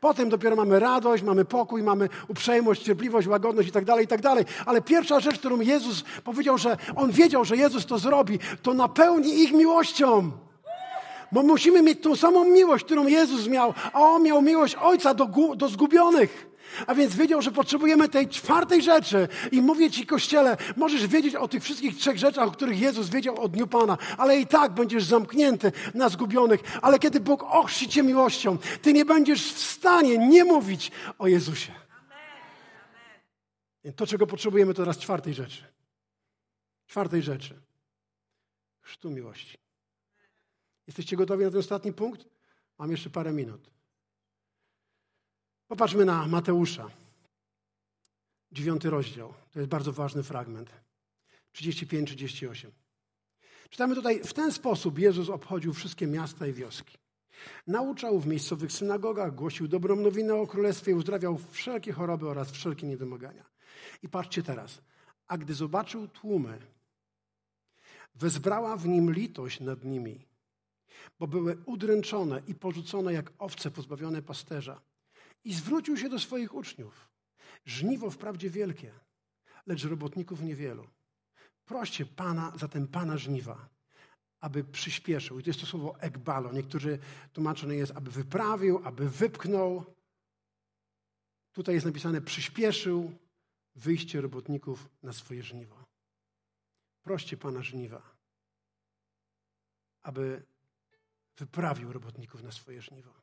Potem 0.00 0.28
dopiero 0.28 0.56
mamy 0.56 0.80
radość, 0.80 1.22
mamy 1.22 1.44
pokój, 1.44 1.82
mamy 1.82 2.08
uprzejmość, 2.28 2.82
cierpliwość, 2.82 3.28
łagodność 3.28 3.68
i 3.68 3.72
tak 3.72 3.84
dalej, 3.84 4.04
i 4.04 4.08
tak. 4.08 4.20
Ale 4.66 4.82
pierwsza 4.82 5.20
rzecz, 5.20 5.38
którą 5.38 5.60
Jezus 5.60 6.04
powiedział, 6.24 6.58
że 6.58 6.76
On 6.96 7.10
wiedział, 7.10 7.44
że 7.44 7.56
Jezus 7.56 7.86
to 7.86 7.98
zrobi, 7.98 8.38
to 8.62 8.74
napełni 8.74 9.42
ich 9.42 9.52
miłością. 9.52 10.30
Bo 11.32 11.42
musimy 11.42 11.82
mieć 11.82 12.02
tą 12.02 12.16
samą 12.16 12.44
miłość, 12.44 12.84
którą 12.84 13.06
Jezus 13.06 13.48
miał, 13.48 13.74
a 13.92 14.00
On 14.00 14.22
miał 14.22 14.42
miłość 14.42 14.74
Ojca 14.74 15.14
do, 15.14 15.26
do 15.56 15.68
zgubionych. 15.68 16.48
A 16.86 16.94
więc 16.94 17.14
wiedział, 17.14 17.42
że 17.42 17.50
potrzebujemy 17.50 18.08
tej 18.08 18.28
czwartej 18.28 18.82
rzeczy. 18.82 19.28
I 19.52 19.62
mówię 19.62 19.90
Ci, 19.90 20.06
Kościele, 20.06 20.56
możesz 20.76 21.06
wiedzieć 21.06 21.34
o 21.34 21.48
tych 21.48 21.62
wszystkich 21.62 21.96
trzech 21.96 22.18
rzeczach, 22.18 22.48
o 22.48 22.50
których 22.50 22.80
Jezus 22.80 23.08
wiedział 23.08 23.40
od 23.40 23.52
Dniu 23.52 23.66
Pana, 23.66 23.98
ale 24.18 24.40
i 24.40 24.46
tak 24.46 24.72
będziesz 24.74 25.04
zamknięty 25.04 25.72
na 25.94 26.08
zgubionych. 26.08 26.60
Ale 26.82 26.98
kiedy 26.98 27.20
Bóg 27.20 27.42
ochrzci 27.42 27.88
Cię 27.88 28.02
miłością, 28.02 28.58
Ty 28.82 28.92
nie 28.92 29.04
będziesz 29.04 29.52
w 29.52 29.58
stanie 29.58 30.18
nie 30.18 30.44
mówić 30.44 30.90
o 31.18 31.26
Jezusie. 31.26 31.72
To, 33.96 34.06
czego 34.06 34.26
potrzebujemy, 34.26 34.74
to 34.74 34.82
teraz 34.82 34.98
czwartej 34.98 35.34
rzeczy. 35.34 35.62
Czwartej 36.86 37.22
rzeczy. 37.22 37.60
Chrztu 38.80 39.10
miłości. 39.10 39.67
Jesteście 40.88 41.16
gotowi 41.16 41.44
na 41.44 41.50
ten 41.50 41.60
ostatni 41.60 41.92
punkt? 41.92 42.24
Mam 42.78 42.90
jeszcze 42.90 43.10
parę 43.10 43.32
minut. 43.32 43.70
Popatrzmy 45.66 46.04
na 46.04 46.26
Mateusza. 46.26 46.90
Dziewiąty 48.52 48.90
rozdział. 48.90 49.34
To 49.52 49.58
jest 49.58 49.70
bardzo 49.70 49.92
ważny 49.92 50.22
fragment. 50.22 50.70
35-38. 51.54 52.70
Czytamy 53.70 53.94
tutaj, 53.94 54.22
w 54.24 54.34
ten 54.34 54.52
sposób 54.52 54.98
Jezus 54.98 55.28
obchodził 55.28 55.72
wszystkie 55.72 56.06
miasta 56.06 56.46
i 56.46 56.52
wioski. 56.52 56.98
Nauczał 57.66 58.20
w 58.20 58.26
miejscowych 58.26 58.72
synagogach, 58.72 59.34
głosił 59.34 59.68
dobrą 59.68 59.96
nowinę 59.96 60.34
o 60.34 60.46
królestwie, 60.46 60.96
uzdrawiał 60.96 61.38
wszelkie 61.50 61.92
choroby 61.92 62.28
oraz 62.28 62.50
wszelkie 62.50 62.86
niedomagania. 62.86 63.44
I 64.02 64.08
patrzcie 64.08 64.42
teraz. 64.42 64.80
A 65.26 65.38
gdy 65.38 65.54
zobaczył 65.54 66.08
tłumy, 66.08 66.58
wezbrała 68.14 68.76
w 68.76 68.88
nim 68.88 69.12
litość 69.12 69.60
nad 69.60 69.84
nimi, 69.84 70.27
bo 71.18 71.26
były 71.26 71.56
udręczone 71.66 72.42
i 72.46 72.54
porzucone 72.54 73.12
jak 73.12 73.32
owce 73.38 73.70
pozbawione 73.70 74.22
pasterza 74.22 74.80
i 75.44 75.54
zwrócił 75.54 75.96
się 75.96 76.08
do 76.08 76.18
swoich 76.18 76.54
uczniów. 76.54 77.08
Żniwo 77.64 78.10
wprawdzie 78.10 78.50
wielkie, 78.50 78.92
lecz 79.66 79.84
robotników 79.84 80.42
niewielu. 80.42 80.88
Proście 81.64 82.06
Pana, 82.06 82.52
zatem 82.56 82.88
Pana 82.88 83.18
żniwa, 83.18 83.68
aby 84.40 84.64
przyspieszył. 84.64 85.38
I 85.38 85.42
to 85.42 85.50
jest 85.50 85.60
to 85.60 85.66
słowo 85.66 86.00
ekbalo. 86.00 86.52
Niektórzy 86.52 86.98
tłumaczone 87.32 87.76
jest, 87.76 87.92
aby 87.96 88.10
wyprawił, 88.10 88.80
aby 88.84 89.10
wypchnął. 89.10 89.84
Tutaj 91.52 91.74
jest 91.74 91.86
napisane 91.86 92.20
przyspieszył 92.20 93.12
wyjście 93.74 94.20
robotników 94.20 94.88
na 95.02 95.12
swoje 95.12 95.42
żniwo. 95.42 95.84
Proście 97.02 97.36
Pana 97.36 97.62
żniwa, 97.62 98.16
aby 100.02 100.42
wyprawił 101.38 101.92
robotników 101.92 102.42
na 102.42 102.52
swoje 102.52 102.82
żniwo. 102.82 103.14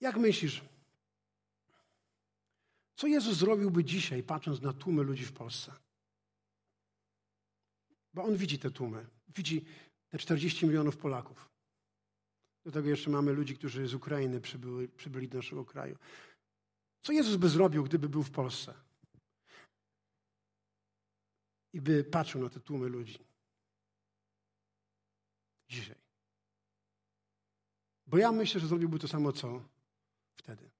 Jak 0.00 0.16
myślisz, 0.16 0.62
co 2.96 3.06
Jezus 3.06 3.36
zrobiłby 3.36 3.84
dzisiaj, 3.84 4.22
patrząc 4.22 4.62
na 4.62 4.72
tłumy 4.72 5.02
ludzi 5.02 5.24
w 5.24 5.32
Polsce? 5.32 5.72
Bo 8.14 8.24
On 8.24 8.36
widzi 8.36 8.58
te 8.58 8.70
tłumy, 8.70 9.06
widzi 9.28 9.64
te 10.08 10.18
40 10.18 10.66
milionów 10.66 10.96
Polaków. 10.96 11.50
Do 12.64 12.72
tego 12.72 12.88
jeszcze 12.88 13.10
mamy 13.10 13.32
ludzi, 13.32 13.56
którzy 13.56 13.88
z 13.88 13.94
Ukrainy 13.94 14.40
przybyli, 14.40 14.88
przybyli 14.88 15.28
do 15.28 15.38
naszego 15.38 15.64
kraju. 15.64 15.96
Co 17.02 17.12
Jezus 17.12 17.36
by 17.36 17.48
zrobił, 17.48 17.84
gdyby 17.84 18.08
był 18.08 18.22
w 18.22 18.30
Polsce? 18.30 18.74
I 21.72 21.80
by 21.80 22.04
patrzył 22.04 22.42
na 22.42 22.48
te 22.48 22.60
tłumy 22.60 22.88
ludzi. 22.88 23.18
Dzisiaj. 25.68 26.05
Bo 28.06 28.18
ja 28.18 28.32
myślę, 28.32 28.60
że 28.60 28.66
zrobiłby 28.66 28.98
to 28.98 29.08
samo, 29.08 29.32
co 29.32 29.62
wtedy. 30.34 30.70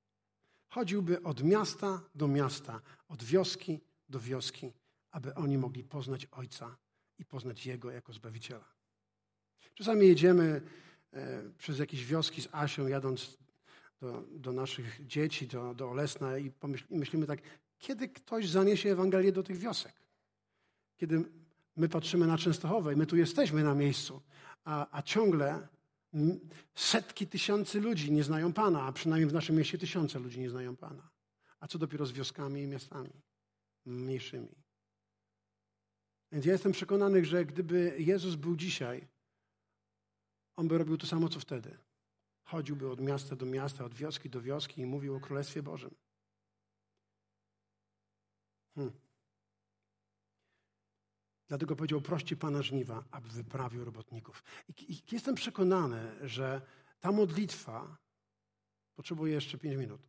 Chodziłby 0.68 1.22
od 1.22 1.42
miasta 1.42 2.00
do 2.14 2.28
miasta, 2.28 2.80
od 3.08 3.24
wioski 3.24 3.80
do 4.08 4.20
wioski, 4.20 4.72
aby 5.10 5.34
oni 5.34 5.58
mogli 5.58 5.84
poznać 5.84 6.26
Ojca 6.30 6.76
i 7.18 7.24
poznać 7.24 7.66
Jego 7.66 7.90
jako 7.90 8.12
Zbawiciela. 8.12 8.64
Czasami 9.74 10.06
jedziemy 10.06 10.62
e, 11.12 11.42
przez 11.58 11.78
jakieś 11.78 12.04
wioski 12.04 12.42
z 12.42 12.48
Asią, 12.52 12.86
jadąc 12.86 13.38
do, 14.00 14.24
do 14.30 14.52
naszych 14.52 15.06
dzieci, 15.06 15.46
do, 15.46 15.74
do 15.74 15.90
Olesna 15.90 16.38
i, 16.38 16.50
pomyśl, 16.50 16.84
i 16.90 16.98
myślimy 16.98 17.26
tak, 17.26 17.40
kiedy 17.78 18.08
ktoś 18.08 18.48
zaniesie 18.48 18.90
Ewangelię 18.90 19.32
do 19.32 19.42
tych 19.42 19.58
wiosek? 19.58 19.92
Kiedy 20.96 21.24
my 21.76 21.88
patrzymy 21.88 22.26
na 22.26 22.38
Częstochowę 22.38 22.92
i 22.92 22.96
my 22.96 23.06
tu 23.06 23.16
jesteśmy 23.16 23.64
na 23.64 23.74
miejscu, 23.74 24.22
a, 24.64 24.98
a 24.98 25.02
ciągle 25.02 25.68
Setki 26.74 27.26
tysięcy 27.26 27.80
ludzi 27.80 28.12
nie 28.12 28.24
znają 28.24 28.52
Pana, 28.52 28.82
a 28.82 28.92
przynajmniej 28.92 29.30
w 29.30 29.32
naszym 29.32 29.56
mieście 29.56 29.78
tysiące 29.78 30.18
ludzi 30.18 30.40
nie 30.40 30.50
znają 30.50 30.76
Pana. 30.76 31.10
A 31.60 31.66
co 31.66 31.78
dopiero 31.78 32.06
z 32.06 32.12
wioskami 32.12 32.62
i 32.62 32.66
miastami 32.66 33.22
mniejszymi. 33.84 34.48
Więc 36.32 36.44
ja 36.44 36.52
jestem 36.52 36.72
przekonany, 36.72 37.24
że 37.24 37.44
gdyby 37.44 37.96
Jezus 37.98 38.34
był 38.34 38.56
dzisiaj, 38.56 39.08
on 40.56 40.68
by 40.68 40.78
robił 40.78 40.96
to 40.96 41.06
samo, 41.06 41.28
co 41.28 41.40
wtedy. 41.40 41.78
Chodziłby 42.42 42.90
od 42.90 43.00
miasta 43.00 43.36
do 43.36 43.46
miasta, 43.46 43.84
od 43.84 43.94
wioski 43.94 44.30
do 44.30 44.40
wioski 44.40 44.80
i 44.80 44.86
mówił 44.86 45.14
o 45.14 45.20
Królestwie 45.20 45.62
Bożym. 45.62 45.94
Hmm. 48.74 49.05
Dlatego 51.48 51.76
powiedział, 51.76 52.00
prości 52.00 52.36
Pana 52.36 52.62
żniwa, 52.62 53.04
aby 53.10 53.28
wyprawił 53.28 53.84
robotników. 53.84 54.42
I, 54.68 54.92
I, 54.92 55.02
jestem 55.12 55.34
przekonany, 55.34 56.28
że 56.28 56.62
ta 57.00 57.12
modlitwa, 57.12 57.96
potrzebuję 58.94 59.34
jeszcze 59.34 59.58
pięć 59.58 59.76
minut, 59.76 60.00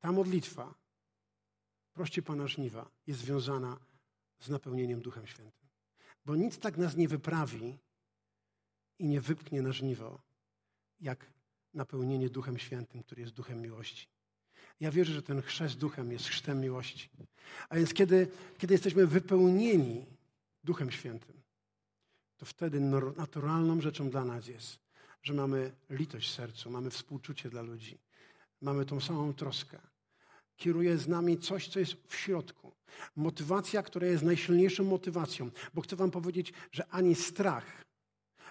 ta 0.00 0.12
modlitwa, 0.12 0.74
prości 1.92 2.22
Pana 2.22 2.48
żniwa, 2.48 2.90
jest 3.06 3.20
związana 3.20 3.78
z 4.38 4.48
napełnieniem 4.48 5.00
Duchem 5.00 5.26
Świętym. 5.26 5.68
Bo 6.24 6.36
nic 6.36 6.58
tak 6.58 6.76
nas 6.76 6.96
nie 6.96 7.08
wyprawi 7.08 7.78
i 8.98 9.08
nie 9.08 9.20
wypchnie 9.20 9.62
na 9.62 9.72
żniwo, 9.72 10.22
jak 11.00 11.32
napełnienie 11.74 12.30
Duchem 12.30 12.58
Świętym, 12.58 13.02
który 13.02 13.22
jest 13.22 13.34
Duchem 13.34 13.62
miłości. 13.62 14.08
Ja 14.80 14.90
wierzę, 14.90 15.12
że 15.12 15.22
ten 15.22 15.42
chrzest 15.42 15.78
Duchem 15.78 16.12
jest 16.12 16.26
chrztem 16.26 16.60
miłości. 16.60 17.10
A 17.68 17.76
więc 17.76 17.94
kiedy, 17.94 18.28
kiedy 18.58 18.74
jesteśmy 18.74 19.06
wypełnieni 19.06 20.06
Duchem 20.64 20.90
Świętym, 20.90 21.42
to 22.36 22.46
wtedy 22.46 22.80
naturalną 23.16 23.80
rzeczą 23.80 24.10
dla 24.10 24.24
nas 24.24 24.46
jest, 24.46 24.78
że 25.22 25.34
mamy 25.34 25.72
litość 25.90 26.30
w 26.30 26.34
sercu, 26.34 26.70
mamy 26.70 26.90
współczucie 26.90 27.50
dla 27.50 27.62
ludzi, 27.62 27.98
mamy 28.60 28.84
tą 28.84 29.00
samą 29.00 29.34
troskę. 29.34 29.80
Kieruje 30.56 30.98
z 30.98 31.08
nami 31.08 31.38
coś, 31.38 31.68
co 31.68 31.78
jest 31.78 31.94
w 32.08 32.14
środku. 32.14 32.72
Motywacja, 33.16 33.82
która 33.82 34.06
jest 34.06 34.22
najsilniejszą 34.22 34.84
motywacją, 34.84 35.50
bo 35.74 35.80
chcę 35.80 35.96
Wam 35.96 36.10
powiedzieć, 36.10 36.52
że 36.72 36.86
ani 36.86 37.14
strach, 37.14 37.84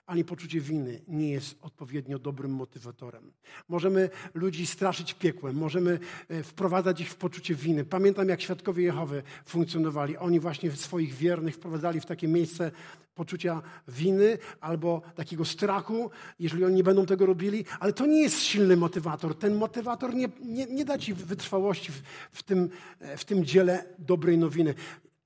ani 0.09 0.23
poczucie 0.23 0.61
winy 0.61 1.01
nie 1.07 1.31
jest 1.31 1.57
odpowiednio 1.61 2.19
dobrym 2.19 2.51
motywatorem. 2.51 3.31
Możemy 3.67 4.09
ludzi 4.33 4.65
straszyć 4.65 5.13
piekłem, 5.13 5.55
możemy 5.55 5.99
e, 6.29 6.43
wprowadzać 6.43 7.01
ich 7.01 7.09
w 7.09 7.15
poczucie 7.15 7.55
winy. 7.55 7.85
Pamiętam, 7.85 8.29
jak 8.29 8.41
świadkowie 8.41 8.83
Jehowy 8.83 9.23
funkcjonowali. 9.45 10.17
Oni 10.17 10.39
właśnie 10.39 10.71
swoich 10.71 11.13
wiernych 11.13 11.55
wprowadzali 11.55 11.99
w 11.99 12.05
takie 12.05 12.27
miejsce 12.27 12.71
poczucia 13.15 13.61
winy 13.87 14.37
albo 14.61 15.01
takiego 15.15 15.45
strachu, 15.45 16.11
jeżeli 16.39 16.65
oni 16.65 16.75
nie 16.75 16.83
będą 16.83 17.05
tego 17.05 17.25
robili, 17.25 17.65
ale 17.79 17.93
to 17.93 18.05
nie 18.05 18.21
jest 18.21 18.39
silny 18.39 18.77
motywator. 18.77 19.37
Ten 19.37 19.55
motywator 19.55 20.15
nie, 20.15 20.29
nie, 20.41 20.65
nie 20.65 20.85
da 20.85 20.97
ci 20.97 21.13
wytrwałości 21.13 21.91
w, 21.91 22.01
w, 22.31 22.43
tym, 22.43 22.69
e, 22.99 23.17
w 23.17 23.25
tym 23.25 23.45
dziele 23.45 23.85
dobrej 23.99 24.37
nowiny. 24.37 24.73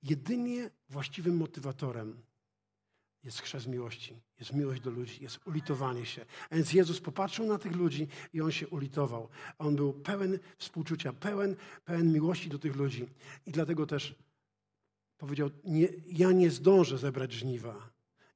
Jedynie 0.04 0.70
właściwym 0.90 1.38
motywatorem 1.38 2.33
jest 3.24 3.42
chrzest 3.42 3.68
miłości, 3.68 4.22
jest 4.40 4.54
miłość 4.54 4.82
do 4.82 4.92
ludzi, 4.92 5.24
jest 5.24 5.40
ulitowanie 5.48 6.06
się. 6.06 6.26
A 6.50 6.56
więc 6.56 6.74
Jezus 6.74 7.00
popatrzył 7.00 7.46
na 7.46 7.58
tych 7.58 7.76
ludzi 7.76 8.08
i 8.34 8.42
On 8.42 8.52
się 8.52 8.68
ulitował. 8.68 9.30
On 9.58 9.76
był 9.76 9.94
pełen 9.94 10.40
współczucia, 10.58 11.14
pełen, 11.14 11.56
pełen 11.86 12.14
miłości 12.14 12.50
do 12.50 12.60
tych 12.60 12.76
ludzi. 12.76 13.08
I 13.46 13.52
dlatego 13.52 13.86
też 13.86 14.16
powiedział, 15.18 15.50
nie, 15.64 15.88
ja 16.08 16.32
nie 16.32 16.52
zdążę 16.52 16.98
zebrać 16.98 17.32
żniwa. 17.32 17.90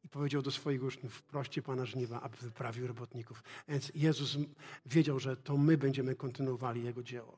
I 0.04 0.10
powiedział 0.10 0.42
do 0.42 0.52
swoich 0.52 0.84
uczniów, 0.84 1.22
proście 1.22 1.62
Pana 1.62 1.86
żniwa, 1.86 2.22
aby 2.22 2.38
wyprawił 2.38 2.88
robotników. 2.88 3.44
A 3.68 3.72
więc 3.72 3.92
Jezus 3.96 4.38
wiedział, 4.86 5.20
że 5.20 5.38
to 5.38 5.58
my 5.58 5.78
będziemy 5.78 6.16
kontynuowali 6.16 6.84
Jego 6.84 7.04
dzieło. 7.04 7.38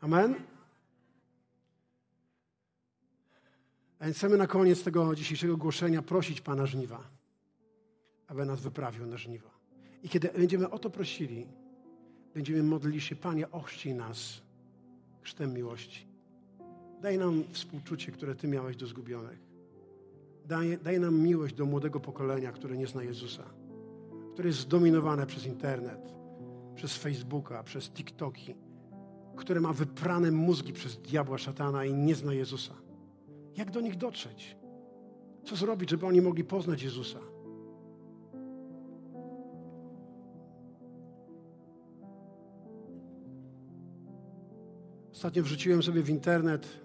Amen? 0.00 0.34
Więc 4.00 4.16
chcemy 4.16 4.36
na 4.36 4.46
koniec 4.46 4.82
tego 4.84 5.14
dzisiejszego 5.14 5.56
głoszenia 5.56 6.02
prosić 6.02 6.40
Pana 6.40 6.66
żniwa, 6.66 7.10
aby 8.26 8.46
nas 8.46 8.60
wyprawił 8.60 9.06
na 9.06 9.16
żniwa. 9.16 9.50
I 10.02 10.08
kiedy 10.08 10.28
będziemy 10.28 10.70
o 10.70 10.78
to 10.78 10.90
prosili, 10.90 11.46
będziemy 12.34 12.62
modlili 12.62 13.00
się, 13.00 13.16
Panie, 13.16 13.50
ochrzcij 13.50 13.94
nas 13.94 14.42
chrztem 15.22 15.54
miłości. 15.54 16.06
Daj 17.02 17.18
nam 17.18 17.44
współczucie, 17.52 18.12
które 18.12 18.34
Ty 18.34 18.48
miałeś 18.48 18.76
do 18.76 18.86
zgubionych. 18.86 19.38
Daj, 20.46 20.78
daj 20.78 21.00
nam 21.00 21.20
miłość 21.20 21.54
do 21.54 21.66
młodego 21.66 22.00
pokolenia, 22.00 22.52
które 22.52 22.76
nie 22.76 22.86
zna 22.86 23.02
Jezusa, 23.02 23.44
które 24.32 24.48
jest 24.48 24.60
zdominowane 24.60 25.26
przez 25.26 25.46
internet, 25.46 26.14
przez 26.74 26.96
Facebooka, 26.96 27.62
przez 27.62 27.90
TikToki, 27.90 28.54
które 29.36 29.60
ma 29.60 29.72
wyprane 29.72 30.30
mózgi 30.30 30.72
przez 30.72 30.96
diabła, 30.96 31.38
szatana 31.38 31.84
i 31.84 31.94
nie 31.94 32.14
zna 32.14 32.34
Jezusa. 32.34 32.74
Jak 33.56 33.70
do 33.70 33.80
nich 33.80 33.96
dotrzeć? 33.96 34.56
Co 35.44 35.56
zrobić, 35.56 35.90
żeby 35.90 36.06
oni 36.06 36.20
mogli 36.20 36.44
poznać 36.44 36.82
Jezusa? 36.82 37.18
Ostatnio 45.12 45.42
wrzuciłem 45.42 45.82
sobie 45.82 46.02
w 46.02 46.10
internet 46.10 46.80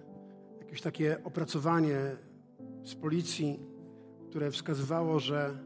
jakieś 0.58 0.80
takie 0.80 1.24
opracowanie 1.24 1.98
z 2.84 2.94
policji, 2.94 3.60
które 4.30 4.50
wskazywało, 4.50 5.20
że 5.20 5.58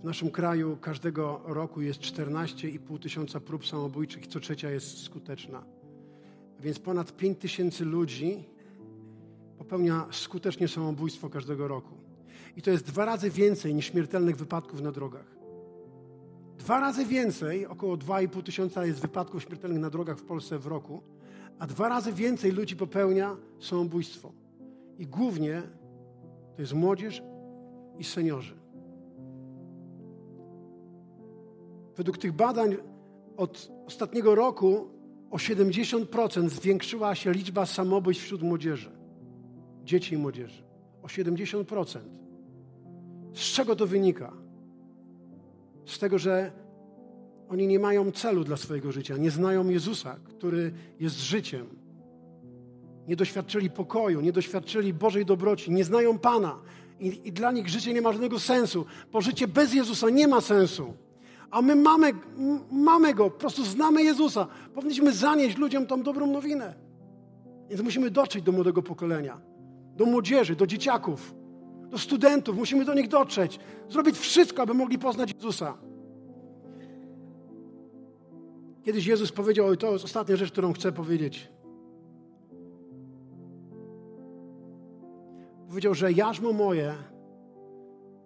w 0.00 0.04
naszym 0.04 0.30
kraju 0.30 0.76
każdego 0.80 1.40
roku 1.44 1.82
jest 1.82 2.00
14,5 2.00 2.98
tysiąca 2.98 3.40
prób 3.40 3.66
samobójczych 3.66 4.26
co 4.26 4.40
trzecia 4.40 4.70
jest 4.70 5.02
skuteczna. 5.02 5.64
Więc 6.60 6.78
ponad 6.78 7.16
5 7.16 7.38
tysięcy 7.38 7.84
ludzi 7.84 8.44
popełnia 9.58 10.06
skutecznie 10.10 10.68
samobójstwo 10.68 11.30
każdego 11.30 11.68
roku. 11.68 11.94
I 12.56 12.62
to 12.62 12.70
jest 12.70 12.86
dwa 12.86 13.04
razy 13.04 13.30
więcej 13.30 13.74
niż 13.74 13.86
śmiertelnych 13.86 14.36
wypadków 14.36 14.80
na 14.80 14.92
drogach. 14.92 15.36
Dwa 16.58 16.80
razy 16.80 17.04
więcej, 17.04 17.66
około 17.66 17.96
2,5 17.96 18.42
tysiąca 18.42 18.86
jest 18.86 19.00
wypadków 19.00 19.42
śmiertelnych 19.42 19.80
na 19.80 19.90
drogach 19.90 20.18
w 20.18 20.24
Polsce 20.24 20.58
w 20.58 20.66
roku, 20.66 21.02
a 21.58 21.66
dwa 21.66 21.88
razy 21.88 22.12
więcej 22.12 22.52
ludzi 22.52 22.76
popełnia 22.76 23.36
samobójstwo. 23.60 24.32
I 24.98 25.06
głównie 25.06 25.62
to 26.56 26.62
jest 26.62 26.72
młodzież 26.72 27.22
i 27.98 28.04
seniorzy. 28.04 28.54
Według 31.96 32.18
tych 32.18 32.32
badań 32.32 32.76
od 33.36 33.72
ostatniego 33.86 34.34
roku 34.34 34.90
o 35.30 35.36
70% 35.36 36.48
zwiększyła 36.48 37.14
się 37.14 37.32
liczba 37.32 37.66
samobójstw 37.66 38.24
wśród 38.24 38.42
młodzieży 38.42 38.95
dzieci 39.86 40.14
i 40.14 40.18
młodzieży. 40.18 40.62
O 41.02 41.06
70%. 41.06 41.98
Z 43.34 43.40
czego 43.40 43.76
to 43.76 43.86
wynika? 43.86 44.32
Z 45.86 45.98
tego, 45.98 46.18
że 46.18 46.52
oni 47.48 47.66
nie 47.66 47.78
mają 47.78 48.12
celu 48.12 48.44
dla 48.44 48.56
swojego 48.56 48.92
życia, 48.92 49.16
nie 49.16 49.30
znają 49.30 49.68
Jezusa, 49.68 50.16
który 50.24 50.72
jest 51.00 51.16
życiem. 51.16 51.66
Nie 53.08 53.16
doświadczyli 53.16 53.70
pokoju, 53.70 54.20
nie 54.20 54.32
doświadczyli 54.32 54.94
Bożej 54.94 55.24
dobroci, 55.24 55.70
nie 55.70 55.84
znają 55.84 56.18
Pana. 56.18 56.58
I, 57.00 57.20
I, 57.24 57.32
dla 57.32 57.52
nich 57.52 57.68
życie 57.68 57.94
nie 57.94 58.02
ma 58.02 58.12
żadnego 58.12 58.38
sensu, 58.38 58.86
bo 59.12 59.20
życie 59.20 59.48
bez 59.48 59.74
Jezusa 59.74 60.10
nie 60.10 60.28
ma 60.28 60.40
sensu. 60.40 60.94
A 61.50 61.62
my 61.62 61.76
mamy, 61.76 62.12
mamy 62.70 63.14
Go, 63.14 63.30
po 63.30 63.38
prostu 63.38 63.64
znamy 63.64 64.02
Jezusa. 64.02 64.46
Powinniśmy 64.74 65.12
zanieść 65.12 65.56
ludziom 65.56 65.86
tą 65.86 66.02
dobrą 66.02 66.26
nowinę. 66.26 66.74
Więc 67.68 67.82
musimy 67.82 68.10
dotrzeć 68.10 68.44
do 68.44 68.52
młodego 68.52 68.82
pokolenia 68.82 69.55
do 69.96 70.06
młodzieży, 70.06 70.56
do 70.56 70.66
dzieciaków, 70.66 71.34
do 71.88 71.98
studentów. 71.98 72.56
Musimy 72.56 72.84
do 72.84 72.94
nich 72.94 73.08
dotrzeć. 73.08 73.58
Zrobić 73.88 74.18
wszystko, 74.18 74.62
aby 74.62 74.74
mogli 74.74 74.98
poznać 74.98 75.34
Jezusa. 75.34 75.74
Kiedyś 78.82 79.06
Jezus 79.06 79.32
powiedział, 79.32 79.72
i 79.72 79.76
to 79.76 79.92
jest 79.92 80.04
ostatnia 80.04 80.36
rzecz, 80.36 80.52
którą 80.52 80.72
chcę 80.72 80.92
powiedzieć. 80.92 81.48
Powiedział, 85.68 85.94
że 85.94 86.12
jarzmo 86.12 86.52
moje 86.52 86.94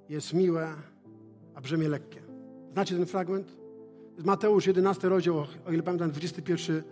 jest 0.08 0.32
miłe, 0.32 0.68
a 1.54 1.60
brzemię 1.60 1.88
lekkie. 1.88 2.20
Znacie 2.72 2.96
ten 2.96 3.06
fragment? 3.06 3.56
Mateusz 4.24 4.66
11 4.66 5.08
rozdział, 5.08 5.36
o 5.66 5.72
ile 5.72 5.82
pamiętam, 5.82 6.10
21 6.10 6.82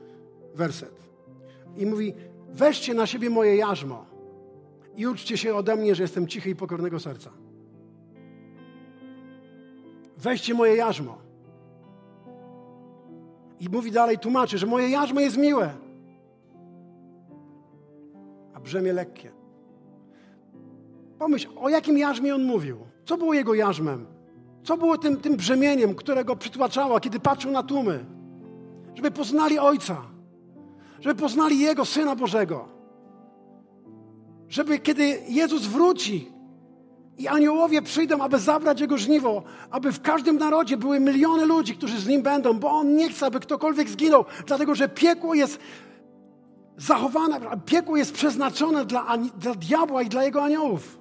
werset. 0.55 0.95
I 1.77 1.87
mówi, 1.87 2.15
weźcie 2.49 2.95
na 2.95 3.07
siebie 3.07 3.31
moje 3.31 3.57
jarzmo 3.57 4.18
i 4.99 5.07
uczcie 5.07 5.39
się 5.39 5.55
ode 5.55 5.77
mnie, 5.77 5.95
że 5.95 6.03
jestem 6.03 6.27
cichy 6.27 6.51
i 6.51 6.57
pokornego 6.57 7.01
serca. 7.01 7.31
Weźcie 10.17 10.55
moje 10.55 10.77
jarzmo. 10.77 11.19
I 13.61 13.69
mówi 13.69 13.91
dalej, 13.91 14.19
tłumaczy, 14.19 14.59
że 14.59 14.67
moje 14.67 14.89
jarzmo 14.89 15.21
jest 15.21 15.37
miłe, 15.37 15.71
a 18.55 18.61
brzemię 18.61 18.93
lekkie. 18.93 19.31
Pomyśl, 21.19 21.49
o 21.57 21.69
jakim 21.69 21.99
jarzmie 21.99 22.35
on 22.35 22.45
mówił? 22.45 22.79
Co 23.05 23.17
było 23.17 23.35
jego 23.35 23.55
jarzmem? 23.55 24.07
Co 24.63 24.77
było 24.77 24.99
tym, 24.99 25.17
tym 25.17 25.37
brzemieniem, 25.37 25.95
które 25.95 26.25
go 26.25 26.37
przytłaczało, 26.37 27.01
kiedy 27.01 27.21
patrzył 27.21 27.51
na 27.51 27.63
tłumy? 27.63 28.05
Żeby 28.95 29.11
poznali 29.11 29.59
Ojca, 29.59 30.03
żeby 31.01 31.21
poznali 31.21 31.61
Jego 31.61 31.85
Syna 31.85 32.17
Bożego 32.17 32.78
żeby 34.49 34.79
kiedy 34.79 35.19
Jezus 35.29 35.67
wróci 35.67 36.33
i 37.19 37.29
aniołowie 37.29 37.83
przyjdą, 37.83 38.21
aby 38.23 38.39
zabrać 38.39 38.81
Jego 38.81 38.99
żniwo, 38.99 39.43
aby 39.71 39.93
w 39.93 40.03
każdym 40.03 40.39
narodzie 40.39 40.77
były 40.77 41.01
miliony 41.01 41.47
ludzi, 41.47 41.77
którzy 41.77 42.01
z 42.01 42.07
Nim 42.07 42.23
będą, 42.23 42.55
bo 42.59 42.71
On 42.71 42.97
nie 42.97 43.09
chce, 43.09 43.27
aby 43.27 43.41
ktokolwiek 43.41 43.89
zginął, 43.89 44.25
dlatego 44.47 44.75
że 44.75 44.89
piekło 44.89 45.35
jest 45.35 45.59
zachowane, 46.77 47.41
piekło 47.67 47.97
jest 47.97 48.13
przeznaczone 48.15 48.85
dla, 48.85 49.19
dla 49.39 49.55
diabła 49.55 50.03
i 50.03 50.09
dla 50.09 50.25
jego 50.25 50.43
aniołów. 50.43 50.99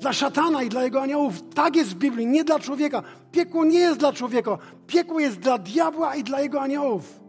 Dla 0.00 0.12
szatana 0.12 0.62
i 0.62 0.68
dla 0.68 0.84
jego 0.84 1.02
aniołów. 1.02 1.42
Tak 1.54 1.76
jest 1.76 1.90
w 1.90 1.94
Biblii, 1.94 2.26
nie 2.26 2.44
dla 2.44 2.58
człowieka. 2.58 3.02
Piekło 3.32 3.64
nie 3.64 3.78
jest 3.78 3.98
dla 3.98 4.12
człowieka. 4.12 4.58
Piekło 4.86 5.20
jest 5.20 5.38
dla 5.38 5.58
diabła 5.58 6.14
i 6.14 6.24
dla 6.24 6.40
jego 6.40 6.60
aniołów. 6.60 7.20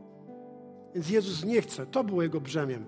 Więc 0.95 1.09
Jezus 1.09 1.45
nie 1.45 1.61
chce. 1.61 1.85
To 1.85 2.03
było 2.03 2.23
jego 2.23 2.41
brzemiem. 2.41 2.85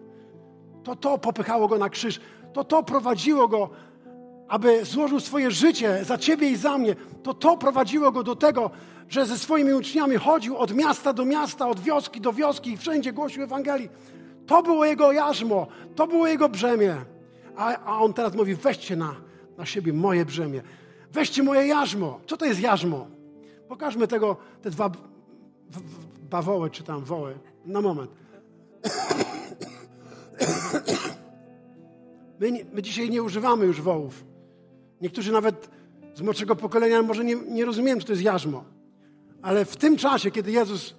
To 0.84 0.96
to 0.96 1.18
popychało 1.18 1.68
go 1.68 1.78
na 1.78 1.90
krzyż 1.90 2.20
to 2.54 2.64
to 2.64 2.84
prowadziło 2.84 3.48
go, 3.48 3.70
aby 4.48 4.86
złożył 4.86 5.20
swoje 5.20 5.52
życie 5.52 6.06
za 6.06 6.18
ciebie 6.18 6.50
i 6.50 6.56
za 6.56 6.78
mnie. 6.78 6.96
To 7.24 7.34
to 7.34 7.58
prowadziło 7.58 8.12
go 8.12 8.24
do 8.24 8.36
tego, 8.36 8.72
że 9.10 9.26
ze 9.26 9.38
swoimi 9.38 9.74
uczniami 9.74 10.16
chodził 10.16 10.58
od 10.58 10.76
miasta 10.76 11.14
do 11.14 11.26
miasta, 11.26 11.68
od 11.68 11.80
wioski 11.80 12.22
do 12.22 12.34
wioski 12.34 12.72
i 12.72 12.78
wszędzie 12.78 13.14
głosił 13.14 13.44
Ewangelii. 13.44 13.90
To 14.48 14.64
było 14.64 14.86
jego 14.86 15.12
jarzmo, 15.12 15.68
to 15.96 16.08
było 16.08 16.28
jego 16.28 16.50
brzemię. 16.50 16.96
A, 17.56 17.78
a 17.86 18.00
on 18.00 18.14
teraz 18.14 18.36
mówi: 18.36 18.56
weźcie 18.56 18.96
na, 18.96 19.16
na 19.58 19.66
siebie 19.66 19.94
moje 19.94 20.26
brzemię. 20.26 20.62
Weźcie 21.12 21.44
moje 21.44 21.68
jarzmo. 21.68 22.20
Co 22.28 22.38
to 22.38 22.46
jest 22.46 22.60
jarzmo? 22.60 23.08
Pokażmy 23.68 24.08
tego, 24.08 24.38
te 24.62 24.70
dwa 24.70 24.92
bawoły, 26.30 26.70
czy 26.70 26.84
tam 26.84 27.04
woły. 27.04 27.40
Na 27.66 27.82
moment. 27.82 28.12
My, 32.40 32.66
my 32.74 32.82
dzisiaj 32.82 33.10
nie 33.10 33.24
używamy 33.24 33.66
już 33.66 33.82
wołów. 33.82 34.26
Niektórzy 35.02 35.32
nawet 35.32 35.70
z 36.14 36.22
młodszego 36.22 36.56
pokolenia 36.56 37.02
może 37.02 37.26
nie, 37.26 37.36
nie 37.36 37.66
rozumiem, 37.66 38.00
co 38.00 38.08
to 38.08 38.14
jest 38.14 38.24
jarzmo. 38.24 38.64
Ale 39.42 39.66
w 39.66 39.78
tym 39.78 39.98
czasie, 39.98 40.32
kiedy 40.32 40.52
Jezus 40.52 40.96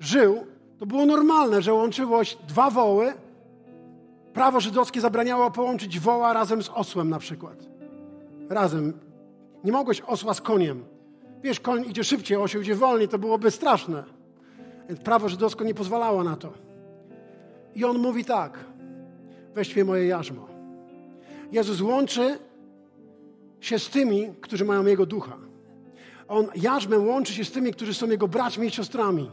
żył, 0.00 0.46
to 0.78 0.86
było 0.86 1.06
normalne, 1.06 1.62
że 1.62 1.74
łączyłoś 1.74 2.38
dwa 2.48 2.70
woły. 2.70 3.12
Prawo 4.32 4.60
żydowskie 4.60 5.00
zabraniało 5.00 5.50
połączyć 5.50 6.00
woła 6.00 6.32
razem 6.32 6.62
z 6.62 6.68
osłem 6.68 7.10
na 7.10 7.18
przykład. 7.18 7.56
Razem. 8.48 8.92
Nie 9.64 9.72
mogłeś 9.72 10.00
osła 10.00 10.34
z 10.34 10.40
koniem. 10.40 10.84
Wiesz, 11.42 11.60
koń 11.60 11.84
idzie 11.90 12.04
szybciej, 12.04 12.36
osioł 12.36 12.62
idzie 12.62 12.74
wolniej, 12.74 13.08
to 13.08 13.18
byłoby 13.18 13.50
straszne. 13.50 14.04
Więc 14.88 15.00
prawo 15.00 15.28
żydowskie 15.28 15.64
nie 15.64 15.74
pozwalało 15.74 16.24
na 16.24 16.36
to. 16.36 16.52
I 17.74 17.84
on 17.84 17.98
mówi 17.98 18.24
tak, 18.24 18.58
weźmy 19.54 19.84
moje 19.84 20.06
jarzmo. 20.06 20.57
Jezus 21.52 21.80
łączy 21.80 22.38
się 23.60 23.78
z 23.78 23.88
tymi, 23.90 24.32
którzy 24.40 24.64
mają 24.64 24.86
Jego 24.86 25.06
ducha. 25.06 25.36
On 26.28 26.46
jarzmem 26.56 27.08
łączy 27.08 27.34
się 27.34 27.44
z 27.44 27.50
tymi, 27.50 27.72
którzy 27.72 27.94
są 27.94 28.10
Jego 28.10 28.28
braćmi 28.28 28.66
i 28.66 28.70
siostrami. 28.70 29.30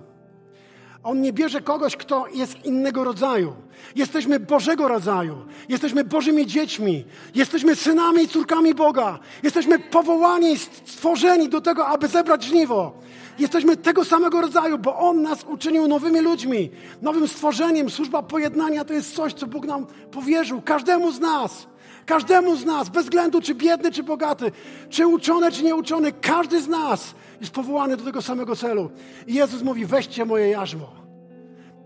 On 1.03 1.21
nie 1.21 1.33
bierze 1.33 1.61
kogoś, 1.61 1.95
kto 1.95 2.27
jest 2.33 2.65
innego 2.65 3.03
rodzaju. 3.03 3.53
Jesteśmy 3.95 4.39
Bożego 4.39 4.87
rodzaju. 4.87 5.35
Jesteśmy 5.69 6.03
Bożymi 6.03 6.45
dziećmi. 6.45 7.05
Jesteśmy 7.35 7.75
synami 7.75 8.23
i 8.23 8.27
córkami 8.27 8.73
Boga. 8.73 9.19
Jesteśmy 9.43 9.79
powołani, 9.79 10.57
stworzeni 10.57 11.49
do 11.49 11.61
tego, 11.61 11.87
aby 11.87 12.07
zebrać 12.07 12.43
żniwo. 12.43 12.93
Jesteśmy 13.39 13.77
tego 13.77 14.05
samego 14.05 14.41
rodzaju, 14.41 14.77
bo 14.77 14.97
On 14.97 15.21
nas 15.21 15.43
uczynił 15.43 15.87
nowymi 15.87 16.19
ludźmi, 16.19 16.71
nowym 17.01 17.27
stworzeniem. 17.27 17.89
Służba 17.89 18.23
pojednania 18.23 18.85
to 18.85 18.93
jest 18.93 19.15
coś, 19.15 19.33
co 19.33 19.47
Bóg 19.47 19.65
nam 19.65 19.85
powierzył, 20.11 20.61
każdemu 20.61 21.11
z 21.11 21.19
nas. 21.19 21.67
Każdemu 22.05 22.55
z 22.55 22.65
nas, 22.65 22.89
bez 22.89 23.03
względu 23.03 23.41
czy 23.41 23.55
biedny, 23.55 23.91
czy 23.91 24.03
bogaty, 24.03 24.51
czy 24.89 25.07
uczony, 25.07 25.51
czy 25.51 25.63
nieuczony, 25.63 26.11
każdy 26.11 26.61
z 26.61 26.67
nas 26.67 27.15
jest 27.41 27.53
powołany 27.53 27.97
do 27.97 28.03
tego 28.03 28.21
samego 28.21 28.55
celu. 28.55 28.91
I 29.27 29.33
Jezus 29.33 29.61
mówi: 29.61 29.85
weźcie 29.85 30.25
moje 30.25 30.49
jarzmo. 30.49 30.87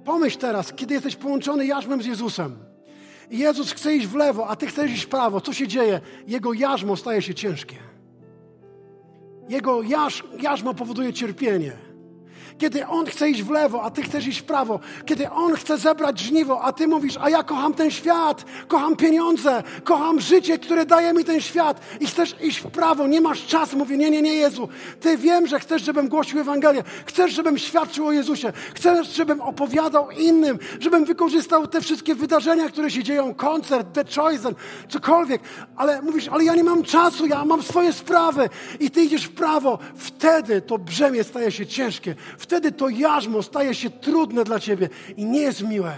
Pomyśl 0.06 0.38
teraz, 0.38 0.74
kiedy 0.74 0.94
jesteś 0.94 1.16
połączony 1.16 1.66
jarzmem 1.66 2.02
z 2.02 2.06
Jezusem. 2.06 2.56
I 3.32 3.38
Jezus 3.38 3.72
chce 3.72 3.96
iść 3.96 4.08
w 4.08 4.16
lewo, 4.16 4.48
a 4.48 4.56
ty 4.56 4.68
chcesz 4.68 4.92
iść 4.92 5.04
w 5.04 5.10
prawo. 5.10 5.42
Co 5.42 5.54
się 5.54 5.68
dzieje? 5.68 6.02
Jego 6.28 6.54
jarzmo 6.54 6.98
staje 6.98 7.22
się 7.22 7.34
ciężkie. 7.34 7.76
Jego 9.50 9.82
jaż, 9.82 10.24
jarzmo 10.42 10.74
powoduje 10.74 11.14
cierpienie. 11.14 11.89
Kiedy 12.60 12.88
On 12.88 13.06
chce 13.06 13.30
iść 13.30 13.44
w 13.44 13.50
lewo, 13.50 13.84
a 13.84 13.90
Ty 13.90 14.02
chcesz 14.02 14.28
iść 14.28 14.40
w 14.40 14.44
prawo. 14.44 14.80
Kiedy 15.06 15.30
On 15.30 15.56
chce 15.56 15.78
zebrać 15.78 16.20
żniwo, 16.20 16.62
a 16.62 16.74
Ty 16.74 16.88
mówisz, 16.88 17.18
a 17.22 17.30
ja 17.30 17.44
kocham 17.44 17.74
ten 17.74 17.92
świat, 17.92 18.46
kocham 18.68 18.96
pieniądze, 18.96 19.64
kocham 19.84 20.20
życie, 20.20 20.60
które 20.60 20.86
daje 20.86 21.14
mi 21.14 21.26
ten 21.26 21.42
świat 21.42 21.82
i 22.00 22.08
chcesz 22.08 22.36
iść 22.42 22.60
w 22.60 22.68
prawo, 22.68 23.08
nie 23.08 23.22
masz 23.22 23.46
czasu. 23.46 23.78
Mówię, 23.78 23.98
nie, 23.98 24.10
nie, 24.10 24.22
nie, 24.22 24.34
Jezu. 24.34 24.70
Ty 25.00 25.18
wiem, 25.18 25.48
że 25.48 25.60
chcesz, 25.60 25.82
żebym 25.82 26.08
głosił 26.10 26.40
Ewangelię. 26.40 26.84
Chcesz, 27.06 27.32
żebym 27.32 27.58
świadczył 27.58 28.08
o 28.08 28.12
Jezusie. 28.12 28.54
Chcesz, 28.76 29.16
żebym 29.16 29.42
opowiadał 29.42 30.12
innym, 30.12 30.60
żebym 30.80 31.06
wykorzystał 31.06 31.68
te 31.68 31.82
wszystkie 31.82 32.16
wydarzenia, 32.16 32.70
które 32.70 32.92
się 32.92 33.04
dzieją, 33.04 33.34
koncert, 33.36 33.94
The 33.94 34.04
Chosen, 34.16 34.56
cokolwiek. 34.90 35.42
Ale 35.76 36.02
mówisz, 36.02 36.28
ale 36.28 36.44
ja 36.44 36.56
nie 36.56 36.64
mam 36.64 36.84
czasu, 36.84 37.26
ja 37.26 37.46
mam 37.46 37.64
swoje 37.64 37.94
sprawy 37.94 38.50
i 38.80 38.92
Ty 38.92 39.04
idziesz 39.04 39.26
w 39.26 39.32
prawo. 39.32 39.80
Wtedy 39.96 40.62
to 40.62 40.78
brzemię 40.78 41.24
staje 41.24 41.52
się 41.52 41.68
ciężkie 41.68 42.16
wtedy 42.50 42.72
to 42.72 42.90
jarzmo 42.90 43.44
staje 43.44 43.76
się 43.76 43.90
trudne 43.90 44.44
dla 44.44 44.60
ciebie 44.60 44.90
i 45.18 45.26
nie 45.26 45.42
jest 45.42 45.62
miłe. 45.64 45.94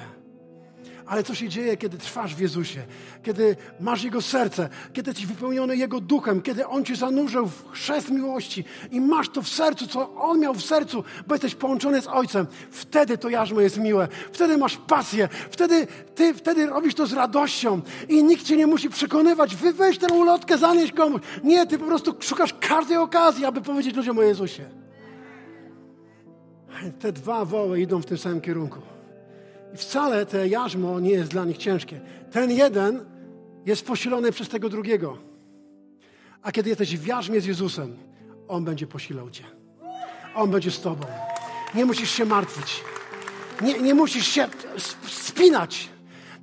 Ale 1.05 1.23
co 1.23 1.35
się 1.35 1.49
dzieje, 1.49 1.77
kiedy 1.77 1.97
trwasz 1.97 2.35
w 2.35 2.39
Jezusie? 2.39 2.83
Kiedy 3.23 3.55
masz 3.79 4.03
Jego 4.03 4.21
serce, 4.21 4.69
kiedy 4.93 5.09
jesteś 5.09 5.25
wypełniony 5.25 5.77
Jego 5.77 6.01
duchem, 6.01 6.41
kiedy 6.41 6.67
On 6.67 6.85
cię 6.85 6.95
zanurzył 6.95 7.47
w 7.47 7.71
chrzest 7.71 8.09
miłości 8.09 8.63
i 8.91 9.01
masz 9.01 9.29
to 9.29 9.41
w 9.41 9.49
sercu, 9.49 9.87
co 9.87 10.15
On 10.15 10.39
miał 10.39 10.53
w 10.53 10.61
sercu, 10.61 11.03
bo 11.27 11.35
jesteś 11.35 11.55
połączony 11.55 12.01
z 12.01 12.07
Ojcem. 12.07 12.47
Wtedy 12.71 13.17
to 13.17 13.29
jarzmo 13.29 13.61
jest 13.61 13.77
miłe. 13.77 14.07
Wtedy 14.31 14.57
masz 14.57 14.77
pasję. 14.77 15.29
Wtedy 15.51 15.87
ty 16.15 16.33
wtedy 16.33 16.65
robisz 16.65 16.95
to 16.95 17.07
z 17.07 17.13
radością 17.13 17.81
i 18.09 18.23
nikt 18.23 18.45
cię 18.45 18.57
nie 18.57 18.67
musi 18.67 18.89
przekonywać. 18.89 19.55
Wy 19.55 19.73
weź 19.73 19.97
tę 19.97 20.13
ulotkę, 20.13 20.57
zanieść 20.57 20.93
komuś. 20.93 21.21
Nie, 21.43 21.67
ty 21.67 21.77
po 21.77 21.85
prostu 21.85 22.15
szukasz 22.19 22.53
każdej 22.59 22.97
okazji, 22.97 23.45
aby 23.45 23.61
powiedzieć 23.61 23.95
ludziom 23.95 24.17
o 24.17 24.21
Jezusie 24.21 24.80
te 26.99 27.11
dwa 27.11 27.45
woły 27.45 27.81
idą 27.81 28.01
w 28.01 28.05
tym 28.05 28.17
samym 28.17 28.41
kierunku. 28.41 28.79
I 29.73 29.77
wcale 29.77 30.25
te 30.25 30.47
jarzmo 30.47 30.99
nie 30.99 31.11
jest 31.11 31.31
dla 31.31 31.45
nich 31.45 31.57
ciężkie. 31.57 31.99
Ten 32.31 32.51
jeden 32.51 33.05
jest 33.65 33.85
posilony 33.85 34.31
przez 34.31 34.49
tego 34.49 34.69
drugiego. 34.69 35.17
A 36.41 36.51
kiedy 36.51 36.69
jesteś 36.69 36.97
w 36.97 37.05
jarzmie 37.05 37.41
z 37.41 37.45
Jezusem, 37.45 37.97
On 38.47 38.65
będzie 38.65 38.87
posilał 38.87 39.29
Cię. 39.29 39.43
On 40.35 40.51
będzie 40.51 40.71
z 40.71 40.81
Tobą. 40.81 41.05
Nie 41.75 41.85
musisz 41.85 42.11
się 42.11 42.25
martwić. 42.25 42.83
Nie, 43.61 43.79
nie 43.79 43.93
musisz 43.93 44.27
się 44.27 44.47
spinać. 45.07 45.89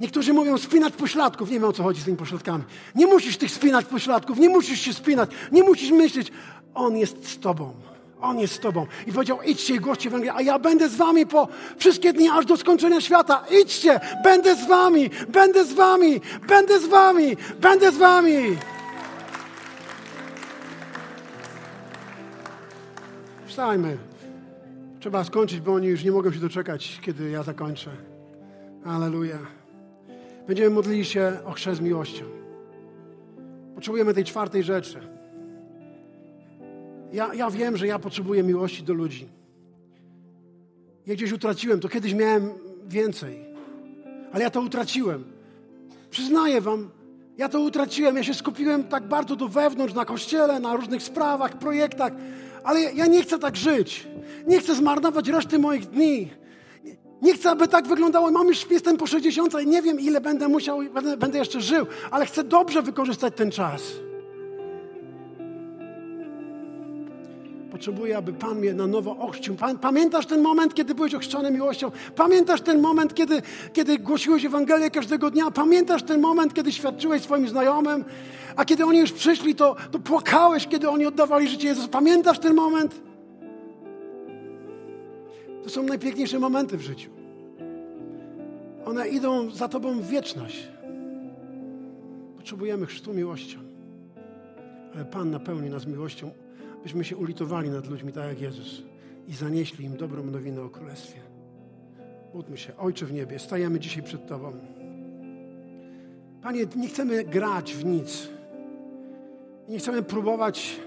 Niektórzy 0.00 0.32
mówią 0.32 0.58
spinać 0.58 0.94
pośladków. 0.94 1.50
Nie 1.50 1.60
wiem 1.60 1.68
o 1.68 1.72
co 1.72 1.82
chodzi 1.82 2.00
z 2.00 2.04
tymi 2.04 2.16
pośladkami. 2.16 2.64
Nie 2.94 3.06
musisz 3.06 3.36
tych 3.36 3.50
spinać 3.50 3.86
pośladków. 3.86 4.38
Nie 4.38 4.48
musisz 4.48 4.80
się 4.80 4.92
spinać. 4.92 5.30
Nie 5.52 5.62
musisz 5.62 5.90
myśleć. 5.90 6.32
On 6.74 6.96
jest 6.96 7.28
z 7.28 7.38
Tobą. 7.38 7.74
On 8.20 8.38
jest 8.38 8.54
z 8.54 8.58
Tobą. 8.58 8.86
I 9.06 9.12
powiedział, 9.12 9.42
idźcie 9.42 9.74
i 9.74 9.80
głoście 9.80 10.08
Ewangelię, 10.08 10.34
a 10.34 10.42
ja 10.42 10.58
będę 10.58 10.88
z 10.88 10.96
Wami 10.96 11.26
po 11.26 11.48
wszystkie 11.76 12.12
dni, 12.12 12.28
aż 12.28 12.46
do 12.46 12.56
skończenia 12.56 13.00
świata. 13.00 13.44
Idźcie, 13.62 14.00
będę 14.24 14.56
z 14.56 14.66
Wami, 14.66 15.10
będę 15.28 15.64
z 15.64 15.72
Wami, 15.72 16.20
będę 16.48 16.80
z 16.80 16.86
Wami, 16.86 17.36
będę 17.60 17.92
z 17.92 17.96
Wami. 17.96 18.56
Wstajmy. 23.46 23.98
Trzeba 25.00 25.24
skończyć, 25.24 25.60
bo 25.60 25.72
oni 25.72 25.86
już 25.86 26.04
nie 26.04 26.12
mogą 26.12 26.32
się 26.32 26.40
doczekać, 26.40 27.00
kiedy 27.02 27.30
ja 27.30 27.42
zakończę. 27.42 27.90
Aleluja. 28.84 29.38
Będziemy 30.46 30.70
modlili 30.70 31.04
się 31.04 31.32
o 31.44 31.52
chrzest 31.52 31.80
miłością. 31.80 32.24
Potrzebujemy 33.74 34.14
tej 34.14 34.24
czwartej 34.24 34.62
rzeczy. 34.62 35.17
Ja, 37.12 37.34
ja 37.34 37.50
wiem, 37.50 37.76
że 37.76 37.86
ja 37.86 37.98
potrzebuję 37.98 38.42
miłości 38.42 38.82
do 38.82 38.92
ludzi. 38.92 39.28
Ja 41.06 41.14
gdzieś 41.14 41.32
utraciłem, 41.32 41.80
to 41.80 41.88
kiedyś 41.88 42.14
miałem 42.14 42.50
więcej, 42.88 43.44
ale 44.32 44.44
ja 44.44 44.50
to 44.50 44.61
utraciłem. 44.61 45.24
Przyznaję 46.11 46.61
Wam, 46.61 46.90
ja 47.38 47.48
to 47.48 47.61
utraciłem. 47.61 48.16
Ja 48.16 48.22
się 48.22 48.34
skupiłem 48.34 48.84
tak 48.84 49.09
bardzo 49.09 49.36
do 49.36 49.48
wewnątrz, 49.48 49.94
na 49.94 50.04
kościele, 50.04 50.61
na 50.61 50.76
różnych 50.76 51.02
sprawach, 51.02 51.59
projektach, 51.59 52.12
ale 52.64 52.80
ja 52.80 53.06
nie 53.06 53.22
chcę 53.22 53.38
tak 53.38 53.56
żyć. 53.56 54.06
Nie 54.46 54.61
chcę 54.61 54.74
zmarnować 54.74 55.28
reszty 55.28 55.59
moich 55.59 55.86
dni. 55.86 56.30
Nie 57.22 57.34
chcę, 57.34 57.50
aby 57.50 57.68
tak 57.68 57.86
wyglądało. 57.86 58.30
Mam 58.30 58.48
już, 58.48 58.70
jestem 58.70 58.96
po 58.96 59.06
60 59.06 59.62
i 59.62 59.66
nie 59.66 59.82
wiem, 59.82 60.00
ile 60.00 60.20
będę 60.20 60.48
musiał, 60.48 60.78
będę, 60.94 61.16
będę 61.16 61.38
jeszcze 61.38 61.61
żył, 61.61 61.86
ale 62.11 62.26
chcę 62.26 62.44
dobrze 62.44 62.82
wykorzystać 62.82 63.34
ten 63.36 63.50
czas. 63.50 63.82
Potrzebuję, 67.78 68.16
aby 68.16 68.32
Pan 68.32 68.58
mnie 68.58 68.74
na 68.74 68.86
nowo 68.86 69.16
ochrzcił. 69.16 69.56
Pamiętasz 69.80 70.26
ten 70.26 70.42
moment, 70.42 70.74
kiedy 70.74 70.94
byłeś 70.94 71.14
ochrzczony 71.14 71.50
miłością? 71.50 71.90
Pamiętasz 72.16 72.60
ten 72.60 72.80
moment, 72.80 73.14
kiedy, 73.14 73.42
kiedy 73.72 73.98
głosiłeś 73.98 74.44
Ewangelię 74.44 74.90
każdego 74.90 75.30
dnia? 75.30 75.50
Pamiętasz 75.50 76.02
ten 76.02 76.20
moment, 76.20 76.54
kiedy 76.54 76.72
świadczyłeś 76.72 77.22
swoim 77.22 77.48
znajomym? 77.48 78.04
A 78.56 78.64
kiedy 78.64 78.84
oni 78.84 78.98
już 78.98 79.12
przyszli, 79.12 79.54
to, 79.54 79.76
to 79.90 79.98
płakałeś, 79.98 80.66
kiedy 80.66 80.88
oni 80.88 81.06
oddawali 81.06 81.48
życie 81.48 81.68
Jezusa. 81.68 81.88
Pamiętasz 81.88 82.38
ten 82.38 82.54
moment? 82.54 83.00
To 85.64 85.70
są 85.70 85.82
najpiękniejsze 85.82 86.38
momenty 86.38 86.76
w 86.76 86.82
życiu. 86.82 87.10
One 88.84 89.08
idą 89.08 89.50
za 89.50 89.68
Tobą 89.68 90.00
w 90.00 90.08
wieczność. 90.08 90.68
Potrzebujemy 92.36 92.86
chrztu 92.86 93.14
miłością. 93.14 93.58
Ale 94.94 95.04
Pan 95.04 95.30
napełni 95.30 95.70
nas 95.70 95.86
miłością 95.86 96.30
byśmy 96.89 97.05
się 97.05 97.16
ulitowali 97.16 97.70
nad 97.70 97.86
ludźmi 97.86 98.12
tak 98.12 98.28
jak 98.28 98.41
Jezus 98.41 98.82
i 99.26 99.34
zanieśli 99.34 99.84
im 99.84 99.97
dobrą 99.97 100.22
nowinę 100.22 100.62
o 100.62 100.68
Królestwie. 100.68 101.20
Módlmy 102.34 102.59
się. 102.59 102.76
Ojcze 102.76 103.07
w 103.07 103.12
niebie, 103.12 103.39
stajemy 103.39 103.80
dzisiaj 103.80 104.03
przed 104.03 104.26
Tobą. 104.26 104.53
Panie, 106.43 106.66
nie 106.76 106.89
chcemy 106.89 107.24
grać 107.24 107.74
w 107.74 107.84
nic. 107.84 108.28
Nie 109.68 109.78
chcemy 109.78 110.03
próbować 110.03 110.80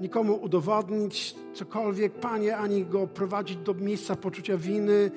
nikomu 0.00 0.34
udowodnić 0.34 1.34
cokolwiek, 1.54 2.12
Panie, 2.12 2.56
ani 2.56 2.84
go 2.84 3.06
prowadzić 3.06 3.56
do 3.56 3.74
miejsca 3.74 4.16
poczucia 4.16 4.56
winy, 4.56 5.10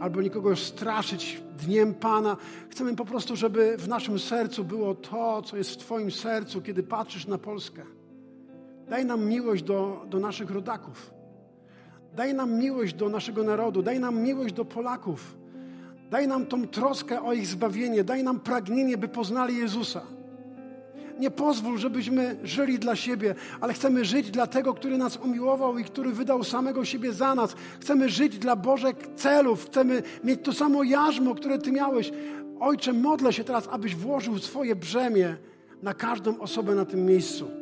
albo 0.00 0.22
nikogo 0.22 0.56
straszyć 0.56 1.42
dniem 1.64 1.94
Pana. 1.94 2.36
Chcemy 2.70 2.96
po 2.96 3.04
prostu, 3.04 3.36
żeby 3.36 3.76
w 3.78 3.88
naszym 3.88 4.18
sercu 4.18 4.64
było 4.64 4.94
to, 4.94 5.42
co 5.42 5.56
jest 5.56 5.70
w 5.70 5.76
Twoim 5.76 6.10
sercu, 6.10 6.62
kiedy 6.62 6.82
patrzysz 6.82 7.26
na 7.26 7.38
Polskę. 7.38 8.01
Daj 8.92 9.04
nam 9.04 9.24
miłość 9.24 9.62
do, 9.62 10.06
do 10.10 10.20
naszych 10.20 10.50
rodaków. 10.50 11.10
Daj 12.16 12.34
nam 12.34 12.54
miłość 12.54 12.94
do 12.94 13.08
naszego 13.08 13.42
narodu. 13.42 13.82
Daj 13.82 14.00
nam 14.00 14.22
miłość 14.22 14.54
do 14.54 14.64
Polaków. 14.64 15.36
Daj 16.10 16.28
nam 16.28 16.46
tą 16.46 16.66
troskę 16.68 17.22
o 17.22 17.32
ich 17.32 17.46
zbawienie. 17.46 18.04
Daj 18.04 18.24
nam 18.24 18.40
pragnienie, 18.40 18.98
by 18.98 19.08
poznali 19.08 19.56
Jezusa. 19.56 20.02
nie 21.18 21.30
pozwól, 21.30 21.78
żebyśmy 21.78 22.36
żyli 22.42 22.78
dla 22.78 22.96
siebie, 22.96 23.34
ale 23.60 23.72
chcemy 23.72 24.04
żyć 24.04 24.30
dla 24.30 24.46
tego, 24.46 24.74
który 24.74 24.98
nas 24.98 25.16
umiłował 25.16 25.78
i 25.78 25.84
który 25.84 26.12
wydał 26.12 26.44
samego 26.44 26.84
siebie 26.84 27.12
za 27.12 27.34
nas. 27.34 27.56
Chcemy 27.80 28.08
żyć 28.08 28.38
dla 28.38 28.56
Bożych 28.56 28.96
celów, 29.16 29.66
chcemy 29.66 30.02
mieć 30.24 30.40
to 30.44 30.52
samo 30.52 30.82
jarzmo, 30.82 31.34
które 31.34 31.58
Ty 31.58 31.72
miałeś. 31.72 32.12
Ojcze, 32.60 32.92
modlę 32.92 33.32
się 33.32 33.44
teraz, 33.44 33.68
abyś 33.70 33.96
włożył 33.96 34.38
swoje 34.38 34.76
brzemię 34.76 35.36
na 35.82 35.94
każdą 35.94 36.38
osobę 36.38 36.74
na 36.74 36.84
tym 36.84 37.06
miejscu. 37.06 37.61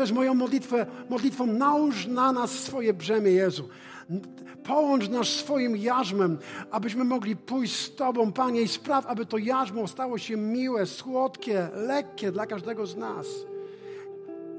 Jest 0.00 0.12
moją 0.12 0.34
modlitwą, 0.34 0.76
modlitwą 1.10 1.46
nałóż 1.46 2.06
na 2.06 2.32
nas 2.32 2.50
swoje 2.50 2.94
brzemię, 2.94 3.30
Jezu. 3.30 3.68
Połącz 4.64 5.08
nas 5.08 5.28
swoim 5.28 5.76
jarzmem, 5.76 6.38
abyśmy 6.70 7.04
mogli 7.04 7.36
pójść 7.36 7.74
z 7.74 7.94
Tobą, 7.94 8.32
Panie, 8.32 8.62
i 8.62 8.68
spraw, 8.68 9.06
aby 9.06 9.26
to 9.26 9.38
jarzmo 9.38 9.88
stało 9.88 10.18
się 10.18 10.36
miłe, 10.36 10.86
słodkie, 10.86 11.68
lekkie 11.74 12.32
dla 12.32 12.46
każdego 12.46 12.86
z 12.86 12.96
nas. 12.96 13.26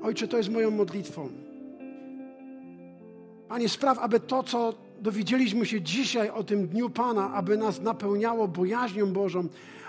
Ojcze, 0.04 0.28
to 0.28 0.38
jest 0.38 0.50
moją 0.50 0.72
modlitwą. 0.72 1.30
Panie, 3.48 3.70
spraw, 3.70 4.00
aby 4.00 4.20
to, 4.20 4.44
co 4.44 4.74
dowiedzieliśmy 5.02 5.66
się 5.66 5.82
dzisiaj 5.82 6.30
o 6.30 6.44
tym 6.44 6.68
Dniu 6.68 6.90
Pana, 6.90 7.34
aby 7.34 7.58
nas 7.58 7.82
napełniało 7.82 8.48
bojaźnią 8.48 9.14
Bożą, 9.14 9.48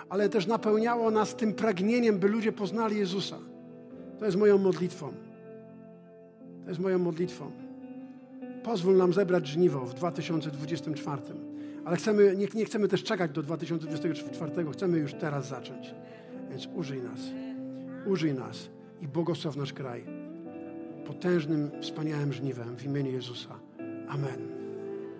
ale 0.08 0.28
też 0.28 0.46
napełniało 0.46 1.10
nas 1.10 1.36
tym 1.36 1.54
pragnieniem, 1.54 2.18
by 2.18 2.28
ludzie 2.28 2.52
poznali 2.52 2.98
Jezusa. 2.98 3.38
To 4.18 4.24
jest 4.24 4.36
moją 4.36 4.58
modlitwą. 4.58 5.25
To 6.66 6.70
jest 6.70 6.80
moją 6.80 6.98
modlitwą. 6.98 7.50
Pozwól 8.62 8.96
nam 8.96 9.12
zebrać 9.12 9.46
żniwo 9.46 9.86
w 9.86 9.94
2024. 9.94 11.22
Ale 11.84 11.96
chcemy, 11.96 12.36
nie, 12.36 12.46
nie 12.54 12.64
chcemy 12.64 12.88
też 12.88 13.04
czekać 13.04 13.30
do 13.30 13.42
2024, 13.42 14.72
chcemy 14.72 14.98
już 14.98 15.14
teraz 15.14 15.48
zacząć. 15.48 15.94
Więc 16.50 16.68
użyj 16.74 17.02
nas. 17.02 17.20
Użyj 18.06 18.34
nas 18.34 18.68
i 19.00 19.08
błogosław 19.08 19.56
nasz 19.56 19.72
kraj 19.72 20.04
potężnym, 21.06 21.70
wspaniałym 21.80 22.32
żniwem 22.32 22.76
w 22.76 22.84
imieniu 22.84 23.12
Jezusa. 23.12 23.58
Amen. 24.08 24.55